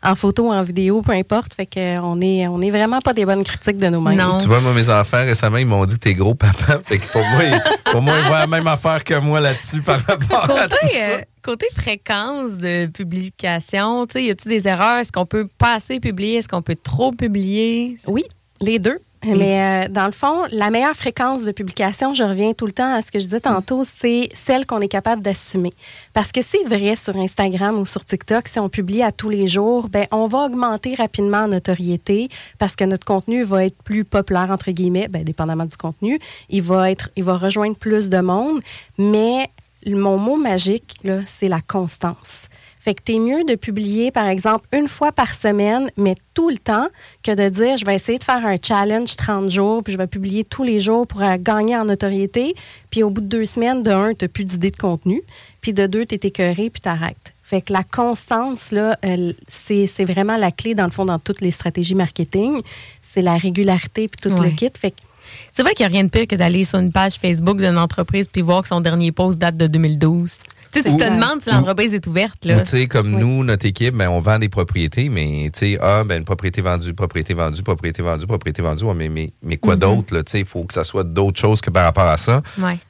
en 0.02 0.16
photo, 0.16 0.52
en 0.52 0.64
vidéo, 0.64 1.04
peu 1.04 1.12
importe. 1.12 1.54
Fait 1.54 1.68
qu'on 1.68 2.20
est, 2.20 2.48
on 2.48 2.60
est 2.62 2.72
vraiment 2.72 3.00
pas 3.02 3.14
des 3.14 3.26
bonnes 3.26 3.44
critiques 3.44 3.78
de 3.78 3.90
nous-mêmes. 3.90 4.40
Tu 4.42 4.48
vois, 4.48 4.60
moi, 4.60 4.74
mes 4.74 4.90
enfants, 4.90 5.24
récemment, 5.24 5.58
ils 5.58 5.68
m'ont 5.68 5.86
dit 5.86 5.94
que 5.94 6.00
t'es 6.00 6.16
gros 6.16 6.34
papa. 6.34 6.80
Fait 6.84 6.98
que 6.98 7.06
pour 7.12 7.22
moi, 7.22 7.44
pour 7.92 8.02
moi, 8.02 8.16
ils 8.18 8.26
voient 8.26 8.40
la 8.40 8.48
même 8.48 8.66
affaire 8.66 9.04
que 9.04 9.14
moi 9.20 9.40
là-dessus 9.40 9.84
par 9.84 10.00
rapport 10.08 10.58
à 10.58 10.68
tout 10.68 10.76
ça 10.88 11.20
côté 11.48 11.68
fréquence 11.74 12.58
de 12.58 12.88
publication, 12.88 14.06
tu 14.06 14.14
sais, 14.14 14.24
y 14.26 14.30
a-t-il 14.32 14.50
des 14.50 14.68
erreurs? 14.68 14.98
Est-ce 14.98 15.14
qu'on 15.14 15.26
peut 15.26 15.48
pas 15.58 15.76
assez 15.76 16.02
publier? 16.02 16.36
Est-ce 16.36 16.50
qu'on 16.50 16.62
peut 16.62 16.76
trop 16.76 17.14
publier? 17.14 17.96
Oui, 18.06 18.26
les 18.60 18.80
deux. 18.80 19.00
Mais 19.26 19.86
euh, 19.86 19.90
dans 19.90 20.06
le 20.06 20.12
fond, 20.12 20.44
la 20.52 20.70
meilleure 20.70 20.96
fréquence 20.96 21.44
de 21.44 21.52
publication, 21.52 22.14
je 22.14 22.24
reviens 22.24 22.54
tout 22.54 22.66
le 22.66 22.74
temps 22.74 22.94
à 22.94 23.02
ce 23.02 23.12
que 23.12 23.20
je 23.20 23.26
disais 23.26 23.40
tantôt, 23.40 23.84
c'est 23.86 24.30
celle 24.34 24.66
qu'on 24.66 24.82
est 24.82 24.90
capable 24.90 25.22
d'assumer. 25.22 25.74
Parce 26.14 26.32
que 26.34 26.42
c'est 26.42 26.64
vrai 26.64 26.96
sur 26.98 27.16
Instagram 27.16 27.80
ou 27.80 27.86
sur 27.86 28.04
TikTok, 28.04 28.48
si 28.48 28.60
on 28.60 28.68
publie 28.70 29.02
à 29.02 29.14
tous 29.14 29.30
les 29.30 29.48
jours, 29.48 29.88
ben 29.88 30.06
on 30.12 30.28
va 30.28 30.46
augmenter 30.46 30.96
rapidement 30.96 31.40
en 31.40 31.48
notoriété 31.48 32.28
parce 32.60 32.76
que 32.76 32.84
notre 32.84 33.06
contenu 33.06 33.44
va 33.44 33.66
être 33.66 33.82
plus 33.84 34.04
populaire 34.04 34.52
entre 34.52 34.72
guillemets, 34.72 35.08
ben, 35.08 35.24
dépendamment 35.24 35.66
du 35.66 35.78
contenu, 35.78 36.20
il 36.50 36.62
va 36.62 36.92
être, 36.92 37.10
il 37.16 37.24
va 37.24 37.38
rejoindre 37.38 37.78
plus 37.78 38.10
de 38.10 38.20
monde. 38.20 38.62
Mais 38.98 39.50
mon 39.86 40.18
mot 40.18 40.38
magique, 40.38 40.96
là, 41.04 41.20
c'est 41.26 41.48
la 41.48 41.62
constance. 41.62 42.48
Fait 42.80 42.94
que 42.94 43.02
t'es 43.02 43.20
mieux 43.20 43.44
de 43.44 43.56
publier, 43.56 44.12
par 44.12 44.28
exemple, 44.28 44.66
une 44.72 44.88
fois 44.88 45.12
par 45.12 45.34
semaine, 45.34 45.92
mais 45.98 46.16
tout 46.34 46.50
le 46.50 46.58
temps, 46.58 46.88
que 47.22 47.36
de 47.36 47.50
dire, 47.50 47.76
je 47.76 47.86
vais 47.86 47.96
essayer 47.96 48.18
de 48.18 48.24
faire 48.24 48.46
un 48.46 48.56
challenge 48.62 49.18
30 49.18 49.52
jours, 49.52 49.84
puis 49.84 49.92
je 49.92 49.98
vais 49.98 50.08
publier 50.08 50.46
tous 50.46 50.64
les 50.64 50.80
jours 50.80 51.06
pour 51.06 51.22
euh, 51.22 51.36
gagner 51.38 51.76
en 51.76 51.84
notoriété. 51.84 52.56
Puis 52.90 53.04
au 53.04 53.10
bout 53.10 53.20
de 53.20 53.28
deux 53.28 53.44
semaines, 53.44 53.84
de 53.84 53.92
un, 53.92 54.14
t'as 54.14 54.30
plus 54.30 54.46
d'idées 54.46 54.72
de 54.72 54.78
contenu. 54.78 55.22
Puis 55.60 55.74
de 55.74 55.86
deux, 55.86 56.06
t'es 56.06 56.28
écœuré, 56.28 56.70
puis 56.70 56.80
t'arrêtes. 56.80 57.34
Fait 57.44 57.62
que 57.62 57.74
la 57.74 57.84
constance, 57.84 58.72
là, 58.72 58.98
c'est 59.48 60.06
vraiment 60.06 60.38
la 60.38 60.52
clé, 60.52 60.74
dans 60.74 60.86
le 60.86 60.92
fond, 60.92 61.04
dans 61.04 61.20
toutes 61.20 61.42
les 61.42 61.52
stratégies 61.52 61.96
marketing. 61.96 62.62
C'est 63.02 63.22
la 63.22 63.38
régularité, 63.38 64.08
puis 64.08 64.22
tout 64.22 64.42
le 64.42 64.50
kit. 64.50 64.70
Fait 64.78 64.92
que 64.92 64.98
c'est 65.54 65.64
vrai 65.64 65.74
qu'il 65.74 65.86
n'y 65.86 65.94
a 65.94 65.94
rien 65.94 66.04
de 66.04 66.10
pire 66.10 66.28
que 66.28 66.36
d'aller 66.36 66.64
sur 66.64 66.80
une 66.80 66.92
page 66.92 67.16
Facebook 67.16 67.58
d'une 67.58 67.78
entreprise 67.78 68.28
puis 68.28 68.42
voir 68.42 68.62
que 68.62 68.68
son 68.68 68.82
dernier 68.82 69.12
post 69.12 69.40
date 69.40 69.58
de 69.58 69.68
2012. 69.68 70.38
Tu 70.72 70.84
te 70.84 70.90
demandes 70.90 71.42
si 71.42 71.50
l'entreprise 71.50 71.94
est 71.94 72.06
ouverte. 72.08 72.36
Tu 72.42 72.52
sais, 72.66 72.88
comme 72.88 73.10
nous, 73.10 73.44
notre 73.44 73.66
équipe, 73.66 73.96
ben, 73.96 74.10
on 74.10 74.20
vend 74.20 74.38
des 74.38 74.50
propriétés, 74.50 75.10
mais 75.10 75.50
tu 75.54 75.60
sais, 75.60 75.78
ah, 75.82 76.04
ben, 76.04 76.20
une 76.20 76.26
propriété 76.26 76.62
vendue, 76.62 76.94
propriété 76.94 77.34
vendue, 77.34 77.64
propriété 77.64 78.02
vendue, 78.04 78.28
propriété 78.28 78.62
vendue. 78.62 78.86
mais, 78.96 79.10
mais, 79.10 79.32
mais 79.42 79.58
quoi 79.58 79.76
mm-hmm. 79.76 79.80
d'autre? 79.80 80.24
Il 80.34 80.46
faut 80.46 80.64
que 80.64 80.74
ça 80.74 80.84
soit 80.84 81.04
d'autres 81.04 81.40
choses 81.40 81.62
que 81.62 81.70
par 81.70 81.84
rapport 81.84 82.08
à 82.08 82.18
ça. 82.18 82.42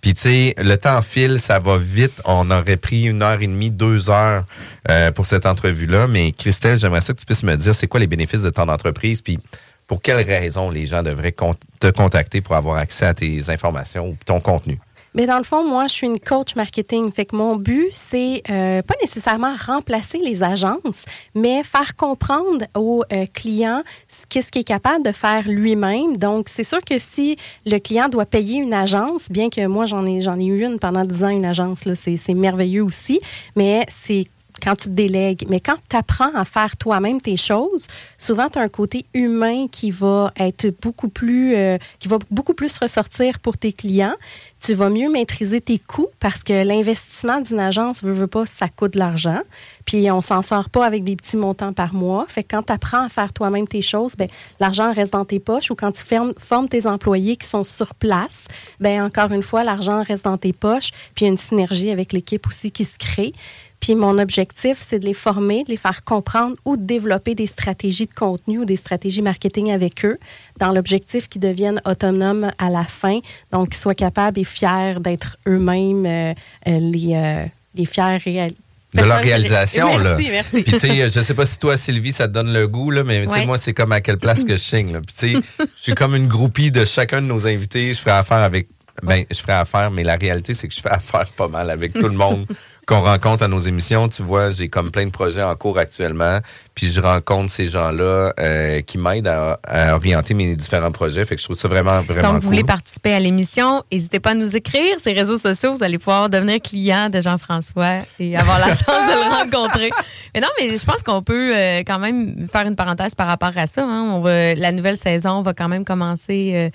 Puis, 0.01 0.13
tu 0.13 0.21
sais, 0.21 0.55
le 0.57 0.75
temps 0.77 1.01
file, 1.01 1.39
ça 1.39 1.59
va 1.59 1.77
vite. 1.77 2.21
On 2.25 2.49
aurait 2.51 2.77
pris 2.77 3.03
une 3.03 3.21
heure 3.21 3.41
et 3.41 3.47
demie, 3.47 3.71
deux 3.71 4.09
heures 4.09 4.45
euh, 4.89 5.11
pour 5.11 5.25
cette 5.25 5.45
entrevue-là. 5.45 6.07
Mais 6.07 6.31
Christelle, 6.31 6.79
j'aimerais 6.79 7.01
ça 7.01 7.13
que 7.13 7.19
tu 7.19 7.25
puisses 7.25 7.43
me 7.43 7.55
dire 7.55 7.75
c'est 7.75 7.87
quoi 7.87 7.99
les 7.99 8.07
bénéfices 8.07 8.41
de 8.41 8.49
ton 8.49 8.67
entreprise? 8.69 9.21
Puis, 9.21 9.39
pour 9.87 10.01
quelles 10.01 10.25
raisons 10.25 10.69
les 10.69 10.85
gens 10.85 11.01
devraient 11.01 11.35
te 11.79 11.89
contacter 11.89 12.41
pour 12.41 12.55
avoir 12.55 12.77
accès 12.77 13.05
à 13.05 13.13
tes 13.13 13.49
informations 13.49 14.09
ou 14.09 14.17
ton 14.25 14.39
contenu? 14.39 14.79
Mais 15.17 15.25
dans 15.25 15.39
le 15.39 15.43
fond, 15.43 15.67
moi, 15.67 15.87
je 15.87 15.93
suis 15.93 16.05
une 16.05 16.19
coach 16.19 16.55
marketing. 16.55 17.11
Fait 17.11 17.25
que 17.25 17.35
mon 17.35 17.55
but, 17.55 17.89
c'est 17.91 18.43
euh, 18.51 18.83
pas 18.83 18.93
nécessairement 19.01 19.55
remplacer 19.55 20.19
les 20.19 20.43
agences, 20.43 21.05
mais 21.33 21.63
faire 21.63 21.95
comprendre 21.95 22.65
aux 22.75 23.03
euh, 23.11 23.25
clients 23.33 23.81
qu'est-ce 24.29 24.51
qu'il 24.51 24.61
est 24.61 24.63
capable 24.63 25.03
de 25.03 25.11
faire 25.11 25.47
lui-même. 25.47 26.17
Donc, 26.17 26.49
c'est 26.49 26.63
sûr 26.63 26.81
que 26.81 26.99
si 26.99 27.35
le 27.65 27.79
client 27.79 28.09
doit 28.09 28.27
payer 28.27 28.57
une 28.57 28.75
agence, 28.75 29.31
bien 29.31 29.49
que 29.49 29.65
moi, 29.65 29.87
j'en 29.87 30.05
ai, 30.05 30.19
ai 30.19 30.45
eu 30.45 30.63
une 30.63 30.77
pendant 30.77 31.03
10 31.03 31.23
ans, 31.23 31.29
une 31.29 31.45
agence, 31.45 31.87
c'est 31.95 32.33
merveilleux 32.35 32.83
aussi, 32.83 33.19
mais 33.55 33.87
c'est 33.89 34.27
quand 34.61 34.75
tu 34.75 34.89
délègues. 34.89 35.45
Mais 35.49 35.59
quand 35.59 35.77
tu 35.89 35.95
apprends 35.95 36.33
à 36.35 36.45
faire 36.45 36.77
toi-même 36.77 37.21
tes 37.21 37.37
choses, 37.37 37.87
souvent 38.17 38.49
tu 38.49 38.59
as 38.59 38.61
un 38.61 38.67
côté 38.67 39.05
humain 39.13 39.67
qui 39.71 39.91
va 39.91 40.31
être 40.37 40.73
beaucoup 40.81 41.09
plus, 41.09 41.55
euh, 41.55 41.77
qui 41.99 42.07
va 42.07 42.19
beaucoup 42.31 42.53
plus 42.53 42.77
ressortir 42.77 43.39
pour 43.39 43.57
tes 43.57 43.73
clients. 43.73 44.15
Tu 44.59 44.73
vas 44.73 44.89
mieux 44.89 45.09
maîtriser 45.09 45.61
tes 45.61 45.77
coûts 45.77 46.07
parce 46.19 46.43
que 46.43 46.65
l'investissement 46.65 47.41
d'une 47.41 47.59
agence, 47.59 48.03
veut, 48.03 48.11
veut 48.11 48.27
pas, 48.27 48.45
ça 48.47 48.67
coûte 48.69 48.93
de 48.93 48.99
l'argent. 48.99 49.41
Puis 49.85 50.09
on 50.11 50.19
s'en 50.19 50.41
sort 50.41 50.69
pas 50.69 50.85
avec 50.85 51.03
des 51.03 51.15
petits 51.15 51.37
montants 51.37 51.73
par 51.73 51.93
mois. 51.93 52.25
Fait 52.27 52.43
que 52.43 52.55
quand 52.55 52.63
tu 52.63 52.73
apprends 52.73 53.05
à 53.05 53.09
faire 53.09 53.33
toi-même 53.33 53.67
tes 53.67 53.83
choses, 53.83 54.15
ben 54.17 54.27
l'argent 54.59 54.91
reste 54.91 55.13
dans 55.13 55.25
tes 55.25 55.39
poches. 55.39 55.69
Ou 55.69 55.75
quand 55.75 55.91
tu 55.91 56.03
formes 56.39 56.69
tes 56.69 56.87
employés 56.87 57.37
qui 57.37 57.47
sont 57.47 57.63
sur 57.63 57.93
place, 57.93 58.45
ben 58.79 59.03
encore 59.03 59.31
une 59.31 59.43
fois, 59.43 59.63
l'argent 59.63 60.03
reste 60.03 60.25
dans 60.25 60.37
tes 60.37 60.53
poches. 60.53 60.91
Puis 61.13 61.23
il 61.23 61.25
y 61.25 61.27
a 61.27 61.31
une 61.31 61.37
synergie 61.37 61.91
avec 61.91 62.11
l'équipe 62.11 62.45
aussi 62.47 62.71
qui 62.71 62.83
se 62.83 62.97
crée. 62.97 63.33
Puis 63.79 63.95
mon 63.95 64.17
objectif, 64.17 64.83
c'est 64.85 64.99
de 64.99 65.05
les 65.05 65.13
former, 65.13 65.63
de 65.63 65.69
les 65.69 65.77
faire 65.77 66.03
comprendre 66.03 66.55
ou 66.65 66.77
de 66.77 66.83
développer 66.83 67.35
des 67.35 67.45
stratégies 67.47 68.05
de 68.07 68.13
contenu 68.13 68.59
ou 68.59 68.65
des 68.65 68.75
stratégies 68.75 69.21
marketing 69.21 69.71
avec 69.71 70.03
eux, 70.03 70.17
dans 70.59 70.71
l'objectif 70.71 71.27
qu'ils 71.29 71.41
deviennent 71.41 71.81
autonomes 71.85 72.51
à 72.57 72.69
la 72.69 72.83
fin, 72.83 73.19
donc 73.51 73.69
qu'ils 73.69 73.81
soient 73.81 73.95
capables 73.95 74.39
et 74.39 74.43
fiers 74.43 74.99
d'être 74.99 75.37
eux-mêmes 75.47 76.05
euh, 76.05 76.33
euh, 76.67 76.79
les, 76.79 77.15
euh, 77.15 77.45
les 77.75 77.85
fiers 77.85 78.51
de 78.93 79.03
leur 79.03 79.21
réalisation. 79.21 79.87
Merci, 79.99 80.23
là. 80.23 80.31
merci. 80.31 80.63
Puis, 80.63 80.71
tu 80.73 80.79
sais, 80.79 81.09
je 81.09 81.19
sais 81.19 81.33
pas 81.33 81.45
si 81.45 81.59
toi, 81.59 81.77
Sylvie, 81.77 82.11
ça 82.13 82.27
te 82.27 82.33
donne 82.33 82.51
le 82.53 82.67
goût, 82.67 82.89
là, 82.89 83.03
mais 83.03 83.23
tu 83.25 83.29
sais, 83.31 83.39
Ouais. 83.39 83.45
moi, 83.45 83.57
c'est 83.57 83.73
comme 83.73 83.91
à 83.91 84.01
quelle 84.01 84.17
place 84.17 84.43
que 84.43 84.55
je 84.55 84.61
signe. 84.61 84.93
Là. 84.93 85.01
Puis, 85.01 85.15
tu 85.17 85.35
sais, 85.35 85.41
je 85.59 85.83
suis 85.83 85.93
comme 85.93 86.15
une 86.15 86.27
groupie 86.27 86.71
de 86.71 86.85
chacun 86.85 87.21
de 87.21 87.27
nos 87.27 87.45
invités. 87.45 87.93
Je 87.93 87.99
ferai 87.99 88.11
affaire 88.11 88.37
avec. 88.37 88.69
Ben, 89.03 89.25
je 89.29 89.37
ferai 89.37 89.53
affaire, 89.53 89.91
mais 89.91 90.03
la 90.03 90.15
réalité, 90.15 90.55
c'est 90.55 90.67
que 90.67 90.73
je 90.73 90.81
fais 90.81 90.89
affaire 90.89 91.29
pas 91.33 91.47
mal 91.47 91.69
avec 91.69 91.93
tout 91.93 92.07
le 92.07 92.15
monde 92.15 92.47
qu'on 92.87 93.01
rencontre 93.01 93.43
à 93.43 93.47
nos 93.47 93.59
émissions. 93.59 94.07
Tu 94.07 94.23
vois, 94.23 94.51
j'ai 94.53 94.69
comme 94.69 94.91
plein 94.91 95.05
de 95.05 95.11
projets 95.11 95.43
en 95.43 95.53
cours 95.55 95.77
actuellement. 95.77 96.39
Puis, 96.73 96.89
je 96.91 97.01
rencontre 97.01 97.51
ces 97.51 97.67
gens-là 97.67 98.33
euh, 98.39 98.81
qui 98.81 98.97
m'aident 98.97 99.27
à, 99.27 99.59
à 99.67 99.93
orienter 99.95 100.33
mes 100.33 100.55
différents 100.55 100.91
projets. 100.91 101.25
Fait 101.25 101.35
que 101.35 101.41
je 101.41 101.45
trouve 101.47 101.57
ça 101.57 101.67
vraiment, 101.67 102.01
vraiment 102.01 102.33
Donc, 102.33 102.41
vous 102.41 102.47
voulez 102.47 102.63
participer 102.63 103.13
à 103.13 103.19
l'émission, 103.19 103.83
n'hésitez 103.91 104.19
pas 104.19 104.31
à 104.31 104.33
nous 104.35 104.55
écrire. 104.55 104.95
Ces 105.01 105.11
réseaux 105.11 105.37
sociaux, 105.37 105.73
vous 105.75 105.83
allez 105.83 105.97
pouvoir 105.97 106.29
devenir 106.29 106.61
client 106.61 107.09
de 107.09 107.19
Jean-François 107.19 107.97
et 108.19 108.37
avoir 108.37 108.59
la 108.59 108.67
chance 108.67 108.79
de 108.85 109.13
le 109.13 109.51
rencontrer. 109.51 109.89
Mais 110.33 110.39
non, 110.39 110.47
mais 110.59 110.77
je 110.77 110.85
pense 110.85 111.03
qu'on 111.03 111.21
peut 111.21 111.55
euh, 111.55 111.79
quand 111.85 111.99
même 111.99 112.47
faire 112.51 112.65
une 112.65 112.75
parenthèse 112.75 113.15
par 113.15 113.27
rapport 113.27 113.51
à 113.57 113.67
ça. 113.67 113.83
hein. 113.83 114.07
On 114.11 114.21
va, 114.21 114.55
la 114.55 114.71
nouvelle 114.71 114.97
saison 114.97 115.41
va 115.41 115.53
quand 115.53 115.67
même 115.67 115.83
commencer 115.83 116.51
euh, 116.55 116.69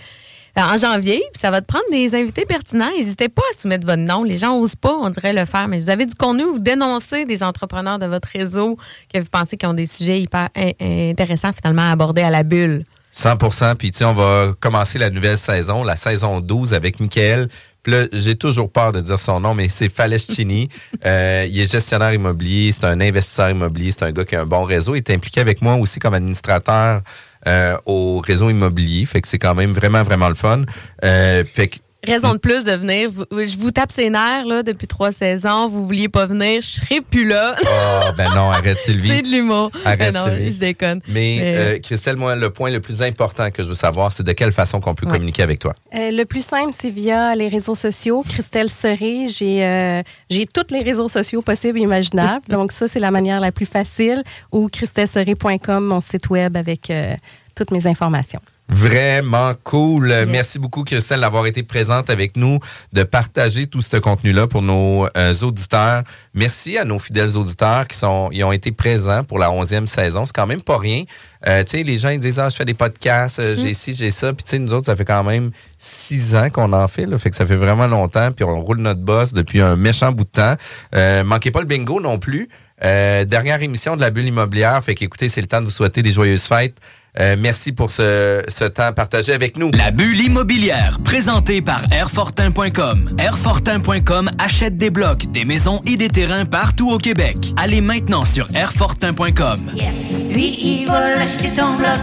en 0.57 0.76
janvier. 0.76 1.22
Puis 1.32 1.40
ça 1.40 1.50
va 1.50 1.61
te 1.61 1.66
prendre 1.66 1.84
des 1.90 2.14
invités 2.14 2.44
pertinents. 2.44 2.90
N'hésitez 2.96 3.28
pas 3.28 3.42
à 3.53 3.57
soumettre 3.59 3.86
votre 3.86 4.03
nom. 4.03 4.22
Les 4.24 4.38
gens 4.38 4.59
n'osent 4.59 4.76
pas, 4.76 4.92
on 4.94 5.11
dirait 5.11 5.32
le 5.32 5.44
faire. 5.44 5.68
Mais 5.68 5.80
vous 5.80 5.90
avez 5.90 6.07
du 6.07 6.14
contenu, 6.14 6.44
vous 6.44 6.59
dénoncez 6.59 7.24
des 7.24 7.42
entrepreneurs 7.42 7.98
de 7.98 8.07
votre 8.07 8.28
réseau 8.28 8.76
que 9.12 9.18
vous 9.18 9.28
pensez 9.30 9.57
qui 9.57 9.66
ont 9.66 9.74
des 9.74 9.86
sujets 9.86 10.20
hyper 10.20 10.48
in- 10.57 11.11
intéressants 11.11 11.53
finalement 11.53 11.88
à 11.88 11.92
aborder 11.92 12.22
à 12.22 12.30
la 12.30 12.42
bulle. 12.42 12.84
100% 13.14 13.74
Puis, 13.76 13.90
tu 13.90 13.98
sais, 13.98 14.05
on 14.07 14.14
va 14.14 14.55
commencer 14.59 14.98
la 14.98 15.11
nouvelle 15.11 15.36
saison, 15.36 15.84
la 15.84 15.96
saison 15.96 16.40
12 16.40 16.72
avec 16.72 16.98
Michael. 16.98 17.48
Puis 17.82 17.92
là, 17.92 18.07
j'ai 18.12 18.36
toujours 18.36 18.70
peur 18.70 18.92
de 18.92 19.00
dire 19.00 19.18
son 19.18 19.40
nom, 19.40 19.55
mais 19.55 19.68
c'est 19.68 19.90
Falescini. 19.90 20.68
euh, 21.05 21.46
il 21.46 21.61
est 21.61 21.70
gestionnaire 21.70 22.14
immobilier, 22.14 22.72
c'est 22.72 22.84
un 22.86 23.00
investisseur 23.00 23.50
immobilier, 23.50 23.90
c'est 23.90 24.05
un 24.05 24.12
gars 24.12 24.24
qui 24.24 24.34
a 24.36 24.40
un 24.42 24.46
bon 24.46 24.62
réseau. 24.64 24.94
Il 24.94 24.98
est 24.98 25.11
impliqué 25.11 25.40
avec 25.40 25.61
moi 25.61 25.74
aussi 25.74 25.98
comme 25.98 26.14
administrateur 26.14 27.03
euh, 27.47 27.76
au 27.86 28.20
réseau 28.20 28.51
immobilier. 28.51 29.05
Fait 29.07 29.20
que 29.20 29.28
c'est 29.28 29.38
quand 29.38 29.55
même 29.55 29.72
vraiment, 29.72 30.03
vraiment 30.03 30.28
le 30.28 30.34
fun. 30.34 30.62
Euh, 31.05 31.45
fait 31.45 31.68
que 31.68 31.76
Raison 32.07 32.32
de 32.32 32.38
plus 32.38 32.64
de 32.64 32.72
venir. 32.72 33.11
Je 33.30 33.57
vous 33.59 33.70
tape 33.70 33.92
ses 33.92 34.11
nerfs 34.11 34.44
là, 34.44 34.64
depuis 34.64 34.88
trois 34.88 35.12
saisons. 35.12 35.68
Vous 35.68 35.86
vouliez 35.86 36.09
pas 36.09 36.26
venir. 36.26 36.61
Je 36.61 36.80
serai 36.80 37.00
plus 37.00 37.26
là. 37.28 37.55
Oh, 37.62 38.11
ben 38.16 38.28
non, 38.34 38.50
arrête 38.50 38.76
Sylvie. 38.78 39.09
C'est 39.16 39.22
de 39.22 39.28
l'humour. 39.28 39.70
Arrête, 39.84 39.98
Ben 40.00 40.12
non, 40.14 40.24
Sylvie. 40.24 40.50
je 40.53 40.59
déconne. 40.59 41.00
Mais, 41.07 41.38
Mais- 41.40 41.57
euh, 41.57 41.78
Christelle, 41.78 42.16
moi, 42.16 42.34
le 42.34 42.50
point 42.50 42.70
le 42.70 42.80
plus 42.80 43.03
important 43.03 43.50
que 43.53 43.62
je 43.62 43.68
veux 43.68 43.74
savoir, 43.76 44.12
c'est 44.12 44.24
de 44.24 44.32
quelle 44.32 44.50
façon 44.53 44.80
qu'on 44.80 44.94
peut 44.96 45.07
Ouais. 45.07 45.12
communiquer 45.12 45.42
avec 45.44 45.61
toi. 45.61 45.74
Euh, 45.94 46.11
le 46.11 46.24
plus 46.24 46.44
simple, 46.44 46.72
c'est 46.76 46.90
via 46.90 47.36
les 47.36 47.46
réseaux 47.48 47.76
sociaux. 47.76 48.24
Christelle 48.28 48.68
Serré, 48.68 49.26
j'ai 49.28 49.64
euh, 49.64 50.03
j'ai 50.28 50.46
tous 50.46 50.72
les 50.74 50.82
réseaux 50.82 51.09
sociaux 51.09 51.40
possibles 51.42 51.78
et 51.78 51.82
imaginables. 51.82 52.44
Donc 52.48 52.72
ça, 52.72 52.88
c'est 52.88 53.00
la 53.00 53.12
manière 53.12 53.38
la 53.38 53.53
plus 53.53 53.66
facile. 53.66 54.24
Ou 54.50 54.68
christelleserré.com, 54.68 55.84
mon 55.84 56.00
site 56.00 56.30
web 56.30 56.57
avec 56.57 56.90
euh, 56.90 57.14
toutes 57.55 57.70
mes 57.70 57.86
informations. 57.86 58.40
Vraiment 58.68 59.52
cool. 59.64 60.14
Merci 60.28 60.58
beaucoup, 60.58 60.82
Christelle, 60.82 61.20
d'avoir 61.20 61.46
été 61.46 61.62
présente 61.62 62.08
avec 62.08 62.36
nous, 62.36 62.58
de 62.92 63.02
partager 63.02 63.66
tout 63.66 63.82
ce 63.82 63.96
contenu-là 63.98 64.46
pour 64.46 64.62
nos 64.62 65.06
euh, 65.16 65.34
auditeurs. 65.42 66.04
Merci 66.32 66.78
à 66.78 66.84
nos 66.84 66.98
fidèles 66.98 67.36
auditeurs 67.36 67.86
qui 67.86 67.98
sont, 67.98 68.30
ils 68.32 68.42
ont 68.44 68.52
été 68.52 68.72
présents 68.72 69.24
pour 69.24 69.38
la 69.38 69.50
onzième 69.50 69.86
saison. 69.86 70.24
C'est 70.24 70.34
quand 70.34 70.46
même 70.46 70.62
pas 70.62 70.78
rien. 70.78 71.04
Euh, 71.46 71.64
tu 71.64 71.78
sais, 71.78 71.82
les 71.82 71.98
gens 71.98 72.10
ils 72.10 72.20
disent 72.20 72.38
ah 72.38 72.48
je 72.48 72.56
fais 72.56 72.64
des 72.64 72.74
podcasts, 72.74 73.40
euh, 73.40 73.56
j'ai 73.56 73.74
ci, 73.74 73.94
j'ai 73.94 74.10
ça. 74.10 74.32
Puis 74.32 74.44
tu 74.44 74.50
sais, 74.50 74.58
nous 74.58 74.72
autres, 74.72 74.86
ça 74.86 74.96
fait 74.96 75.04
quand 75.04 75.24
même 75.24 75.50
six 75.76 76.36
ans 76.36 76.48
qu'on 76.48 76.72
en 76.72 76.88
fait. 76.88 77.04
Là, 77.04 77.18
fait 77.18 77.30
que 77.30 77.36
ça 77.36 77.44
fait 77.44 77.56
vraiment 77.56 77.88
longtemps. 77.88 78.30
Puis 78.32 78.44
on 78.44 78.60
roule 78.60 78.78
notre 78.78 79.00
boss 79.00 79.32
depuis 79.32 79.60
un 79.60 79.76
méchant 79.76 80.12
bout 80.12 80.24
de 80.24 80.30
temps. 80.30 80.54
Euh, 80.94 81.24
manquez 81.24 81.50
pas 81.50 81.60
le 81.60 81.66
bingo 81.66 82.00
non 82.00 82.18
plus. 82.18 82.48
Euh, 82.84 83.24
dernière 83.24 83.62
émission 83.62 83.96
de 83.96 84.00
la 84.00 84.10
bulle 84.10 84.26
immobilière. 84.26 84.82
Fait 84.82 84.94
qu'écoutez, 84.94 85.28
c'est 85.28 85.40
le 85.40 85.46
temps 85.46 85.60
de 85.60 85.66
vous 85.66 85.70
souhaiter 85.70 86.02
des 86.02 86.12
joyeuses 86.12 86.44
fêtes. 86.44 86.78
Euh, 87.20 87.36
merci 87.38 87.72
pour 87.72 87.90
ce, 87.90 88.42
ce 88.48 88.64
temps 88.64 88.92
partagé 88.94 89.32
avec 89.34 89.58
nous. 89.58 89.70
La 89.72 89.90
bulle 89.90 90.18
immobilière, 90.20 90.98
présentée 91.04 91.60
par 91.60 91.82
Airfortin.com. 91.92 93.14
Airfortin.com 93.18 94.30
achète 94.38 94.78
des 94.78 94.88
blocs, 94.88 95.30
des 95.30 95.44
maisons 95.44 95.82
et 95.84 95.98
des 95.98 96.08
terrains 96.08 96.46
partout 96.46 96.90
au 96.90 96.96
Québec. 96.96 97.52
Allez 97.58 97.82
maintenant 97.82 98.24
sur 98.24 98.46
Airfortin.com. 98.54 99.60
Yes. 99.74 99.94
Lui, 100.32 100.56
il 100.58 100.86
va 100.86 101.10
l'acheter 101.10 101.50
ton 101.50 101.74
bloc. 101.76 102.00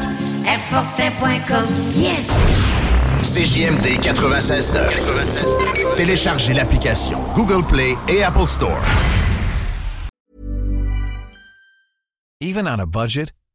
Airfortin.com. 0.48 1.66
Yes. 1.96 2.30
CJMD 3.24 4.00
96.9. 4.02 5.96
Téléchargez 5.98 6.54
l'application 6.54 7.20
Google 7.36 7.66
Play 7.66 7.96
et 8.08 8.24
Apple 8.24 8.46
Store. 8.48 8.80
Even 12.42 12.68
on 12.68 12.80
a 12.80 12.86
budget, 12.86 13.34